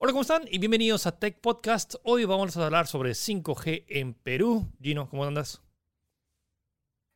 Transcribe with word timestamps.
Hola, 0.00 0.12
¿cómo 0.12 0.22
están? 0.22 0.42
Y 0.48 0.58
bienvenidos 0.58 1.08
a 1.08 1.18
Tech 1.18 1.40
Podcast. 1.40 1.96
Hoy 2.04 2.24
vamos 2.24 2.56
a 2.56 2.64
hablar 2.64 2.86
sobre 2.86 3.10
5G 3.10 3.84
en 3.88 4.14
Perú. 4.14 4.70
Gino, 4.80 5.10
¿cómo 5.10 5.24
andas? 5.24 5.60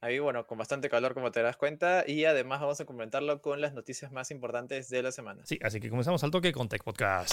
Ahí, 0.00 0.18
bueno, 0.18 0.48
con 0.48 0.58
bastante 0.58 0.90
calor, 0.90 1.14
como 1.14 1.30
te 1.30 1.42
das 1.42 1.56
cuenta, 1.56 2.03
y 2.04 2.24
además 2.24 2.60
vamos 2.60 2.80
a 2.80 2.84
comentarlo 2.84 3.40
con 3.40 3.60
las 3.60 3.72
noticias 3.72 4.10
más 4.10 4.32
importantes 4.32 4.88
de 4.88 5.00
la 5.00 5.12
semana. 5.12 5.46
Sí, 5.46 5.60
así 5.62 5.79
que 5.79 5.90
comenzamos 5.90 6.24
al 6.24 6.32
toque 6.32 6.50
con 6.50 6.68
Tech 6.68 6.82
Podcast. 6.82 7.32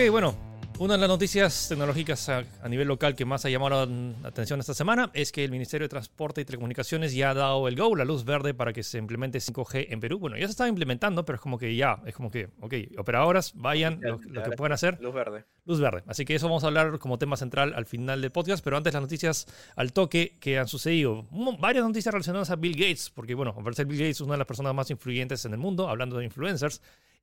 Ok, 0.00 0.10
bueno, 0.10 0.34
una 0.78 0.94
de 0.94 1.00
las 1.00 1.10
noticias 1.10 1.66
tecnológicas 1.68 2.26
a, 2.30 2.42
a, 2.62 2.68
nivel 2.70 2.88
local 2.88 3.14
que 3.14 3.26
más 3.26 3.44
ha 3.44 3.50
llamado 3.50 3.84
la 3.84 4.28
atención 4.28 4.58
esta 4.58 4.72
semana 4.72 5.10
es 5.12 5.30
que 5.30 5.44
el 5.44 5.50
Ministerio 5.50 5.84
de 5.84 5.90
Transporte 5.90 6.40
y 6.40 6.46
Telecomunicaciones 6.46 7.12
ya 7.12 7.32
ha 7.32 7.34
dado 7.34 7.68
el 7.68 7.76
go, 7.76 7.94
la 7.94 8.06
luz 8.06 8.24
verde 8.24 8.54
para 8.54 8.72
que 8.72 8.82
se 8.82 8.96
implemente 8.96 9.36
5G 9.40 9.88
en 9.90 10.00
Perú. 10.00 10.18
Bueno, 10.18 10.38
ya 10.38 10.46
se 10.46 10.52
está 10.52 10.66
implementando, 10.66 11.26
pero 11.26 11.36
es 11.36 11.42
como 11.42 11.58
que 11.58 11.76
ya, 11.76 12.00
es 12.06 12.14
como 12.14 12.30
que, 12.30 12.48
ok, 12.60 12.74
operadoras, 12.96 13.52
vayan, 13.56 14.00
lo, 14.00 14.18
lo 14.22 14.42
que 14.42 14.52
puedan 14.52 14.72
hacer. 14.72 14.98
Luz 15.02 15.12
verde. 15.12 15.44
Luz 15.66 15.80
verde. 15.80 16.02
Así 16.06 16.24
que 16.24 16.34
eso 16.34 16.46
vamos 16.46 16.64
a 16.64 16.68
hablar 16.68 16.98
como 16.98 17.18
tema 17.18 17.36
central 17.36 17.74
al 17.76 17.84
final 17.84 18.22
del 18.22 18.30
podcast, 18.30 18.64
pero 18.64 18.78
antes 18.78 18.94
las 18.94 19.02
noticias 19.02 19.48
al 19.76 19.92
toque 19.92 20.38
que 20.40 20.58
han 20.58 20.66
sucedido. 20.66 21.26
Varias 21.58 21.84
noticias 21.84 22.10
relacionadas 22.14 22.48
a 22.48 22.56
Bill 22.56 22.72
Gates, 22.72 23.10
porque 23.10 23.34
bueno, 23.34 23.54
al 23.54 23.62
parecer 23.62 23.84
Bill 23.84 23.98
Gates 23.98 24.16
es 24.16 24.20
una 24.22 24.32
de 24.32 24.38
las 24.38 24.46
personas 24.46 24.74
más 24.74 24.90
influyentes 24.90 25.44
en 25.44 25.52
el 25.52 25.58
mundo, 25.58 25.90
hablando 25.90 26.16
de 26.16 26.24
influencers. 26.24 26.80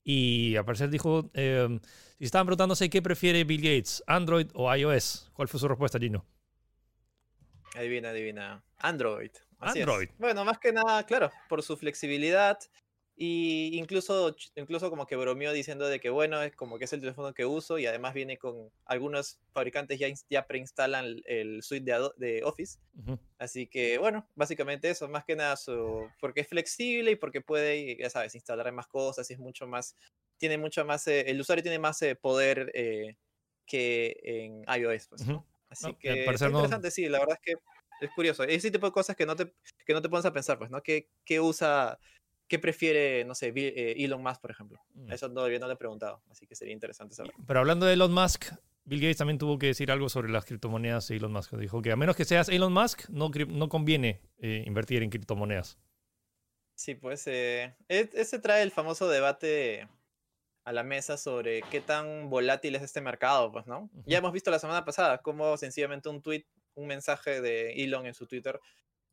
Y 0.09 0.55
al 0.55 0.63
parecer 0.63 0.89
dijo, 0.89 1.29
eh, 1.34 1.67
si 2.17 2.23
estaban 2.23 2.47
preguntándose 2.47 2.89
qué 2.89 3.02
prefiere 3.02 3.44
Bill 3.44 3.61
Gates, 3.61 4.02
Android 4.08 4.47
o 4.53 4.73
iOS, 4.73 5.30
¿cuál 5.33 5.49
fue 5.49 5.59
su 5.59 5.67
respuesta, 5.67 5.99
Gino? 5.99 6.25
Adivina, 7.75 8.11
adivina. 8.11 8.64
Android. 8.77 9.31
Así 9.59 9.81
Android. 9.81 10.08
Es. 10.08 10.17
Bueno, 10.17 10.45
más 10.45 10.59
que 10.59 10.72
nada, 10.72 11.05
claro, 11.05 11.30
por 11.49 11.61
su 11.61 11.75
flexibilidad. 11.75 12.58
Y 13.20 13.76
incluso, 13.76 14.36
incluso 14.56 14.92
como 14.92 15.08
que 15.08 15.16
bromeó 15.16 15.52
diciendo 15.52 15.88
de 15.88 16.00
que 16.00 16.12
bueno, 16.12 16.40
es 16.44 16.56
como 16.56 16.78
que 16.78 16.86
es 16.86 16.94
el 16.94 17.00
teléfono 17.00 17.34
que 17.34 17.48
uso 17.48 17.80
y 17.80 17.88
además 17.88 18.14
viene 18.14 18.38
con 18.38 18.70
algunos 18.86 19.40
fabricantes 19.54 19.98
ya, 19.98 20.08
ya 20.30 20.46
preinstalan 20.46 21.23
el, 21.26 21.64
suite 21.64 21.92
de, 21.92 22.12
de 22.18 22.44
Office. 22.44 22.78
Uh 22.95 23.02
-huh. 23.02 23.20
Así 23.40 23.66
que 23.66 23.98
bueno, 23.98 24.30
básicamente 24.36 24.92
eso, 24.92 25.10
más 25.10 25.26
que 25.26 25.36
nada 25.36 25.58
su, 25.58 26.08
porque 26.22 26.42
es 26.42 26.48
flexible 26.48 27.10
y 27.10 27.16
porque 27.16 27.42
puede, 27.42 27.98
ya 27.98 28.12
sabes, 28.12 28.36
instalar 28.36 28.72
más 28.72 28.86
cosas 28.86 29.28
y 29.32 29.34
es 29.34 29.40
mucho 29.40 29.66
más, 29.66 29.95
tiene 30.38 30.60
mucho 30.60 30.86
más, 30.86 31.08
eh, 31.08 31.22
el 31.22 31.42
usuario 31.42 31.64
tiene 31.64 31.80
más 31.80 32.00
eh, 32.04 32.16
poder 32.16 32.70
eh, 32.76 33.16
que 33.66 34.16
en 34.22 34.64
iOS. 34.80 35.08
Pues, 35.08 35.22
uh 35.23 35.26
-huh. 35.26 35.44
Así 35.70 35.88
no, 35.88 35.98
que 35.98 36.10
es 36.12 36.18
interesante, 36.18 36.88
no... 36.88 36.92
sí, 36.92 37.10
la 37.10 37.18
verdad 37.18 37.40
es 37.42 37.56
que 37.56 37.60
es 38.06 38.12
curioso. 38.12 38.44
Ese 38.44 38.70
tipo 38.70 38.86
de 38.86 38.92
cosas 38.92 39.16
que 39.16 39.26
no 39.26 39.36
te, 39.36 39.52
que 39.88 39.94
no 39.94 40.04
te 40.04 40.10
pones 40.10 40.26
a 40.26 40.32
pensar, 40.32 40.60
pues, 40.60 40.70
¿no? 40.70 40.84
¿Qué, 40.84 41.10
qué 41.26 41.40
usa 41.40 41.98
¿Qué 42.48 42.59
prefiere, 42.59 43.26
no 43.26 43.36
sé, 43.36 43.53
Elon 43.56 44.23
Musk, 44.23 44.42
por 44.42 44.52
ejemplo? 44.52 44.80
Mm. 44.94 45.12
Eso 45.12 45.31
todavía 45.31 45.59
no 45.59 45.67
le 45.67 45.73
he 45.73 45.78
preguntado, 45.78 46.22
así 46.30 46.48
que 46.48 46.56
sería 46.56 46.73
interesante 46.73 47.16
saber. 47.16 47.34
Pero 47.45 47.59
hablando 47.59 47.86
de 47.86 47.94
Elon 47.94 48.14
Musk, 48.14 48.54
Bill 48.86 49.02
Gates 49.02 49.17
también 49.17 49.38
tuvo 49.38 49.59
que 49.59 49.67
decir 49.67 49.92
algo 49.92 50.08
sobre 50.08 50.31
las 50.31 50.45
criptomonedas 50.45 51.12
y 51.12 51.16
Elon 51.16 51.34
Musk. 51.34 51.54
Dijo 51.58 51.81
que 51.81 51.92
a 51.92 51.98
menos 51.98 52.16
que 52.16 52.23
seas 52.23 52.48
Elon 52.48 52.72
Musk, 52.72 53.09
no, 53.09 53.30
no 53.30 53.67
conviene 53.67 54.22
eh, 54.39 54.64
invertir 54.66 55.04
en 55.04 55.09
criptomonedas. 55.09 55.78
Sí, 56.73 56.95
pues 56.95 57.28
eh, 57.28 57.76
ese 57.89 58.39
trae 58.39 58.64
el 58.64 58.72
famoso 58.72 59.09
debate 59.09 59.89
a 60.64 60.72
la 60.72 60.84
mesa 60.84 61.17
sobre 61.17 61.64
qué 61.64 61.82
tan 61.82 62.30
volátil 62.30 62.76
es 62.76 62.82
este 62.82 63.02
mercado, 63.02 63.52
pues, 63.52 63.67
¿no? 63.67 63.82
Uh 63.82 63.89
-huh. 63.89 64.04
Ya 64.06 64.20
hemos 64.20 64.32
visto 64.32 64.52
la 64.52 64.59
semana 64.59 64.86
pasada 64.86 65.17
cómo 65.17 65.58
sencillamente 65.58 66.08
un 66.08 66.22
tweet, 66.22 66.45
un 66.76 66.88
mensaje 66.88 67.42
de 67.42 67.71
Elon 67.83 68.05
en 68.05 68.14
su 68.14 68.26
Twitter 68.26 68.60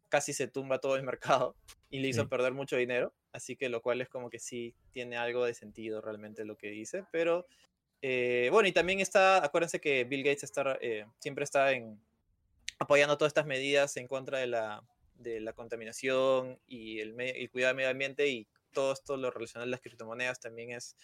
casi 0.08 0.32
se 0.32 0.48
tumba 0.48 0.78
todo 0.78 0.96
el 0.96 1.02
mercado 1.02 1.56
y 1.90 2.00
le 2.00 2.08
hizo 2.08 2.22
sí. 2.22 2.28
perder 2.28 2.52
mucho 2.52 2.76
dinero. 2.76 3.12
Así 3.32 3.56
que 3.56 3.68
lo 3.68 3.82
cual 3.82 4.00
es 4.00 4.08
como 4.08 4.30
que 4.30 4.38
sí 4.38 4.74
tiene 4.92 5.16
algo 5.16 5.44
de 5.44 5.54
sentido 5.54 6.00
realmente 6.00 6.44
lo 6.44 6.56
que 6.56 6.68
dice. 6.68 7.04
Pero 7.10 7.46
eh, 8.02 8.48
bueno, 8.52 8.68
y 8.68 8.72
también 8.72 9.00
está, 9.00 9.44
acuérdense 9.44 9.80
que 9.80 10.04
Bill 10.04 10.22
Gates 10.22 10.44
está, 10.44 10.78
eh, 10.80 11.06
siempre 11.18 11.44
está 11.44 11.72
en, 11.72 11.98
apoyando 12.78 13.16
todas 13.16 13.30
estas 13.30 13.46
medidas 13.46 13.96
en 13.96 14.06
contra 14.06 14.38
de 14.38 14.46
la, 14.46 14.84
de 15.14 15.40
la 15.40 15.52
contaminación 15.52 16.58
y 16.66 17.00
el, 17.00 17.18
el 17.18 17.50
cuidado 17.50 17.70
del 17.70 17.76
medio 17.76 17.90
ambiente 17.90 18.28
y 18.28 18.46
todo 18.72 18.92
esto 18.92 19.16
lo 19.16 19.30
relacionado 19.30 19.66
a 19.66 19.70
las 19.70 19.80
criptomonedas 19.80 20.38
también 20.38 20.72
es 20.72 20.96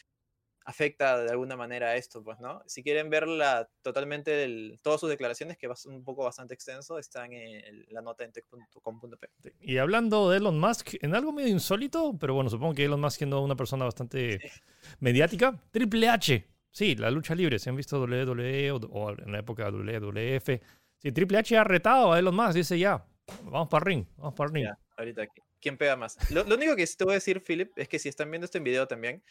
afecta 0.65 1.22
de 1.22 1.31
alguna 1.31 1.56
manera 1.56 1.88
a 1.88 1.97
esto, 1.97 2.22
pues, 2.22 2.38
¿no? 2.41 2.62
Si 2.66 2.82
quieren 2.82 3.10
verla 3.10 3.69
totalmente, 3.82 4.44
el, 4.44 4.78
todas 4.82 5.00
sus 5.00 5.09
declaraciones, 5.09 5.56
que 5.56 5.66
es 5.66 5.87
un 5.87 6.04
poco 6.04 6.25
bastante 6.25 6.54
extenso, 6.54 6.98
están 6.98 7.32
en 7.32 7.87
la 7.88 8.03
nota 8.03 8.25
en 8.25 8.32
tech.com.p. 8.32 9.28
Y 9.60 9.78
hablando 9.78 10.31
de 10.31 10.38
Elon 10.38 10.59
Musk, 10.59 10.94
en 11.00 11.15
algo 11.15 11.32
medio 11.32 11.48
insólito, 11.48 12.16
pero 12.19 12.34
bueno, 12.34 12.50
supongo 12.50 12.75
que 12.75 12.84
Elon 12.84 13.00
Musk 13.00 13.19
siendo 13.19 13.41
una 13.41 13.56
persona 13.56 13.84
bastante 13.84 14.38
sí. 14.41 14.60
mediática, 15.00 15.59
Triple 15.71 16.09
H, 16.09 16.47
sí, 16.71 16.94
la 16.97 17.10
lucha 17.10 17.34
libre, 17.34 17.59
se 17.59 17.71
han 17.71 17.77
visto 17.77 18.00
WWE 18.00 18.72
o, 18.72 18.77
o 18.77 19.10
en 19.10 19.32
la 19.32 19.38
época 19.38 19.71
WWF, 19.71 20.60
sí, 20.98 21.12
Triple 21.12 21.38
H 21.38 21.56
ha 21.56 21.65
retado 21.65 22.12
a 22.12 22.19
Elon 22.19 22.37
Musk, 22.37 22.54
dice 22.54 22.78
ya, 22.78 23.04
vamos 23.44 23.69
para 23.69 23.84
ring, 23.84 24.04
vamos 24.16 24.34
para 24.34 24.50
ring. 24.53 24.66
Ya, 24.66 24.78
ahorita, 24.97 25.27
¿quién 25.60 25.78
pega 25.78 25.97
más? 25.97 26.19
Lo, 26.31 26.44
lo 26.44 26.54
único 26.54 26.77
que 26.77 26.87
te 26.87 27.04
voy 27.04 27.12
a 27.12 27.15
decir, 27.15 27.42
Philip, 27.42 27.72
es 27.77 27.88
que 27.88 27.98
si 27.98 28.09
están 28.09 28.31
viendo 28.31 28.44
este 28.44 28.60
video 28.60 28.87
también, 28.87 29.22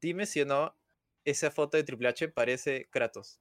dime 0.00 0.26
si 0.26 0.40
o 0.42 0.46
no 0.46 0.76
esa 1.24 1.50
foto 1.50 1.76
de 1.76 1.84
Triple 1.84 2.08
H 2.08 2.28
parece 2.28 2.88
Kratos 2.90 3.40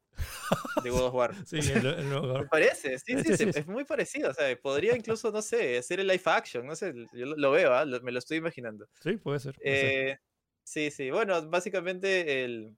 de 0.83 0.89
God 0.89 1.05
of 1.05 1.13
War. 1.13 1.33
sí, 1.45 1.57
el, 1.57 1.85
el, 1.85 2.47
parece, 2.49 2.99
sí, 2.99 3.17
sí, 3.23 3.37
sí, 3.37 3.49
es 3.53 3.67
muy 3.67 3.85
parecido. 3.85 4.31
O 4.31 4.33
sea, 4.33 4.55
podría 4.59 4.95
incluso, 4.95 5.31
no 5.31 5.41
sé, 5.41 5.77
hacer 5.77 5.99
el 5.99 6.07
live 6.07 6.21
action, 6.25 6.65
no 6.65 6.75
sé, 6.75 6.93
yo 7.13 7.25
lo 7.25 7.51
veo, 7.51 7.73
¿eh? 7.81 7.99
me 8.01 8.11
lo 8.11 8.19
estoy 8.19 8.37
imaginando. 8.37 8.87
Sí, 9.01 9.17
puede 9.17 9.39
ser. 9.39 9.55
Puede 9.55 9.69
eh, 9.71 10.07
ser. 10.07 10.21
Sí, 10.63 10.91
sí, 10.91 11.11
bueno, 11.11 11.49
básicamente 11.49 12.43
el, 12.43 12.75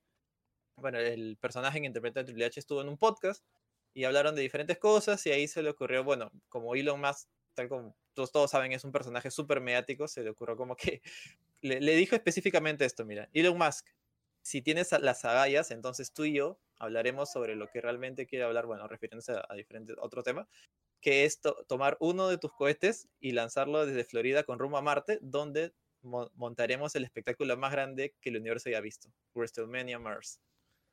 bueno, 0.78 1.00
el 1.00 1.38
personaje 1.38 1.80
que 1.80 1.88
interpreta 1.88 2.20
a 2.20 2.26
Triple 2.26 2.46
H 2.46 2.60
estuvo 2.60 2.82
en 2.82 2.90
un 2.90 2.98
podcast 2.98 3.44
y 3.94 4.04
hablaron 4.04 4.36
de 4.36 4.44
diferentes 4.44 4.78
cosas 4.78 5.26
y 5.26 5.32
ahí 5.32 5.48
se 5.48 5.64
le 5.64 5.72
ocurrió, 5.72 6.04
bueno, 6.04 6.32
como 6.50 6.76
Elon 6.76 7.02
Musk, 7.02 7.28
tal 7.56 7.68
como 7.68 7.98
todos, 8.14 8.32
todos 8.32 8.52
saben, 8.52 8.74
es 8.74 8.84
un 8.84 8.92
personaje 8.92 9.32
súper 9.32 9.60
mediático, 9.60 10.08
se 10.08 10.22
le 10.22 10.30
ocurrió 10.30 10.56
como 10.56 10.76
que 10.76 11.02
le, 11.62 11.96
dijo 11.96 12.16
específicamente 12.16 12.86
esto, 12.86 13.06
mira, 13.06 13.30
Elon 13.34 13.58
Musk, 13.58 13.88
si 14.42 14.62
tienes 14.62 14.92
las 14.92 15.26
agallas, 15.26 15.72
entonces 15.72 16.14
tú 16.14 16.26
y 16.26 16.34
yo 16.34 16.60
hablaremos 16.78 17.32
sobre 17.32 17.56
lo 17.56 17.68
que 17.68 17.82
realmente 17.82 18.26
quiere 18.26 18.46
hablar, 18.46 18.66
bueno, 18.66 18.88
refiriéndose 18.88 19.34
a, 19.34 19.46
a 19.48 19.56
diferentes, 19.56 19.96
otro 20.00 20.24
tema, 20.24 20.48
que 21.02 21.26
es 21.26 21.42
to 21.42 21.66
tomar 21.68 21.98
uno 22.00 22.30
de 22.30 22.38
tus 22.38 22.54
cohetes 22.54 23.08
y 23.20 23.32
lanzarlo 23.32 23.86
desde 23.86 24.04
Florida 24.04 24.44
con 24.44 24.60
rumbo 24.60 24.78
a 24.78 24.82
Marte, 24.82 25.20
donde 25.22 25.74
mo 26.02 26.32
montaremos 26.36 26.96
el 26.96 27.04
espectáculo 27.04 27.58
más 27.58 27.72
grande 27.72 28.16
que 28.22 28.30
el 28.30 28.38
universo 28.38 28.70
haya 28.70 28.82
visto, 28.82 29.10
WrestleMania 29.34 30.00
Mars. 30.00 30.40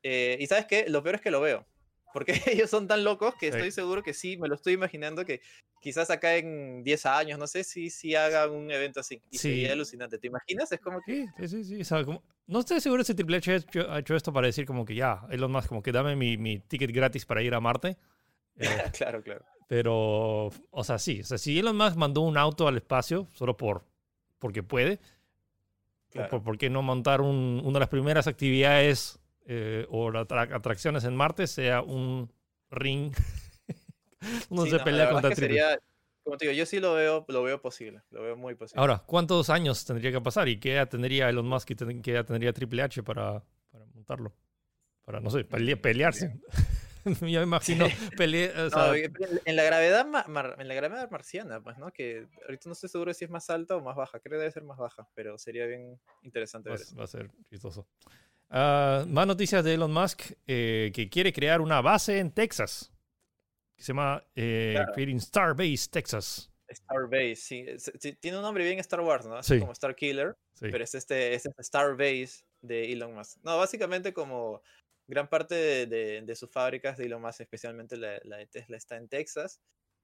Eh, 0.02 0.36
y 0.40 0.46
sabes 0.46 0.66
qué, 0.66 0.88
lo 0.88 1.02
peor 1.02 1.16
es 1.16 1.20
que 1.20 1.30
lo 1.30 1.40
veo, 1.40 1.66
porque 2.12 2.32
ellos 2.46 2.70
son 2.70 2.86
tan 2.86 3.04
locos 3.04 3.34
que 3.34 3.48
estoy 3.48 3.70
seguro 3.70 4.02
que 4.02 4.14
sí, 4.14 4.36
me 4.36 4.48
lo 4.48 4.54
estoy 4.54 4.74
imaginando 4.74 5.24
que 5.24 5.40
quizás 5.80 6.10
acá 6.10 6.36
en 6.36 6.82
10 6.82 7.06
años, 7.06 7.38
no 7.38 7.46
sé 7.46 7.64
si, 7.64 7.90
si 7.90 8.14
hagan 8.14 8.50
un 8.50 8.70
evento 8.70 9.00
así. 9.00 9.22
Y 9.30 9.38
sí. 9.38 9.48
sería 9.50 9.72
alucinante. 9.72 10.18
¿Te 10.18 10.26
imaginas? 10.26 10.70
Es 10.72 10.80
como 10.80 11.00
que. 11.04 11.26
Sí, 11.38 11.48
sí, 11.48 11.64
sí. 11.64 11.80
O 11.80 11.84
sea, 11.84 12.04
como... 12.04 12.22
No 12.46 12.60
estoy 12.60 12.80
seguro 12.80 13.02
si 13.04 13.14
Triple 13.14 13.38
H 13.38 13.52
ha 13.52 13.56
hecho, 13.56 13.90
ha 13.90 13.98
hecho, 13.98 14.16
esto 14.16 14.32
para 14.32 14.46
decir 14.46 14.66
como 14.66 14.84
que 14.84 14.94
ya, 14.94 15.22
Elon 15.30 15.50
Musk, 15.50 15.68
como 15.68 15.82
que 15.82 15.92
dame 15.92 16.14
mi, 16.16 16.36
mi 16.36 16.60
ticket 16.60 16.92
gratis 16.92 17.26
para 17.26 17.42
ir 17.42 17.54
a 17.54 17.60
Marte. 17.60 17.96
Eh, 18.56 18.66
claro, 18.96 19.22
claro. 19.22 19.44
Pero, 19.68 20.50
o 20.70 20.84
sea, 20.84 20.98
sí. 20.98 21.20
O 21.20 21.24
sea, 21.24 21.38
si 21.38 21.58
Elon 21.58 21.76
Musk 21.76 21.96
mandó 21.96 22.20
un 22.20 22.38
auto 22.38 22.68
al 22.68 22.76
espacio 22.76 23.28
solo 23.34 23.56
por 23.56 23.84
porque 24.38 24.62
puede, 24.62 25.00
claro. 26.10 26.30
por, 26.30 26.42
¿por, 26.42 26.58
qué 26.58 26.70
no 26.70 26.82
montar 26.82 27.20
un, 27.20 27.60
una 27.64 27.74
de 27.74 27.80
las 27.80 27.88
primeras 27.88 28.26
actividades 28.26 29.18
eh, 29.46 29.86
o 29.88 30.10
atracciones 30.10 31.04
en 31.04 31.16
Marte 31.16 31.46
sea 31.46 31.82
un 31.82 32.32
ring 32.70 33.14
uno 34.50 34.64
sí, 34.64 34.70
se 34.70 34.78
no, 34.78 34.84
pelea 34.84 35.10
contra 35.10 35.30
Triple 35.30 35.46
sería, 35.46 35.78
como 36.26 36.36
te 36.36 36.46
digo, 36.46 36.56
yo 36.56 36.66
sí 36.66 36.80
lo 36.80 36.94
veo, 36.94 37.24
lo 37.28 37.44
veo 37.44 37.62
posible, 37.62 38.02
lo 38.10 38.20
veo 38.20 38.36
muy 38.36 38.56
posible. 38.56 38.80
Ahora, 38.80 38.98
¿cuántos 39.06 39.48
años 39.48 39.84
tendría 39.84 40.10
que 40.10 40.20
pasar 40.20 40.48
y 40.48 40.58
qué 40.58 40.72
edad 40.72 40.88
tendría 40.88 41.28
Elon 41.28 41.46
Musk 41.46 41.70
y 41.70 42.02
qué 42.02 42.10
edad 42.10 42.26
tendría 42.26 42.52
Triple 42.52 42.82
H 42.82 43.04
para, 43.04 43.44
para 43.70 43.84
montarlo? 43.94 44.34
Para, 45.04 45.20
no 45.20 45.30
sé, 45.30 45.44
pele 45.44 45.76
pelearse. 45.76 46.40
yo 47.04 47.38
me 47.38 47.42
imagino 47.42 47.86
pele 48.16 48.50
o 48.60 48.70
sea... 48.70 48.88
no, 48.88 48.94
en 48.94 49.54
la 49.54 49.62
gravedad 49.62 50.04
mar, 50.04 50.56
en 50.58 50.66
la 50.66 50.74
gravedad 50.74 51.08
marciana, 51.12 51.62
pues, 51.62 51.78
¿no? 51.78 51.92
Que 51.92 52.26
ahorita 52.42 52.68
no 52.68 52.72
estoy 52.72 52.88
seguro 52.88 53.14
si 53.14 53.24
es 53.24 53.30
más 53.30 53.48
alta 53.48 53.76
o 53.76 53.80
más 53.80 53.94
baja. 53.94 54.18
Creo 54.18 54.32
que 54.32 54.40
debe 54.40 54.50
ser 54.50 54.64
más 54.64 54.78
baja, 54.78 55.08
pero 55.14 55.38
sería 55.38 55.66
bien 55.66 56.00
interesante 56.22 56.70
va, 56.70 56.74
ver 56.74 56.82
eso. 56.82 56.96
Va 56.96 57.04
a 57.04 57.06
ser 57.06 57.30
chistoso. 57.48 57.86
Uh, 58.48 59.04
más 59.08 59.26
noticias 59.26 59.64
de 59.64 59.74
Elon 59.74 59.92
Musk, 59.92 60.32
eh, 60.46 60.92
que 60.94 61.08
quiere 61.10 61.32
crear 61.32 61.60
una 61.60 61.80
base 61.80 62.20
en 62.20 62.30
Texas 62.30 62.92
que 63.76 63.82
se 63.82 63.88
llama 63.88 64.24
eh, 64.34 64.72
claro. 64.76 64.92
Creating 64.94 65.20
Starbase 65.20 65.88
Texas. 65.90 66.50
Starbase, 66.70 67.36
sí. 67.36 67.66
Tiene 68.20 68.38
un 68.38 68.42
nombre 68.42 68.64
bien 68.64 68.78
Star 68.78 69.00
Wars, 69.00 69.26
¿no? 69.26 69.36
Así 69.36 69.54
Sí. 69.54 69.60
como 69.60 69.72
Star 69.72 69.94
Killer, 69.94 70.36
Sí. 70.54 70.68
pero 70.70 70.82
es 70.82 70.94
este, 70.94 71.34
es 71.34 71.44
este 71.44 71.62
Starbase 71.62 72.44
de 72.62 72.92
Elon 72.92 73.14
Musk. 73.14 73.38
No, 73.42 73.58
básicamente 73.58 74.12
como 74.14 74.62
gran 75.08 75.28
parte 75.28 75.54
de, 75.54 75.86
de- 75.86 76.22
de 76.22 76.36
sus 76.36 76.50
fábricas 76.50 76.96
de 76.96 77.04
Elon 77.06 77.20
Musk, 77.22 77.40
especialmente 77.42 77.96
la, 77.96 78.18
la 78.24 78.38
de 78.38 78.46
Tesla, 78.46 78.76
está 78.76 78.96
en 78.96 79.08
Texas. 79.08 79.60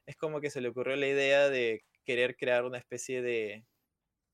Es 0.06 0.16
como 0.16 0.40
que 0.40 0.50
se 0.50 0.60
le 0.60 0.68
ocurrió 0.68 0.96
la 0.96 1.06
idea 1.08 1.48
de 1.48 1.84
querer 2.04 2.36
crear 2.36 2.64
una 2.64 2.78
especie 2.78 3.22
de, 3.22 3.64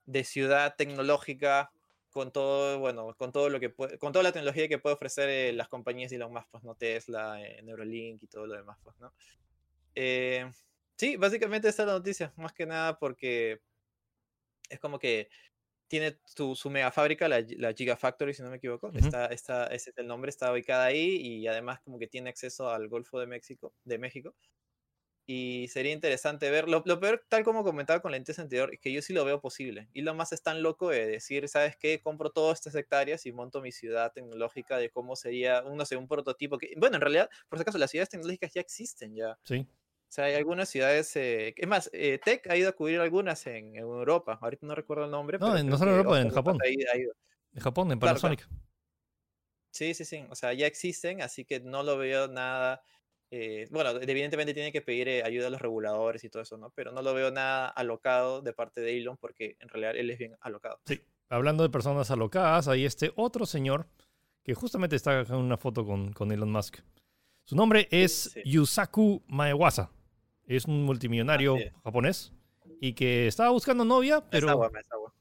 de 0.05 0.23
ciudad 0.23 0.75
tecnológica 0.75 1.71
con 2.09 2.31
todo, 2.31 2.79
bueno, 2.79 3.15
con 3.17 3.31
todo 3.31 3.49
lo 3.49 3.59
que 3.59 3.69
puede, 3.69 3.97
con 3.99 4.11
toda 4.13 4.23
la 4.23 4.31
tecnología 4.31 4.67
que 4.67 4.79
puede 4.79 4.95
ofrecer 4.95 5.29
eh, 5.29 5.53
las 5.53 5.69
compañías 5.69 6.09
de 6.11 6.17
Elon 6.17 6.33
Musk, 6.33 6.47
pues 6.51 6.63
no 6.63 6.75
Tesla, 6.75 7.41
eh, 7.45 7.61
Neuralink 7.63 8.23
y 8.23 8.27
todo 8.27 8.47
lo 8.47 8.55
demás, 8.55 8.77
pues, 8.83 8.97
¿no? 8.99 9.13
Eh, 9.95 10.51
sí, 10.97 11.17
básicamente 11.17 11.69
esta 11.69 11.83
es 11.83 11.87
la 11.87 11.93
noticia, 11.95 12.33
más 12.37 12.53
que 12.53 12.65
nada 12.65 12.99
porque 12.99 13.61
es 14.69 14.79
como 14.79 14.99
que 14.99 15.29
tiene 15.87 16.19
su, 16.25 16.55
su 16.55 16.69
mega 16.71 16.91
fábrica, 16.91 17.29
la, 17.29 17.45
la 17.57 17.73
Gigafactory, 17.73 18.33
si 18.33 18.43
no 18.43 18.49
me 18.51 18.57
equivoco, 18.57 18.93
Ujú. 18.93 18.95
está, 18.95 19.27
está, 19.27 19.67
ese 19.67 19.91
es 19.91 19.97
el 19.99 20.07
nombre, 20.07 20.29
está 20.29 20.51
ubicada 20.53 20.85
ahí 20.85 21.17
y 21.17 21.47
además 21.47 21.81
como 21.81 21.99
que 21.99 22.07
tiene 22.07 22.29
acceso 22.31 22.69
al 22.71 22.89
Golfo 22.89 23.19
de 23.19 23.27
México, 23.27 23.75
de 23.85 23.99
México. 23.99 24.35
Y 25.31 25.67
sería 25.67 25.91
interesante 25.93 26.49
ver, 26.49 26.67
lo, 26.67 26.81
lo 26.87 26.99
peor, 26.99 27.23
tal 27.29 27.43
como 27.43 27.63
comentaba 27.63 27.99
con 27.99 28.11
la 28.11 28.17
noticia 28.17 28.41
anterior, 28.41 28.73
es 28.73 28.79
que 28.79 28.91
yo 28.91 28.99
sí 29.03 29.13
lo 29.13 29.23
veo 29.25 29.39
posible. 29.39 29.87
Y 29.93 30.01
lo 30.01 30.15
más 30.15 30.31
es 30.33 30.41
tan 30.41 30.63
loco 30.63 30.89
de 30.89 31.05
decir, 31.05 31.47
¿sabes 31.47 31.77
qué? 31.77 32.01
Compro 32.01 32.31
todas 32.31 32.57
estas 32.57 32.73
hectáreas 32.73 33.27
y 33.27 33.31
monto 33.31 33.61
mi 33.61 33.71
ciudad 33.71 34.11
tecnológica 34.11 34.77
de 34.77 34.89
cómo 34.89 35.15
sería, 35.15 35.61
un, 35.61 35.77
no 35.77 35.85
sé, 35.85 35.97
un 35.97 36.07
prototipo. 36.07 36.57
que 36.57 36.73
Bueno, 36.77 36.95
en 36.95 37.01
realidad, 37.01 37.29
por 37.47 37.59
si 37.59 37.61
acaso, 37.61 37.77
las 37.77 37.91
ciudades 37.91 38.09
tecnológicas 38.09 38.51
ya 38.55 38.61
existen 38.61 39.13
ya. 39.15 39.37
Sí. 39.43 39.67
O 39.69 40.11
sea, 40.11 40.25
hay 40.25 40.33
algunas 40.33 40.67
ciudades, 40.67 41.15
eh, 41.15 41.53
es 41.55 41.67
más, 41.67 41.91
eh, 41.93 42.19
Tech 42.25 42.47
ha 42.49 42.57
ido 42.57 42.67
a 42.69 42.71
cubrir 42.71 42.99
algunas 42.99 43.45
en, 43.45 43.75
en 43.75 43.83
Europa. 43.83 44.39
Ahorita 44.41 44.65
no 44.65 44.73
recuerdo 44.73 45.05
el 45.05 45.11
nombre. 45.11 45.37
No, 45.37 45.51
pero 45.51 45.63
no 45.63 45.77
solo 45.77 45.91
en 45.91 45.97
Europa, 45.97 46.21
en 46.21 46.29
Japón. 46.31 46.57
ha 46.63 46.67
ido- 46.67 46.87
ha 46.91 46.97
ido. 46.97 47.13
En 47.53 47.61
Japón, 47.61 47.91
en 47.91 47.99
claro. 47.99 48.19
Panasonic. 48.19 48.47
Sí, 49.71 49.93
sí, 49.93 50.03
sí. 50.05 50.25
O 50.29 50.35
sea, 50.35 50.53
ya 50.53 50.65
existen, 50.65 51.21
así 51.21 51.45
que 51.45 51.59
no 51.59 51.83
lo 51.83 51.97
veo 51.97 52.27
nada. 52.27 52.81
Eh, 53.31 53.67
bueno, 53.71 53.91
evidentemente 54.01 54.53
tiene 54.53 54.71
que 54.71 54.81
pedir 54.81 55.07
eh, 55.07 55.23
ayuda 55.23 55.47
a 55.47 55.49
los 55.49 55.61
reguladores 55.61 56.23
y 56.23 56.29
todo 56.29 56.41
eso, 56.41 56.57
¿no? 56.57 56.71
Pero 56.71 56.91
no 56.91 57.01
lo 57.01 57.13
veo 57.13 57.29
nada 57.31 57.67
alocado 57.67 58.41
de 58.41 58.53
parte 58.53 58.81
de 58.81 58.97
Elon 58.97 59.17
porque 59.17 59.55
en 59.59 59.69
realidad 59.69 59.95
él 59.95 60.09
es 60.09 60.17
bien 60.17 60.35
alocado. 60.41 60.79
Hablando 61.29 61.63
de 61.63 61.69
personas 61.69 62.09
alocadas, 62.09 62.67
hay 62.67 62.85
este 62.85 63.11
otro 63.15 63.45
señor 63.45 63.87
que 64.43 64.55
justamente 64.55 64.95
está 64.95 65.19
en 65.21 65.35
una 65.35 65.57
foto 65.57 65.85
con, 65.85 66.11
con 66.13 66.31
Elon 66.31 66.51
Musk. 66.51 66.79
Su 67.45 67.55
nombre 67.55 67.87
es 67.91 68.31
sí. 68.33 68.41
Yusaku 68.45 69.23
Maewaza. 69.27 69.91
Es 70.47 70.65
un 70.65 70.83
multimillonario 70.83 71.57
es. 71.57 71.71
japonés 71.83 72.33
y 72.81 72.93
que 72.93 73.27
estaba 73.27 73.49
buscando 73.51 73.85
novia, 73.85 74.17
Es 74.17 74.23
pero, 74.31 74.49
agua, 74.49 74.71
es 74.79 74.91
agua. 74.91 75.13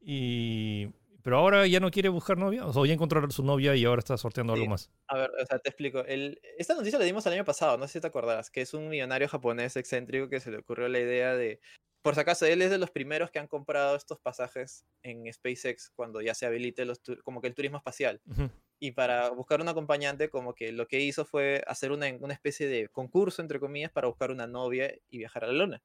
y, 0.00 0.88
pero 1.22 1.38
ahora 1.38 1.66
ya 1.66 1.80
no 1.80 1.90
quiere 1.90 2.08
buscar 2.08 2.38
novia. 2.38 2.66
O 2.66 2.72
sea, 2.72 2.84
ya 2.86 2.94
encontró 2.94 3.24
a 3.24 3.30
su 3.30 3.42
novia 3.44 3.76
y 3.76 3.84
ahora 3.84 4.00
está 4.00 4.16
sorteando 4.16 4.52
algo 4.52 4.66
Sí. 4.66 4.68
más. 4.68 4.90
A 5.08 5.16
ver, 5.18 5.30
o 5.42 5.46
sea, 5.46 5.58
te 5.58 5.68
explico. 5.70 6.00
El, 6.04 6.40
esta 6.58 6.74
noticia 6.74 6.98
la 6.98 7.04
dimos 7.04 7.26
el 7.26 7.32
año 7.32 7.44
pasado, 7.44 7.76
no 7.78 7.86
sé 7.86 7.94
si 7.94 8.00
te 8.00 8.06
acordarás, 8.06 8.50
que 8.50 8.60
es 8.60 8.74
un 8.74 8.88
millonario 8.88 9.28
japonés 9.28 9.76
excéntrico 9.76 10.28
que 10.28 10.40
se 10.40 10.50
le 10.50 10.58
ocurrió 10.58 10.88
la 10.88 11.00
idea 11.00 11.34
de, 11.34 11.60
por 12.02 12.14
si 12.14 12.20
acaso, 12.20 12.46
él 12.46 12.62
es 12.62 12.70
de 12.70 12.78
los 12.78 12.90
primeros 12.90 13.30
que 13.30 13.38
han 13.40 13.48
comprado 13.48 13.96
estos 13.96 14.20
pasajes 14.20 14.86
en 15.02 15.32
SpaceX 15.32 15.90
cuando 15.90 16.20
ya 16.20 16.34
se 16.34 16.46
habilite 16.46 16.84
los, 16.84 17.00
como 17.24 17.40
que 17.40 17.48
el 17.48 17.54
turismo 17.54 17.78
espacial. 17.78 18.22
Ujú. 18.26 18.50
Y 18.80 18.92
para 18.92 19.30
buscar 19.30 19.60
un 19.60 19.68
acompañante, 19.68 20.30
como 20.30 20.54
que 20.54 20.72
lo 20.72 20.88
que 20.88 21.00
hizo 21.00 21.24
fue 21.24 21.62
hacer 21.66 21.92
una, 21.92 22.08
una 22.20 22.34
especie 22.34 22.68
de 22.68 22.88
concurso, 22.88 23.42
entre 23.42 23.60
comillas, 23.60 23.92
para 23.92 24.08
buscar 24.08 24.30
una 24.30 24.46
novia 24.46 24.94
y 25.08 25.18
viajar 25.18 25.44
a 25.44 25.48
la 25.48 25.52
luna. 25.54 25.82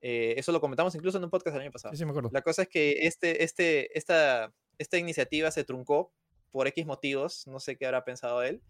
Eh, 0.00 0.34
eso 0.36 0.52
lo 0.52 0.60
comentamos 0.60 0.94
incluso 0.94 1.18
en 1.18 1.24
un 1.24 1.30
podcast 1.30 1.56
el 1.56 1.62
año 1.62 1.72
pasado. 1.72 1.92
Sí, 1.92 1.98
sí, 1.98 2.04
me 2.04 2.10
acuerdo. 2.10 2.30
La 2.32 2.42
cosa 2.42 2.62
es 2.62 2.68
que 2.68 3.06
este, 3.06 3.42
este, 3.42 3.96
esta, 3.98 4.52
esta 4.78 4.98
iniciativa 4.98 5.50
se 5.50 5.64
truncó 5.64 6.12
por 6.50 6.66
X 6.68 6.86
motivos, 6.86 7.46
no 7.46 7.60
sé 7.60 7.76
qué 7.76 7.86
habrá 7.86 8.04
pensado 8.04 8.42
él, 8.42 8.62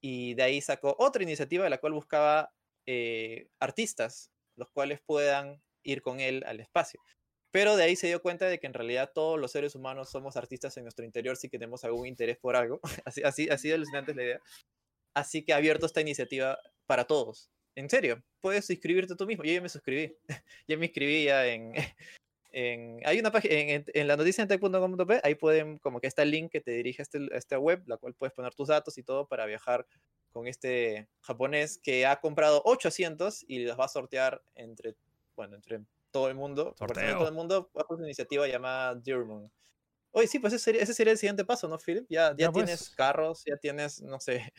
y 0.00 0.34
de 0.34 0.42
ahí 0.42 0.60
sacó 0.60 0.94
otra 0.98 1.22
iniciativa 1.22 1.64
de 1.64 1.70
la 1.70 1.78
cual 1.78 1.92
buscaba 1.92 2.52
eh, 2.86 3.48
artistas, 3.58 4.30
los 4.56 4.70
cuales 4.70 5.00
puedan 5.04 5.62
ir 5.82 6.02
con 6.02 6.20
él 6.20 6.44
al 6.46 6.60
espacio. 6.60 7.00
Pero 7.50 7.76
de 7.76 7.84
ahí 7.84 7.96
se 7.96 8.08
dio 8.08 8.20
cuenta 8.20 8.46
de 8.46 8.58
que 8.58 8.66
en 8.66 8.74
realidad 8.74 9.10
todos 9.14 9.40
los 9.40 9.52
seres 9.52 9.74
humanos 9.74 10.10
somos 10.10 10.36
artistas 10.36 10.76
en 10.76 10.84
nuestro 10.84 11.04
interior 11.04 11.36
si 11.36 11.48
tenemos 11.48 11.82
algún 11.84 12.06
interés 12.06 12.36
por 12.36 12.56
algo. 12.56 12.80
así, 13.04 13.22
así, 13.22 13.48
así 13.48 13.68
de 13.68 13.74
alucinante 13.74 14.10
es 14.10 14.16
la 14.16 14.22
idea. 14.22 14.40
Así 15.14 15.42
que 15.42 15.52
ha 15.52 15.56
abierto 15.56 15.86
esta 15.86 16.00
iniciativa 16.00 16.58
para 16.86 17.06
todos. 17.06 17.50
En 17.78 17.88
serio, 17.88 18.20
puedes 18.40 18.68
inscribirte 18.70 19.14
tú 19.14 19.24
mismo. 19.24 19.44
Yo 19.44 19.52
ya 19.52 19.60
me 19.60 19.68
suscribí. 19.68 20.16
ya 20.66 20.76
me 20.76 20.86
inscribí 20.86 21.24
ya 21.26 21.46
en, 21.46 21.72
en- 22.50 23.00
hay 23.06 23.20
una 23.20 23.30
página 23.30 23.54
en, 23.54 24.06
la 24.08 24.16
noticia 24.16 24.42
en 24.42 24.48
tech.com.p, 24.48 25.20
ahí 25.22 25.36
pueden, 25.36 25.78
como 25.78 26.00
que 26.00 26.08
está 26.08 26.22
el 26.22 26.32
link 26.32 26.50
que 26.50 26.60
te 26.60 26.72
dirige 26.72 27.02
a, 27.02 27.04
este, 27.04 27.18
a 27.32 27.36
esta 27.36 27.56
web, 27.60 27.84
la 27.86 27.96
cual 27.96 28.14
puedes 28.14 28.34
poner 28.34 28.52
tus 28.52 28.66
datos 28.66 28.98
y 28.98 29.04
todo 29.04 29.28
para 29.28 29.46
viajar 29.46 29.86
con 30.32 30.48
este 30.48 31.08
japonés 31.20 31.78
que 31.78 32.04
ha 32.04 32.20
comprado 32.20 32.62
ocho 32.64 32.88
asientos 32.88 33.44
y 33.46 33.60
los 33.60 33.78
va 33.78 33.84
a 33.84 33.88
sortear 33.88 34.42
entre, 34.56 34.96
bueno, 35.36 35.54
entre 35.54 35.80
todo 36.10 36.28
el 36.28 36.34
mundo, 36.34 36.74
Sorteo. 36.76 37.18
todo 37.18 37.28
el 37.28 37.34
mundo, 37.34 37.70
bajo 37.72 37.94
una 37.94 38.06
iniciativa 38.06 38.48
llamada 38.48 38.96
Dear 38.96 39.24
Moon. 39.24 39.52
Oye, 40.10 40.26
sí, 40.26 40.40
pues 40.40 40.52
ese 40.52 40.64
sería, 40.64 40.82
ese 40.82 40.94
sería 40.94 41.12
el 41.12 41.18
siguiente 41.18 41.44
paso, 41.44 41.68
¿no, 41.68 41.78
Philip? 41.78 42.06
Ya, 42.08 42.30
ya 42.30 42.36
Ya, 42.36 42.50
pues. 42.50 42.64
tienes 42.64 42.90
carros, 42.90 43.44
ya 43.46 43.56
tienes, 43.56 44.02
no 44.02 44.18
sé, 44.18 44.52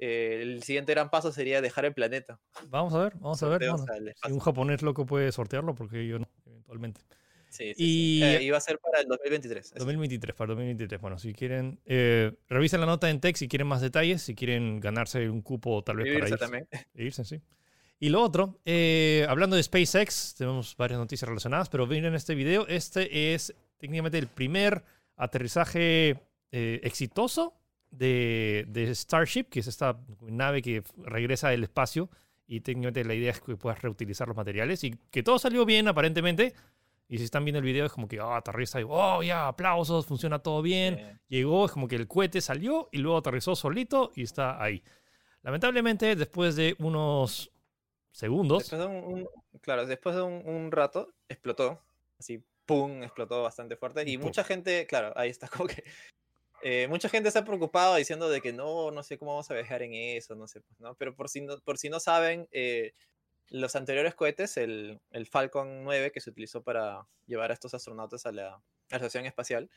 eh, 0.00 0.40
el 0.42 0.62
siguiente 0.62 0.92
gran 0.92 1.10
paso 1.10 1.30
sería 1.30 1.60
dejar 1.60 1.84
el 1.84 1.92
planeta. 1.94 2.40
Vamos 2.68 2.94
a 2.94 2.98
ver, 3.04 3.12
vamos 3.20 3.40
a 3.42 3.48
ver. 3.48 3.64
Al 3.64 4.14
si 4.24 4.32
un 4.32 4.38
japonés 4.40 4.82
loco 4.82 5.06
puede 5.06 5.30
sortearlo, 5.30 5.74
porque 5.74 6.06
yo 6.06 6.18
no, 6.18 6.28
eventualmente. 6.46 7.02
Sí, 7.50 7.74
sí, 7.74 7.84
Y- 7.84 8.18
sí. 8.20 8.24
Eh, 8.24 8.42
y 8.44 8.50
va 8.50 8.58
a 8.58 8.60
ser 8.60 8.78
para 8.78 9.00
el 9.00 9.06
2023. 9.08 9.66
eso. 9.66 9.74
2023, 9.76 10.34
para 10.36 10.48
2023. 10.54 11.00
Bueno, 11.00 11.18
si 11.18 11.32
quieren, 11.34 11.80
eh, 11.84 12.32
revisen 12.48 12.80
la 12.80 12.86
nota 12.86 13.10
en 13.10 13.20
tech 13.20 13.36
si 13.36 13.48
quieren 13.48 13.66
más 13.66 13.80
detalles, 13.80 14.22
si 14.22 14.34
quieren 14.34 14.80
ganarse 14.80 15.28
un 15.28 15.42
cupo 15.42 15.82
tal 15.82 15.96
vez 15.96 16.06
para 16.14 16.28
Inscribirse 16.28 16.34
irse, 16.34 16.66
también. 16.68 16.86
irse, 16.94 17.24
sí. 17.24 17.40
Y 17.98 18.08
lo 18.08 18.22
otro, 18.22 18.60
eh, 18.64 19.26
hablando 19.28 19.56
de 19.56 19.62
SpaceX, 19.62 20.34
tenemos 20.38 20.74
varias 20.76 20.98
noticias 20.98 21.28
relacionadas, 21.28 21.68
pero 21.68 21.86
miren 21.86 22.14
este 22.14 22.34
video. 22.34 22.66
Este 22.68 23.34
es 23.34 23.54
técnicamente 23.78 24.16
el 24.16 24.28
primer 24.28 24.82
aterrizaje 25.16 26.16
eh, 26.52 26.80
exitoso 26.82 27.54
de, 27.90 28.64
de 28.68 28.94
Starship, 28.94 29.44
que 29.44 29.60
es 29.60 29.66
esta 29.66 29.98
nave 30.22 30.62
que 30.62 30.82
regresa 30.98 31.48
del 31.50 31.64
espacio. 31.64 32.08
Y 32.46 32.60
técnicamente 32.60 33.04
la 33.04 33.14
idea 33.14 33.30
es 33.30 33.40
que 33.40 33.56
puedas 33.56 33.80
reutilizar 33.80 34.26
los 34.26 34.36
materiales 34.36 34.82
y 34.84 34.96
que 35.10 35.22
todo 35.22 35.38
salió 35.38 35.64
bien 35.64 35.86
aparentemente. 35.88 36.52
Y 37.08 37.18
si 37.18 37.24
están 37.24 37.44
viendo 37.44 37.58
el 37.58 37.64
video 37.64 37.86
es 37.86 37.92
como 37.92 38.06
que 38.08 38.20
ah, 38.20 38.36
aterriza 38.36 38.80
y 38.80 38.84
oh, 38.88 39.22
ya, 39.22 39.48
aplausos, 39.48 40.06
funciona 40.06 40.38
todo 40.40 40.62
bien. 40.62 41.20
Llegó, 41.28 41.66
es 41.66 41.72
como 41.72 41.88
que 41.88 41.96
el 41.96 42.06
cohete 42.08 42.40
salió 42.40 42.88
y 42.92 42.98
luego 42.98 43.18
aterrizó 43.18 43.56
solito 43.56 44.12
y 44.14 44.22
está 44.22 44.62
ahí. 44.62 44.82
Lamentablemente, 45.42 46.14
después 46.16 46.54
de 46.56 46.76
unos 46.78 47.50
segundos, 48.12 48.58
Después 48.70 48.80
de 48.80 48.86
un, 48.86 49.04
un- 49.14 49.28
claro, 49.60 49.86
después 49.86 50.14
de 50.14 50.22
un, 50.22 50.42
un 50.46 50.70
rato 50.72 51.12
explotó, 51.28 51.80
así, 52.18 52.42
pum, 52.66 53.02
explotó 53.02 53.42
bastante 53.42 53.76
fuerte 53.76 54.02
y 54.06 54.16
Pum. 54.16 54.26
mucha 54.26 54.44
gente, 54.44 54.86
claro, 54.86 55.12
ahí 55.16 55.30
está 55.30 55.48
como 55.48 55.66
que, 55.66 55.82
eh, 56.62 56.86
mucha 56.88 57.08
gente 57.08 57.28
está 57.28 57.44
preocupada 57.44 57.96
diciendo 57.96 58.28
de 58.28 58.40
que 58.40 58.52
no, 58.52 58.90
no 58.90 59.02
sé 59.02 59.18
cómo 59.18 59.32
vamos 59.32 59.50
a 59.50 59.54
viajar 59.54 59.82
en 59.82 59.94
eso, 59.94 60.34
no 60.34 60.46
sé, 60.46 60.60
pues. 60.60 60.94
Pero 60.98 61.14
por 61.14 61.28
si 61.28 61.40
no, 61.40 61.58
por 61.60 61.78
si 61.78 61.88
no 61.88 62.00
saben, 62.00 62.48
eh, 62.52 62.92
los 63.48 63.76
anteriores 63.76 64.14
cohetes, 64.14 64.56
el, 64.56 65.00
Falcon 65.30 65.84
9 65.84 66.12
que 66.12 66.20
se 66.20 66.30
utilizó 66.30 66.62
para 66.62 67.06
llevar 67.26 67.50
a 67.50 67.54
estos 67.54 67.74
astronautas 67.74 68.26
a 68.26 68.32
la, 68.32 68.54
a 68.54 68.96
estación 68.96 69.26
espacial, 69.26 69.70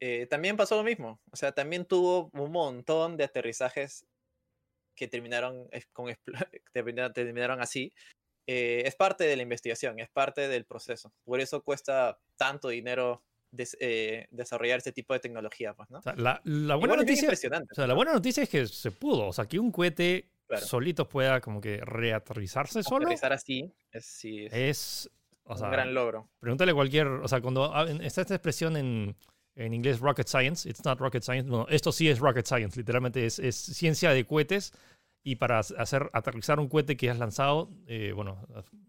eh, 0.00 0.26
también 0.26 0.56
pasó 0.56 0.76
lo 0.76 0.82
mismo, 0.82 1.20
o 1.30 1.36
sea, 1.36 1.52
también 1.52 1.84
tuvo 1.84 2.30
un 2.32 2.50
montón 2.50 3.16
de 3.16 3.24
aterrizajes 3.24 4.04
que 4.96 5.08
terminaron, 5.08 5.68
con, 5.92 6.14
terminaron 6.72 7.60
así, 7.60 7.92
eh, 8.46 8.82
es 8.84 8.96
parte 8.96 9.24
de 9.24 9.36
la 9.36 9.42
investigación, 9.42 10.00
es 10.00 10.10
parte 10.10 10.48
del 10.48 10.64
proceso. 10.64 11.12
Por 11.24 11.40
eso 11.40 11.62
cuesta 11.62 12.18
tanto 12.36 12.68
dinero 12.68 13.22
des- 13.52 13.76
eh, 13.80 14.26
desarrollar 14.32 14.78
este 14.78 14.90
tipo 14.92 15.12
de 15.14 15.20
tecnología, 15.20 15.72
pues, 15.74 15.88
¿no? 15.90 15.98
o 15.98 16.02
sea, 16.02 16.14
la, 16.16 16.40
la 16.44 16.74
buena 16.74 16.94
bien 16.94 17.06
noticia, 17.06 17.26
impresionante. 17.26 17.68
o 17.70 17.74
sea, 17.76 17.86
la 17.86 17.94
buena 17.94 18.12
noticia 18.12 18.42
es 18.42 18.48
que 18.48 18.66
se 18.66 18.90
pudo, 18.90 19.28
o 19.28 19.32
sea, 19.32 19.46
que 19.46 19.58
un 19.60 19.70
cohete 19.70 20.26
Claro. 20.48 20.66
solito 20.66 21.08
pueda 21.08 21.40
como 21.40 21.62
que 21.62 21.78
reaterrizarse 21.78 22.82
solo 22.82 23.06
Aterrizar 23.06 23.32
así 23.32 23.72
es, 23.90 24.04
sí, 24.04 24.44
es 24.46 24.52
es, 24.52 25.10
o 25.44 25.52
un 25.52 25.58
sea, 25.58 25.68
gran 25.70 25.94
logro. 25.94 26.28
pregúntale 26.40 26.72
a 26.72 26.74
cualquier, 26.74 27.06
o 27.06 27.26
sea, 27.28 27.40
cuando 27.40 27.72
está 28.02 28.20
esta 28.20 28.34
expresión 28.34 28.76
en, 28.76 29.16
en 29.54 29.72
inglés 29.72 30.00
rocket 30.00 30.26
science, 30.26 30.68
it's 30.68 30.84
not 30.84 30.98
rocket 30.98 31.22
science, 31.22 31.48
bueno, 31.48 31.66
esto 31.70 31.90
sí 31.90 32.08
es 32.10 32.18
rocket 32.18 32.44
science, 32.44 32.76
literalmente 32.78 33.24
es, 33.24 33.38
es 33.38 33.56
ciencia 33.56 34.10
de 34.10 34.26
cohetes 34.26 34.72
y 35.24 35.36
para 35.36 35.58
hacer 35.60 36.10
aterrizar 36.12 36.58
un 36.58 36.68
cohete 36.68 36.96
que 36.96 37.08
has 37.08 37.18
lanzado, 37.18 37.70
eh, 37.86 38.12
bueno, 38.14 38.38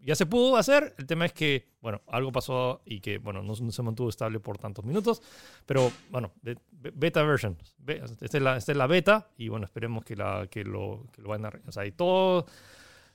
ya 0.00 0.16
se 0.16 0.26
pudo 0.26 0.56
hacer, 0.56 0.94
el 0.98 1.06
tema 1.06 1.26
es 1.26 1.32
que, 1.32 1.68
bueno, 1.80 2.02
algo 2.08 2.32
pasó 2.32 2.82
y 2.84 3.00
que, 3.00 3.18
bueno, 3.18 3.42
no, 3.42 3.52
no 3.60 3.70
se 3.72 3.82
mantuvo 3.82 4.08
estable 4.08 4.40
por 4.40 4.58
tantos 4.58 4.84
minutos, 4.84 5.22
pero 5.64 5.92
bueno, 6.10 6.32
de- 6.42 6.58
be- 6.72 6.92
beta 6.94 7.22
version, 7.22 7.56
esta 7.86 8.36
es, 8.38 8.42
la, 8.42 8.56
esta 8.56 8.72
es 8.72 8.78
la 8.78 8.86
beta 8.88 9.28
y 9.38 9.48
bueno, 9.48 9.64
esperemos 9.66 10.04
que, 10.04 10.16
la, 10.16 10.48
que, 10.50 10.64
lo, 10.64 11.06
que 11.12 11.22
lo 11.22 11.28
vayan 11.28 11.46
a, 11.46 11.52
o 11.68 11.72
sea, 11.72 11.86
y 11.86 11.92
todo, 11.92 12.46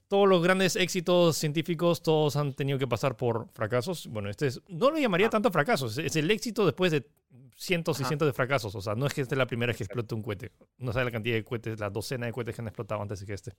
todos 0.09 0.27
los 0.27 0.43
grandes 0.43 0.75
éxitos 0.75 1.37
científicos, 1.37 2.01
todos 2.03 2.35
han 2.35 2.53
tenido 2.53 2.77
que 2.77 2.87
pasar 2.87 3.15
por 3.15 3.47
fracasos. 3.53 4.07
Bueno, 4.07 4.29
este 4.29 4.47
es, 4.47 4.61
no 4.67 4.91
lo 4.91 4.97
llamaría 4.97 5.27
Ah. 5.27 5.29
tanto 5.29 5.51
fracasos, 5.51 5.97
es 5.97 6.15
el 6.17 6.29
éxito 6.31 6.65
después 6.65 6.91
de 6.91 7.07
cientos 7.55 7.99
y 7.99 8.03
Ajá. 8.03 8.07
cientos 8.09 8.27
de 8.27 8.33
fracasos. 8.33 8.73
O 8.75 8.81
sea, 8.81 8.95
no 8.95 9.05
es 9.05 9.13
que 9.13 9.21
esta 9.21 9.35
es 9.35 9.39
la 9.39 9.45
primera 9.47 9.69
vez 9.69 9.77
que 9.77 9.83
explote 9.83 10.15
un 10.15 10.21
cohete. 10.23 10.51
No 10.79 10.91
sabe 10.91 11.05
la 11.05 11.11
cantidad 11.11 11.35
de 11.35 11.43
cohetes, 11.45 11.79
la 11.79 11.89
docena 11.89 12.25
de 12.25 12.33
cohetes 12.33 12.55
que 12.55 12.61
han 12.61 12.67
explotado 12.67 13.01
antes 13.01 13.19
de 13.21 13.25
que 13.25 13.33
este. 13.33 13.53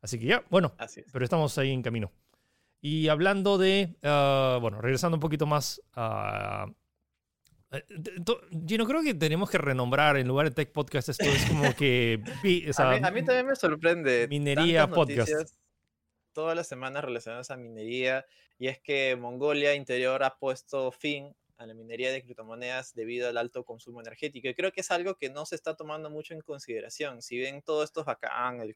Así 0.00 0.18
que 0.18 0.24
ya, 0.26 0.42
bueno, 0.50 0.72
Así 0.78 1.00
es. 1.00 1.06
pero 1.12 1.24
estamos 1.24 1.56
ahí 1.58 1.70
en 1.70 1.82
camino. 1.82 2.10
Y 2.80 3.08
hablando 3.08 3.58
de, 3.58 3.94
ah, 4.02 4.56
bueno, 4.60 4.80
regresando 4.80 5.16
un 5.16 5.20
poquito 5.20 5.44
más 5.46 5.82
a... 5.92 6.66
eh, 7.72 7.84
to- 8.24 8.40
Gino, 8.66 8.86
creo 8.86 9.02
que 9.02 9.12
tenemos 9.12 9.50
que 9.50 9.58
renombrar 9.58 10.16
en 10.16 10.26
lugar 10.26 10.48
de 10.48 10.54
Tech 10.54 10.72
Podcast 10.72 11.10
esto 11.10 11.24
es 11.26 11.44
como 11.44 11.74
que... 11.76 12.22
o 12.70 12.72
sea, 12.72 12.92
a, 12.92 12.98
mí, 12.98 13.06
a 13.06 13.10
mí 13.10 13.22
también 13.22 13.46
me 13.48 13.54
sorprende. 13.56 14.26
minería 14.30 14.88
podcast. 14.88 15.28
noticias 15.30 15.54
Todas 16.32 16.56
las 16.56 16.68
semanas 16.68 17.04
relacionadas 17.04 17.50
a 17.50 17.56
minería. 17.56 18.24
Y 18.58 18.68
es 18.68 18.78
que 18.78 19.16
Mongolia 19.16 19.74
Interior 19.74 20.22
ha 20.22 20.36
puesto 20.38 20.92
fin 20.92 21.34
a 21.60 21.66
la 21.66 21.74
minería 21.74 22.10
de 22.10 22.22
criptomonedas 22.22 22.94
debido 22.94 23.28
al 23.28 23.36
alto 23.36 23.64
consumo 23.64 24.00
energético. 24.00 24.48
Y 24.48 24.54
creo 24.54 24.72
que 24.72 24.80
es 24.80 24.90
algo 24.90 25.16
que 25.16 25.28
no 25.30 25.44
se 25.46 25.54
está 25.56 25.76
tomando 25.76 26.10
mucho 26.10 26.32
en 26.34 26.40
consideración. 26.40 27.20
Si 27.22 27.38
ven 27.38 27.62
todo 27.62 27.84
esto 27.84 28.00
es 28.00 28.06
bacán, 28.06 28.60
el, 28.60 28.74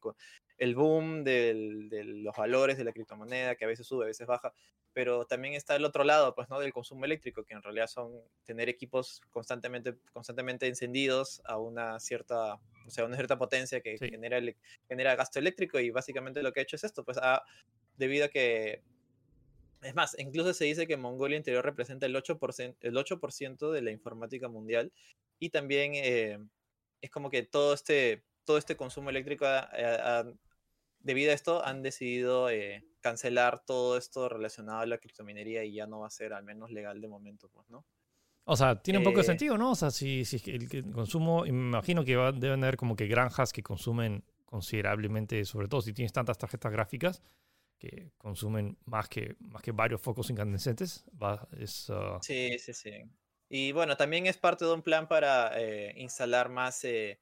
el 0.57 0.75
boom 0.75 1.23
del- 1.23 1.89
de 1.89 2.03
los 2.03 2.35
valores 2.35 2.77
de 2.77 2.83
la 2.83 2.93
criptomoneda, 2.93 3.55
que 3.55 3.65
a 3.65 3.67
veces 3.67 3.87
sube, 3.87 4.05
a 4.05 4.07
veces 4.07 4.27
baja, 4.27 4.53
pero 4.93 5.25
también 5.25 5.55
está 5.55 5.75
el 5.75 5.83
otro 5.83 6.03
lado, 6.03 6.33
pues, 6.35 6.47
¿no? 6.49 6.59
Del 6.59 6.71
consumo 6.71 7.05
eléctrico, 7.05 7.43
que 7.43 7.53
en 7.53 7.61
realidad 7.63 7.87
son 7.87 8.13
tener 8.45 8.69
equipos 8.69 9.21
constantemente, 9.29 9.95
constantemente 10.13 10.67
encendidos 10.67 11.41
a 11.45 11.57
una 11.57 11.99
cierta, 11.99 12.55
o 12.85 12.89
sea, 12.89 13.05
una 13.05 13.15
cierta 13.17 13.37
potencia 13.37 13.81
que 13.81 13.97
Sí. 13.97 14.09
genera, 14.09 14.39
genera 14.87 15.15
gasto 15.15 15.39
eléctrico 15.39 15.79
y 15.79 15.89
básicamente 15.89 16.41
lo 16.43 16.53
que 16.53 16.61
ha 16.61 16.63
hecho 16.63 16.77
es 16.77 16.83
esto, 16.85 17.03
pues, 17.03 17.17
ha- 17.21 17.43
debido 17.97 18.25
a 18.25 18.29
que 18.29 18.83
es 19.85 19.95
más, 19.95 20.15
incluso 20.19 20.53
se 20.53 20.65
dice 20.65 20.87
que 20.87 20.97
Mongolia 20.97 21.37
Interior 21.37 21.63
representa 21.63 22.05
el 22.05 22.15
8%, 22.15 22.75
el 22.81 22.97
8 22.97 23.19
de 23.71 23.81
la 23.81 23.91
informática 23.91 24.47
mundial 24.47 24.91
y 25.39 25.49
también 25.49 25.93
eh, 25.95 26.39
es 27.01 27.11
como 27.11 27.29
que 27.29 27.43
todo 27.43 27.73
este, 27.73 28.23
todo 28.45 28.57
este 28.57 28.75
consumo 28.75 29.09
eléctrico, 29.09 29.45
ha- 29.45 29.59
ha- 29.59 30.19
ha- 30.19 30.33
debido 30.99 31.31
a 31.31 31.35
esto, 31.35 31.63
han 31.63 31.83
decidido 31.83 32.49
eh, 32.49 32.83
cancelar 33.01 33.63
todo 33.65 33.97
esto 33.97 34.27
relacionado 34.29 34.79
a 34.79 34.85
la 34.85 34.97
criptominería 34.97 35.63
y 35.63 35.73
ya 35.73 35.85
no 35.87 35.99
va 35.99 36.07
a 36.07 36.11
ser 36.11 36.33
al 36.33 36.43
menos 36.43 36.71
legal 36.71 36.99
de 36.99 37.07
momento, 37.07 37.49
pues, 37.49 37.69
¿no? 37.69 37.85
O 38.47 38.55
sea, 38.55 38.81
tiene 38.81 38.99
un 38.99 39.03
poco 39.03 39.17
de 39.17 39.21
Eh, 39.23 39.25
sentido, 39.25 39.57
¿no? 39.57 39.71
O 39.71 39.75
sea, 39.75 39.91
si, 39.91 40.23
si 40.25 40.37
el, 40.51 40.67
el 40.71 40.91
consumo, 40.91 41.41
me 41.43 41.49
imagino 41.49 42.03
que 42.03 42.15
va- 42.15 42.31
deben 42.31 42.63
haber 42.63 42.77
como 42.77 42.95
que 42.95 43.07
granjas 43.07 43.51
que 43.53 43.63
consumen 43.63 44.23
considerablemente, 44.45 45.43
sobre 45.45 45.67
todo 45.67 45.81
si 45.81 45.93
tienes 45.93 46.13
tantas 46.13 46.37
tarjetas 46.37 46.71
gráficas 46.71 47.21
que 47.77 48.11
consumen 48.17 48.77
más 48.85 49.09
que, 49.09 49.35
más 49.39 49.61
que 49.61 49.71
varios 49.71 50.01
focos 50.01 50.29
incandescentes. 50.29 51.05
Va, 51.21 51.47
es, 51.57 51.89
ah, 51.89 52.19
Sí, 52.21 52.57
sí, 52.59 52.73
sí. 52.73 52.91
Y 53.49 53.71
bueno, 53.71 53.95
también 53.97 54.25
es 54.25 54.37
parte 54.37 54.65
de 54.65 54.73
un 54.73 54.81
plan 54.81 55.07
para 55.07 55.51
eh, 55.59 55.93
instalar 55.97 56.49
más, 56.49 56.83
eh, 56.83 57.19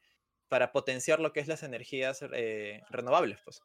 para 0.48 0.72
potenciar 0.72 1.20
lo 1.20 1.34
que 1.34 1.42
es 1.42 1.48
las 1.48 1.64
energías 1.64 2.24
eh, 2.34 2.82
renovables, 2.90 3.40
pues. 3.44 3.62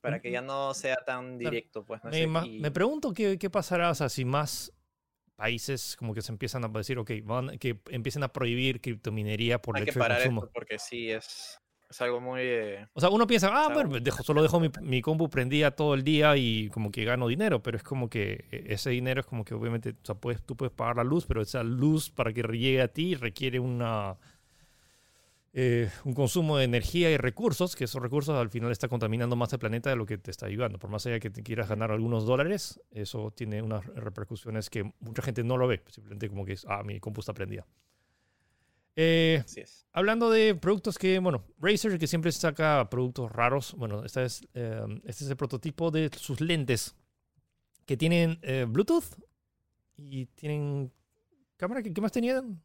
Para 0.00 0.20
que 0.20 0.30
ya 0.30 0.42
no 0.42 0.74
sea 0.74 0.96
tan 1.06 1.38
directo, 1.38 1.84
pues. 1.84 2.04
¿no? 2.04 2.10
me, 2.10 2.18
Ese- 2.18 2.26
ma- 2.26 2.44
y- 2.44 2.60
me 2.60 2.70
pregunto 2.70 3.14
qué, 3.14 3.38
qué 3.38 3.48
pasará, 3.48 3.90
o 3.90 3.94
sea, 3.94 4.08
si 4.10 4.24
más 4.26 4.72
países 5.36 5.96
como 5.96 6.14
que 6.14 6.22
se 6.22 6.30
empiezan 6.32 6.64
a 6.64 6.68
decir, 6.68 6.98
ok, 6.98 7.10
van, 7.24 7.58
que 7.58 7.80
empiecen 7.90 8.22
a 8.22 8.32
prohibir 8.32 8.80
criptominería 8.80 9.60
por 9.62 9.76
hay 9.76 9.80
el 9.80 9.84
que 9.86 9.90
hecho 9.90 10.00
de 10.00 10.04
parar 10.04 10.18
consumo. 10.18 10.40
esto 10.42 10.52
porque 10.52 10.78
sí 10.78 11.10
es, 11.10 11.58
es 11.88 12.00
algo 12.00 12.20
muy... 12.20 12.40
eh, 12.42 12.86
O 12.92 13.00
sea, 13.00 13.10
uno 13.10 13.26
piensa, 13.26 13.50
ah, 13.52 13.68
bueno, 13.72 14.00
dejo, 14.00 14.22
solo 14.22 14.42
dejo 14.42 14.58
mi, 14.60 14.70
mi 14.82 15.00
compu 15.02 15.28
prendida 15.28 15.70
todo 15.70 15.94
el 15.94 16.02
día 16.02 16.36
y 16.36 16.68
como 16.70 16.90
que 16.90 17.04
gano 17.04 17.28
dinero, 17.28 17.62
pero 17.62 17.76
es 17.76 17.82
como 17.82 18.08
que 18.08 18.46
eh, 18.50 18.64
ese 18.68 18.90
dinero 18.90 19.20
es 19.20 19.26
como 19.26 19.44
que 19.44 19.54
obviamente, 19.54 19.90
o 19.90 20.04
sea, 20.04 20.14
puedes, 20.14 20.42
tú 20.42 20.56
puedes 20.56 20.72
pagar 20.74 20.96
la 20.96 21.04
luz, 21.04 21.26
pero 21.26 21.42
esa 21.42 21.62
luz 21.62 22.10
para 22.10 22.32
que 22.32 22.42
llegue 22.42 22.82
a 22.82 22.88
ti 22.88 23.14
requiere 23.14 23.60
una, 23.60 24.16
eh, 25.52 25.88
un 26.04 26.14
consumo 26.14 26.56
de 26.58 26.64
energía 26.64 27.10
y 27.12 27.16
recursos, 27.16 27.76
que 27.76 27.84
esos 27.84 28.02
recursos 28.02 28.34
al 28.36 28.50
final 28.50 28.72
está 28.72 28.88
contaminando 28.88 29.36
más 29.36 29.52
el 29.52 29.60
planeta 29.60 29.88
de 29.90 29.96
lo 29.96 30.04
que 30.04 30.18
te 30.18 30.32
está 30.32 30.46
ayudando. 30.46 30.78
Por 30.80 30.90
más 30.90 31.06
allá 31.06 31.20
que 31.20 31.30
te 31.30 31.44
quieras 31.44 31.68
ganar 31.68 31.92
algunos 31.92 32.26
dólares, 32.26 32.80
eso 32.90 33.30
tiene 33.30 33.62
unas 33.62 33.86
repercusiones 33.86 34.68
que 34.68 34.92
mucha 34.98 35.22
gente 35.22 35.44
no 35.44 35.56
lo 35.56 35.68
ve, 35.68 35.82
simplemente 35.88 36.28
como 36.28 36.44
que 36.44 36.54
es, 36.54 36.66
ah, 36.68 36.82
mi 36.82 36.98
compu 36.98 37.20
está 37.20 37.34
prendida. 37.34 37.64
Eh, 38.96 39.42
así 39.44 39.60
es. 39.60 39.86
Hablando 39.92 40.30
de 40.30 40.54
productos 40.54 40.98
que, 40.98 41.18
bueno, 41.18 41.44
Razer 41.58 41.98
que 41.98 42.06
siempre 42.06 42.32
saca 42.32 42.88
productos 42.90 43.30
raros, 43.30 43.74
bueno, 43.74 44.04
esta 44.04 44.24
es, 44.24 44.46
eh, 44.54 44.84
este 45.04 45.24
es 45.24 45.30
el 45.30 45.36
prototipo 45.36 45.90
de 45.90 46.10
sus 46.16 46.40
lentes 46.40 46.94
que 47.86 47.96
tienen 47.96 48.38
eh, 48.42 48.66
Bluetooth 48.68 49.04
y 49.96 50.26
tienen 50.26 50.92
cámara. 51.56 51.82
¿Qué, 51.82 52.00
más 52.00 52.12
tenían? 52.12 52.62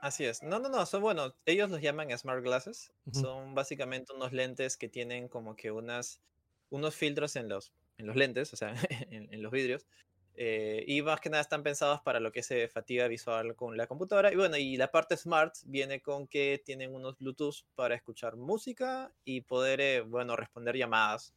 Así 0.00 0.24
es. 0.24 0.42
No, 0.42 0.58
no, 0.58 0.68
no, 0.68 0.84
son 0.86 1.02
bueno, 1.02 1.34
ellos 1.46 1.70
los 1.70 1.80
llaman 1.80 2.16
smart 2.16 2.42
glasses. 2.42 2.92
Son 3.12 3.54
básicamente 3.54 4.12
unos 4.12 4.32
lentes 4.32 4.76
que 4.76 4.88
tienen 4.88 5.28
como 5.28 5.54
que 5.54 5.70
unas, 5.70 6.20
unos 6.70 6.94
filtros 6.94 7.36
en 7.36 7.48
los, 7.48 7.72
en 7.98 8.06
los 8.06 8.16
lentes, 8.16 8.52
o 8.52 8.56
sea, 8.56 8.74
en, 9.10 9.32
en 9.32 9.42
los 9.42 9.52
vidrios. 9.52 9.86
Eh, 10.34 10.84
y 10.86 11.02
más 11.02 11.20
que 11.20 11.28
nada 11.30 11.42
están 11.42 11.62
pensados 11.62 12.00
para 12.00 12.18
lo 12.20 12.32
que 12.32 12.40
es 12.40 12.50
eh, 12.50 12.68
fatiga 12.68 13.06
visual 13.08 13.54
con 13.54 13.76
la 13.76 13.86
computadora. 13.86 14.32
Y 14.32 14.36
bueno, 14.36 14.56
y 14.56 14.76
la 14.76 14.90
parte 14.90 15.16
smart 15.16 15.54
viene 15.66 16.00
con 16.00 16.26
que 16.26 16.62
tienen 16.64 16.94
unos 16.94 17.18
Bluetooth 17.18 17.64
para 17.74 17.94
escuchar 17.94 18.36
música 18.36 19.12
y 19.24 19.42
poder, 19.42 19.80
eh, 19.80 20.00
bueno, 20.00 20.34
responder 20.36 20.76
llamadas. 20.76 21.34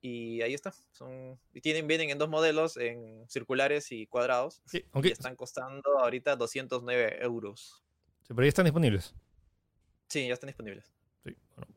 Y 0.00 0.40
ahí 0.42 0.54
está. 0.54 0.72
Son, 0.92 1.38
y 1.52 1.60
tienen, 1.60 1.86
vienen 1.88 2.10
en 2.10 2.18
dos 2.18 2.28
modelos, 2.28 2.76
en 2.76 3.28
circulares 3.28 3.90
y 3.90 4.06
cuadrados. 4.06 4.62
Sí, 4.66 4.78
Y 4.78 4.84
aunque 4.92 5.08
están 5.10 5.34
costando 5.34 5.98
ahorita 5.98 6.36
209 6.36 7.18
euros. 7.22 7.82
sí, 8.22 8.28
pero 8.34 8.42
ya 8.42 8.48
están 8.48 8.66
disponibles. 8.66 9.14
Sí, 10.08 10.28
ya 10.28 10.34
están 10.34 10.46
disponibles. 10.48 10.92
Sí, 11.24 11.34
bueno, 11.56 11.74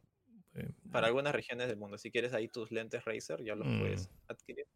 eh, 0.54 0.70
Para 0.92 1.08
algunas 1.08 1.34
regiones 1.34 1.68
del 1.70 1.78
mundo. 1.78 1.98
Si 1.98 2.12
quieres 2.12 2.34
ahí 2.34 2.48
tus 2.50 2.70
lentes 2.72 3.04
Razer, 3.06 3.44
ya 3.44 3.56
los 3.56 3.68
Mm. 3.68 3.80
puedes 3.80 4.10
adquirir. 4.28 4.68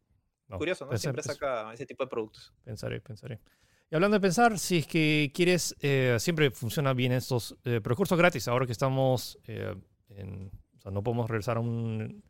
No, 0.48 0.58
Curioso, 0.58 0.84
¿no? 0.84 0.90
pensé- 0.92 1.02
Siempre 1.02 1.22
saca 1.22 1.72
ese 1.72 1.86
tipo 1.86 2.04
de 2.04 2.10
productos. 2.10 2.52
Pensaré, 2.64 3.00
pensaré. 3.00 3.40
Y 3.90 3.94
hablando 3.94 4.16
de 4.16 4.20
pensar, 4.20 4.58
si 4.58 4.78
es 4.78 4.86
que 4.86 5.30
quieres, 5.34 5.76
eh, 5.80 6.16
siempre 6.18 6.50
funciona 6.50 6.92
bien 6.94 7.12
estos 7.12 7.56
eh, 7.64 7.80
pero 7.82 7.94
cursos 7.96 8.18
gratis. 8.18 8.48
Ahora 8.48 8.66
que 8.66 8.72
estamos 8.72 9.38
eh, 9.46 9.74
en, 10.10 10.50
o 10.76 10.80
sea, 10.80 10.90
no 10.90 11.02
podemos 11.02 11.28
regresar 11.28 11.58
a, 11.58 11.60
un, 11.60 12.24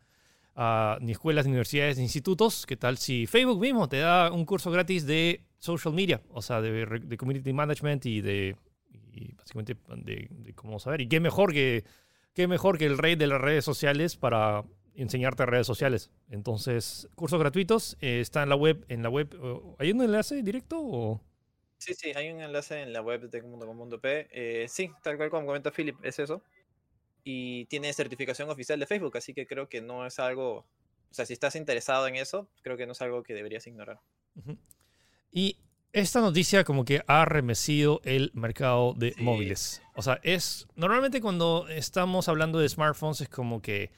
a 0.57 0.99
ni 1.01 1.13
escuelas, 1.13 1.47
ni 1.47 1.51
universidades, 1.53 1.97
ni 1.97 2.03
institutos. 2.05 2.67
¿Qué 2.67 2.77
tal 2.77 2.99
si 2.99 3.27
Facebook 3.27 3.61
mismo 3.61 3.89
te 3.89 3.99
da 3.99 4.31
un 4.33 4.45
curso 4.45 4.71
gratis 4.71 5.07
de 5.07 5.45
social 5.59 5.95
media? 5.95 6.21
O 6.31 6.43
sea, 6.43 6.61
de, 6.61 6.85
de 6.87 7.17
community 7.17 7.53
management 7.53 8.05
y 8.07 8.21
de 8.21 8.57
y 9.13 9.33
básicamente 9.35 9.77
de, 9.97 10.27
de 10.31 10.55
cómo 10.55 10.79
saber. 10.81 11.01
Y 11.03 11.09
qué 11.09 11.21
mejor 11.21 11.53
que 11.53 11.85
qué 12.35 12.49
mejor 12.49 12.79
que 12.79 12.87
el 12.87 12.99
rey 12.99 13.15
de 13.15 13.29
las 13.29 13.41
redes 13.41 13.65
sociales 13.65 14.17
para 14.17 14.65
enseñarte 14.95 15.47
redes 15.47 15.67
sociales. 15.67 16.11
Entonces, 16.31 17.09
cursos 17.15 17.39
gratuitos, 17.41 17.97
eh, 18.01 18.21
está 18.21 18.43
en 18.43 18.49
la 18.49 18.57
web, 18.57 18.85
en 18.89 19.03
la 19.03 19.09
web, 19.11 19.35
¿hay 19.79 19.91
un 19.93 20.03
enlace 20.03 20.43
directo 20.43 20.79
o? 20.81 21.21
Sí, 21.79 21.93
sí, 21.95 22.13
hay 22.15 22.31
un 22.31 22.41
enlace 22.41 22.81
en 22.81 22.93
la 22.93 23.03
web 23.03 23.21
de 23.21 23.29
Tecmundo.com.p. 23.29 24.29
Eh, 24.31 24.67
sí, 24.69 24.91
tal 25.03 25.17
cual 25.17 25.31
como 25.31 25.47
comenta 25.47 25.71
Philip, 25.71 25.97
es 26.03 26.19
eso. 26.19 26.43
Y 27.25 27.67
tiene 27.67 27.93
certificación 27.93 28.51
oficial 28.51 28.79
de 28.81 28.87
Facebook, 28.87 29.17
así 29.17 29.35
que 29.35 29.47
creo 29.47 29.69
que 29.69 29.81
no 29.83 30.07
es 30.07 30.19
algo. 30.19 30.59
O 31.11 31.15
sea, 31.15 31.27
si 31.27 31.33
estás 31.33 31.57
interesado 31.57 32.07
en 32.09 32.17
eso, 32.17 32.49
creo 32.63 32.77
que 32.77 32.87
no 32.87 32.93
es 32.93 33.03
algo 33.03 33.23
que 33.23 33.35
deberías 33.35 33.67
ignorar. 33.67 34.01
Ujú. 34.37 34.59
Y 35.33 35.59
esta 35.93 36.21
noticia 36.21 36.65
como 36.65 36.85
que 36.85 37.03
ha 37.07 37.25
remecido 37.25 38.01
el 38.05 38.31
mercado 38.35 38.95
de 38.95 39.13
Sí. 39.13 39.23
móviles. 39.23 39.83
O 39.95 40.03
sea, 40.03 40.21
es 40.23 40.67
normalmente 40.75 41.21
cuando 41.21 41.69
estamos 41.69 42.29
hablando 42.29 42.59
de 42.59 42.69
smartphones 42.69 43.21
es 43.21 43.29
como 43.29 43.63
que 43.63 43.91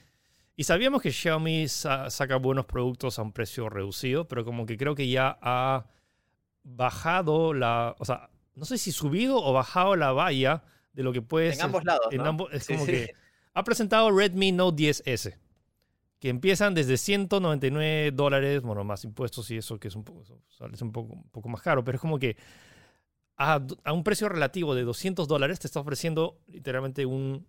y 0.56 0.64
sabíamos 0.64 1.02
que 1.02 1.12
Xiaomi 1.12 1.68
sa- 1.68 2.10
saca 2.10 2.36
buenos 2.36 2.66
productos 2.66 3.18
a 3.18 3.22
un 3.22 3.32
precio 3.32 3.68
reducido, 3.68 4.26
pero 4.28 4.44
como 4.44 4.66
que 4.66 4.76
creo 4.76 4.94
que 4.94 5.08
ya 5.08 5.38
ha 5.42 5.86
bajado 6.64 7.54
la, 7.54 7.94
o 7.98 8.04
sea, 8.04 8.30
no 8.54 8.64
sé 8.64 8.78
si 8.78 8.92
subido 8.92 9.38
o 9.42 9.52
bajado 9.52 9.96
la 9.96 10.12
valla 10.12 10.64
de 10.94 11.02
lo 11.02 11.12
que 11.12 11.22
puede 11.22 11.52
en 11.54 11.62
ambos 11.62 11.84
lados. 11.84 12.06
en 12.10 12.18
¿no? 12.18 12.26
ambos- 12.26 12.52
es 12.52 12.64
Sí, 12.64 12.72
como 12.74 12.86
sí. 12.86 12.92
que 12.92 13.10
ha 13.54 13.64
presentado 13.64 14.10
Redmi 14.10 14.52
Note 14.52 14.76
10S, 14.82 15.38
que 16.20 16.28
empiezan 16.30 16.74
desde 16.74 16.96
199 16.96 18.10
dólares, 18.12 18.62
bueno, 18.62 18.84
más 18.84 19.04
impuestos 19.04 19.50
y 19.50 19.58
eso, 19.58 19.78
que 19.78 19.88
es 19.88 19.96
un 19.96 20.04
poco, 20.04 20.24
sale 20.48 20.74
un 20.80 20.92
poco, 20.92 21.14
un 21.14 21.28
poco 21.30 21.48
más 21.48 21.62
caro, 21.62 21.84
pero 21.84 21.96
es 21.96 22.00
como 22.02 22.18
que 22.18 22.36
a, 23.36 23.60
a 23.84 23.92
un 23.92 24.02
precio 24.04 24.28
relativo 24.28 24.74
de 24.74 24.82
200 24.84 25.28
dólares 25.28 25.58
te 25.60 25.66
está 25.66 25.80
ofreciendo 25.80 26.38
literalmente 26.46 27.04
un, 27.06 27.46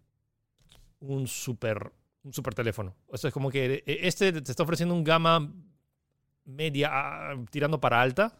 un 0.99 1.27
super 1.27 1.91
un 2.27 2.33
super 2.33 2.53
teléfono. 2.53 2.95
Eso 3.11 3.27
es 3.27 3.33
como 3.33 3.49
que 3.49 3.83
eh, 3.85 3.99
este 4.03 4.41
te 4.41 4.51
está 4.51 4.63
ofreciendo 4.63 4.93
un 4.93 5.03
gama 5.03 5.51
media 6.45 6.89
ah, 6.91 7.35
tirando 7.49 7.79
para 7.79 8.01
alta 8.01 8.37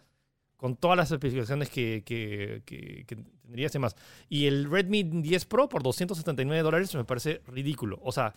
con 0.56 0.76
todas 0.76 0.98
las 0.98 1.12
especificaciones 1.12 1.70
que, 1.70 2.04
que, 2.06 2.64
que, 2.66 3.06
que 3.06 3.16
tendrías 3.16 3.74
y 3.76 3.80
más. 3.80 3.96
Y 4.28 4.48
el 4.48 4.70
Redmi 4.70 5.04
10 5.04 5.46
Pro 5.46 5.70
por 5.70 5.84
279 5.84 6.64
dólares 6.64 6.94
me 6.96 7.06
parece 7.06 7.42
ridículo. 7.48 8.00
O 8.04 8.12
sea, 8.12 8.34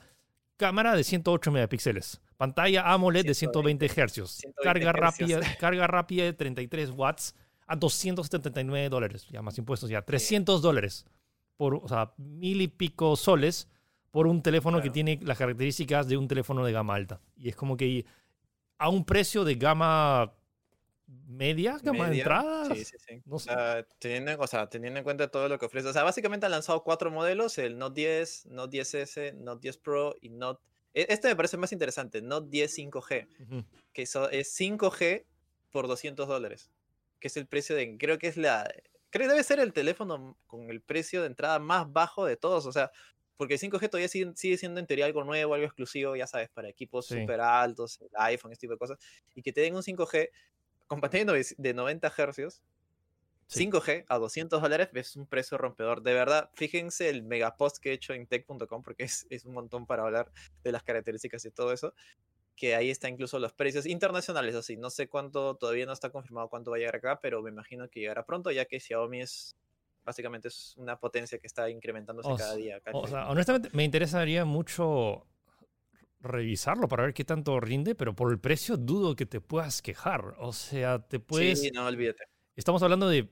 cámara 0.57 0.95
de 0.95 1.02
108 1.02 1.50
megapíxeles, 1.50 2.21
pantalla 2.37 2.92
AMOLED 2.92 3.25
de 3.25 3.35
120 3.35 3.88
Hz, 3.88 4.42
carga 4.62 4.92
rápida, 4.92 5.40
carga 5.59 5.87
rápida 5.87 6.25
de 6.25 6.35
33 6.35 6.90
watts 6.90 7.35
a 7.66 7.76
279 7.76 8.88
dólares, 8.90 9.26
ya 9.30 9.40
más 9.40 9.57
impuestos, 9.57 9.88
ya 9.88 10.02
300 10.02 10.61
dólares, 10.61 11.07
por, 11.57 11.76
o 11.76 11.88
sea, 11.88 12.12
mil 12.19 12.61
y 12.61 12.69
pico 12.69 13.16
soles 13.16 13.69
por 14.10 14.26
un 14.26 14.42
teléfono 14.42 14.82
que 14.82 14.90
tiene 14.90 15.18
las 15.22 15.38
características 15.38 16.08
de 16.08 16.16
un 16.16 16.26
teléfono 16.26 16.64
de 16.64 16.72
gama 16.72 16.94
alta. 16.94 17.20
Y 17.36 17.48
es 17.48 17.56
como 17.56 17.76
que 17.76 18.04
a 18.78 18.88
un 18.88 19.04
precio 19.04 19.44
de 19.44 19.54
gama 19.54 20.34
media, 21.26 21.78
gama 21.82 22.08
de 22.08 22.18
entrada. 22.18 22.74
Sí, 22.74 22.84
sí, 22.84 22.96
sí. 22.98 23.22
o, 23.28 23.38
sea, 23.38 23.86
teniendo, 23.98 24.36
o, 24.38 24.46
sea, 24.46 24.68
teniendo, 24.68 24.98
en 24.98 25.04
cuenta 25.04 25.28
todo 25.28 25.48
lo 25.48 25.58
que 25.58 25.66
ofrece. 25.66 25.88
O 25.88 25.92
sea, 25.92 26.02
básicamente 26.02 26.46
han 26.46 26.52
lanzado 26.52 26.82
cuatro 26.82 27.10
modelos: 27.10 27.58
el 27.58 27.78
Note 27.78 28.00
10, 28.00 28.46
Note 28.46 28.78
10S, 28.78 29.34
Note 29.34 29.60
10 29.62 29.78
Pro 29.78 30.14
y 30.20 30.30
Note. 30.30 30.62
E, 30.94 31.06
este 31.08 31.28
me 31.28 31.36
parece 31.36 31.56
más 31.56 31.72
interesante: 31.72 32.22
Note 32.22 32.48
10 32.50 32.78
5G, 32.78 33.64
que 33.92 34.02
es 34.02 34.14
5G 34.14 35.24
por 35.70 35.88
200 35.88 36.28
dólares, 36.28 36.70
que 37.18 37.28
es 37.28 37.36
el 37.36 37.46
precio 37.46 37.76
de. 37.76 37.96
Creo 37.98 38.18
que 38.18 38.28
es 38.28 38.36
la. 38.36 38.68
Creo 39.10 39.26
que 39.26 39.32
debe 39.32 39.42
ser 39.42 39.58
el 39.58 39.72
teléfono 39.72 40.36
con 40.46 40.70
el 40.70 40.80
precio 40.80 41.22
de 41.22 41.26
entrada 41.26 41.58
más 41.58 41.92
bajo 41.92 42.24
de 42.24 42.36
todos. 42.36 42.66
O 42.66 42.72
sea, 42.72 42.92
porque 43.40 43.54
el 43.54 43.61
5G 43.61 43.88
todavía 43.88 44.06
sigue, 44.06 44.59
siendo 44.59 44.80
en 44.80 44.87
teoría 44.87 45.06
algo 45.06 45.25
nuevo, 45.25 45.54
algo 45.54 45.64
exclusivo, 45.64 46.14
ya 46.14 46.26
sabes, 46.26 46.50
para 46.50 46.68
equipos 46.68 47.06
súper 47.06 47.40
altos, 47.40 47.99
el 48.02 48.11
iPhone, 48.12 48.52
este 48.52 48.66
tipo 48.66 48.75
de 48.75 48.78
cosas, 48.78 48.99
y 49.35 49.40
que 49.40 49.50
te 49.50 49.62
den 49.62 49.75
un 49.75 49.82
5G 49.82 50.28
con 50.87 51.00
pantalla 51.00 51.32
de 51.56 51.73
90 51.73 52.11
Hz, 52.11 52.61
5G 53.49 54.04
a 54.09 54.18
200 54.18 54.61
dólares 54.61 54.90
es 54.92 55.16
un 55.16 55.25
precio 55.25 55.56
rompedor. 55.56 56.02
De 56.02 56.12
verdad, 56.12 56.50
fíjense 56.52 57.09
el 57.09 57.23
megapost 57.23 57.78
que 57.78 57.88
he 57.88 57.92
hecho 57.94 58.12
en 58.12 58.26
tech.com, 58.26 58.82
porque 58.82 59.04
es, 59.04 59.26
es 59.30 59.47
un 59.47 59.54
montón 59.54 59.87
para 59.87 60.02
hablar 60.02 60.30
de 60.62 60.73
las 60.73 60.82
características 60.82 61.42
y 61.47 61.50
todo 61.50 61.73
eso 61.73 61.94
que 62.56 62.75
ahí 62.75 62.90
está 62.90 63.09
incluso 63.09 63.38
los 63.38 63.54
precios 63.54 63.87
internacionales, 63.87 64.54
así. 64.54 64.76
No 64.76 64.90
sé 64.90 65.09
cuánto, 65.09 65.56
todavía 65.56 65.87
no 65.87 65.94
está 65.94 66.11
confirmado 66.11 66.50
cuánto 66.50 66.73
va 66.73 66.76
a 66.76 66.80
llegar 66.80 66.97
acá, 66.97 67.18
pero 67.23 67.40
me 67.40 67.49
imagino 67.49 67.88
que 67.88 68.00
llegará 68.00 68.26
pronto, 68.26 68.50
ya 68.50 68.66
que 68.66 68.80
Xiaomi 68.80 69.23
es 69.23 69.56
básicamente 70.04 70.49
es 70.49 70.75
una 70.76 70.99
potencia 70.99 71.38
que 71.38 71.47
está 71.47 71.69
incrementándose 71.71 72.30
cada 72.37 72.54
día. 72.57 72.80
o 72.92 73.07
sea, 73.07 73.28
honestamente, 73.28 73.71
me 73.73 73.85
interesaría 73.85 74.45
mucho 74.45 75.26
revisarlo 76.21 76.88
para 76.88 77.04
ver 77.04 77.14
qué 77.14 77.25
tanto 77.25 77.59
rinde, 77.61 77.95
pero 77.95 78.14
por 78.14 78.30
el 78.30 78.38
precio 78.38 78.76
dudo 78.76 79.16
que 79.16 79.26
te 79.26 79.40
puedas 79.40 79.83
quejar. 79.83 80.35
O 80.38 80.52
sea, 80.52 80.99
te 81.00 81.19
puedes... 81.19 81.61
Sí, 81.61 81.71
no, 81.71 81.87
olvídate. 81.87 82.25
Estamos 82.57 82.83
hablando 82.83 83.09
de 83.09 83.28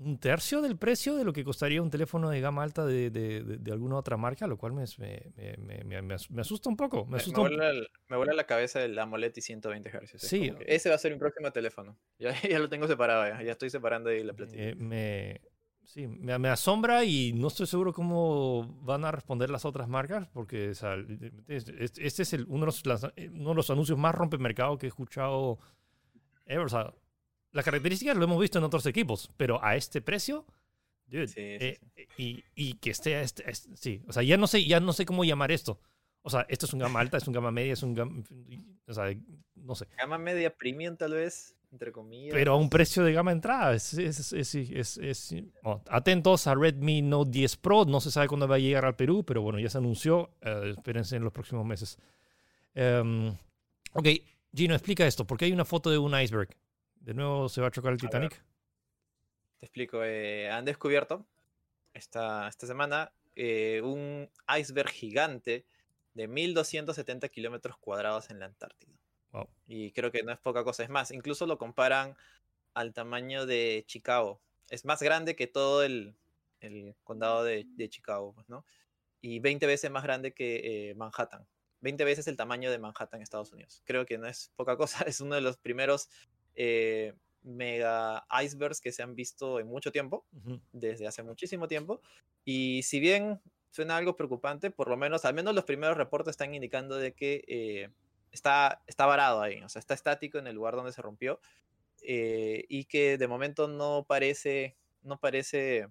un 0.00 0.18
tercio 0.18 0.62
del 0.62 0.78
precio 0.78 1.14
de 1.14 1.24
lo 1.24 1.32
que 1.32 1.44
costaría 1.44 1.82
un 1.82 1.90
teléfono 1.90 2.30
de 2.30 2.40
gama 2.40 2.62
alta 2.62 2.86
de, 2.86 3.10
de, 3.10 3.42
de, 3.42 3.72
alguna 3.72 3.96
otra 3.96 4.16
marca, 4.16 4.46
lo 4.46 4.56
cual 4.56 4.72
me, 4.72 4.84
me, 4.98 5.84
me, 5.84 6.02
me 6.02 6.40
asusta 6.40 6.70
un 6.70 6.76
poco. 6.76 7.04
Me, 7.04 7.18
asusta 7.18 7.42
me, 7.42 8.16
vuela, 8.16 8.32
la 8.32 8.44
cabeza 8.44 8.82
el 8.82 8.98
AMOLED 8.98 9.32
y 9.36 9.40
120 9.42 9.90
Hz. 9.90 10.16
Sí. 10.16 10.52
Ese 10.66 10.88
va 10.88 10.94
a 10.94 10.98
ser 10.98 11.12
mi 11.12 11.18
próximo 11.18 11.52
teléfono. 11.52 11.98
Ya, 12.18 12.32
ya 12.48 12.58
lo 12.58 12.70
tengo 12.70 12.86
separado, 12.86 13.26
ya, 13.28 13.42
ya 13.42 13.52
estoy 13.52 13.68
separando 13.68 14.08
ahí 14.08 14.24
la 14.24 14.32
platilla. 14.32 14.74
me, 14.76 15.42
Sí, 15.92 16.06
me, 16.06 16.38
me, 16.38 16.48
asombra 16.48 17.04
y 17.04 17.32
no 17.32 17.48
estoy 17.48 17.66
seguro 17.66 17.92
cómo 17.92 18.78
van 18.82 19.04
a 19.04 19.10
responder 19.10 19.50
las 19.50 19.64
otras 19.64 19.88
marcas, 19.88 20.28
porque 20.28 20.70
este, 20.70 22.06
es 22.06 22.32
el, 22.32 22.44
uno, 22.46 22.60
de 22.60 22.66
los, 22.66 22.84
uno, 22.84 23.50
de 23.50 23.54
los, 23.56 23.70
anuncios 23.70 23.98
más 23.98 24.14
rompemercado 24.14 24.78
que 24.78 24.86
he 24.86 24.88
escuchado 24.88 25.58
ever. 26.46 26.64
O 26.64 26.68
sea, 26.68 26.94
las 27.50 27.64
características 27.64 28.16
lo 28.16 28.22
hemos 28.22 28.40
visto 28.40 28.58
en 28.58 28.64
otros 28.64 28.86
equipos, 28.86 29.32
pero 29.36 29.58
a 29.64 29.74
este 29.74 30.00
precio, 30.00 30.46
dude, 31.06 31.32
eh, 31.36 31.80
Y, 32.16 32.44
y, 32.54 32.74
que 32.74 32.90
esté, 32.90 33.20
este, 33.20 33.50
este, 33.50 33.76
sí, 33.76 34.00
o 34.06 34.12
sea, 34.12 34.22
ya 34.22 34.36
no 34.36 34.46
sé, 34.46 34.64
ya 34.64 34.78
no 34.78 34.92
sé 34.92 35.04
cómo 35.04 35.24
llamar 35.24 35.50
esto. 35.50 35.80
O 36.22 36.30
sea, 36.30 36.46
esto 36.48 36.66
es 36.66 36.72
un 36.72 36.78
gama 36.78 37.00
alta, 37.00 37.16
es 37.16 37.26
un 37.26 37.34
gama 37.34 37.50
media, 37.50 37.72
es 37.72 37.82
un 37.82 37.94
gama, 37.94 38.22
o 38.86 38.94
sea, 38.94 39.12
no 39.56 39.74
sé. 39.74 39.88
Gama 39.98 40.18
media 40.18 40.54
premium 40.54 40.96
tal 40.96 41.14
vez 41.14 41.56
entre 41.72 41.92
comillas. 41.92 42.34
Pero 42.34 42.52
a 42.52 42.56
un 42.56 42.68
precio 42.68 43.04
de 43.04 43.12
gama 43.12 43.32
entrada. 43.32 43.74
Es, 43.74 43.94
es, 43.94 44.32
es, 44.32 45.34
atentos 45.88 46.46
a 46.46 46.54
Redmi 46.54 47.02
Note 47.02 47.30
10 47.30 47.56
Pro. 47.56 47.84
No 47.84 48.00
se 48.00 48.10
sabe 48.10 48.28
cuándo 48.28 48.48
va 48.48 48.56
a 48.56 48.58
llegar 48.58 48.84
al 48.84 48.96
Perú, 48.96 49.24
pero 49.24 49.42
bueno, 49.42 49.58
ya 49.58 49.70
se 49.70 49.78
anunció. 49.78 50.30
Uh, 50.44 50.66
espérense 50.66 51.16
en 51.16 51.24
los 51.24 51.32
próximos 51.32 51.64
meses. 51.64 51.98
Um, 52.74 53.36
ok, 53.92 54.08
Gino, 54.54 54.74
explica 54.74 55.06
esto. 55.06 55.26
¿Por 55.26 55.38
qué 55.38 55.46
hay 55.46 55.52
una 55.52 55.64
foto 55.64 55.90
de 55.90 55.98
un 55.98 56.18
iceberg? 56.18 56.48
¿De 56.96 57.14
nuevo 57.14 57.48
se 57.48 57.60
va 57.60 57.68
a 57.68 57.70
chocar 57.70 57.92
el 57.92 58.00
Titanic? 58.00 58.42
te 59.60 59.66
explico. 59.66 60.02
Eh, 60.02 60.50
han 60.50 60.64
descubierto 60.64 61.26
esta, 61.92 62.48
esta 62.48 62.66
semana 62.66 63.12
eh, 63.36 63.80
un 63.84 64.28
iceberg 64.58 64.88
gigante 64.88 65.66
de 66.14 66.28
1270 66.28 67.28
kilómetros 67.28 67.76
cuadrados 67.78 68.30
en 68.30 68.40
la 68.40 68.46
Antártida. 68.46 68.98
Y 69.66 69.92
creo 69.92 70.10
que 70.10 70.22
no 70.22 70.32
es 70.32 70.38
poca 70.38 70.64
cosa. 70.64 70.82
Es 70.82 70.90
más, 70.90 71.10
incluso 71.10 71.46
lo 71.46 71.58
comparan 71.58 72.16
al 72.74 72.92
tamaño 72.92 73.46
de 73.46 73.84
Chicago. 73.86 74.40
Es 74.68 74.84
más 74.84 75.02
grande 75.02 75.36
que 75.36 75.46
todo 75.46 75.82
el, 75.82 76.14
el 76.60 76.94
condado 77.04 77.44
de, 77.44 77.66
de, 77.76 77.88
Chicago, 77.88 78.32
pues, 78.34 78.48
¿no? 78.48 78.64
Y 79.20 79.38
20 79.40 79.66
veces 79.66 79.90
más 79.90 80.02
grande 80.02 80.32
que 80.32 80.90
eh, 80.90 80.94
Manhattan. 80.94 81.46
20 81.80 82.04
veces 82.04 82.26
el 82.28 82.36
tamaño 82.36 82.70
de 82.70 82.78
Manhattan, 82.78 83.22
Estados 83.22 83.52
Unidos. 83.52 83.82
Creo 83.84 84.06
que 84.06 84.18
no 84.18 84.26
es 84.26 84.52
poca 84.56 84.76
cosa. 84.76 85.04
Es 85.08 85.20
uno 85.20 85.34
de 85.34 85.40
los 85.40 85.56
primeros 85.58 86.08
eh, 86.54 87.14
mega 87.42 88.26
icebergs 88.42 88.80
que 88.80 88.92
se 88.92 89.02
han 89.02 89.14
visto 89.14 89.60
en 89.60 89.66
mucho 89.66 89.92
tiempo, 89.92 90.26
desde 90.72 91.06
hace 91.06 91.22
muchísimo 91.22 91.68
tiempo. 91.68 92.00
Y 92.44 92.82
si 92.82 93.00
bien 93.00 93.40
suena 93.70 93.96
algo 93.96 94.16
preocupante, 94.16 94.70
por 94.70 94.88
lo 94.88 94.96
menos, 94.96 95.24
al 95.24 95.34
menos 95.34 95.54
los 95.54 95.64
primeros 95.64 95.96
reportes 95.96 96.32
están 96.32 96.54
indicando 96.54 96.96
de 96.96 97.14
que 97.14 97.44
eh, 97.46 97.90
está, 98.30 98.82
está 98.86 99.06
varado 99.06 99.42
ahí, 99.42 99.62
o 99.62 99.68
sea, 99.68 99.80
está 99.80 99.94
estático 99.94 100.38
en 100.38 100.46
el 100.46 100.54
lugar 100.54 100.74
donde 100.76 100.92
se 100.92 101.02
rompió 101.02 101.40
eh, 102.02 102.64
y 102.68 102.84
que 102.84 103.18
de 103.18 103.28
momento 103.28 103.68
no 103.68 104.04
parece, 104.08 104.76
no 105.02 105.18
parece 105.18 105.88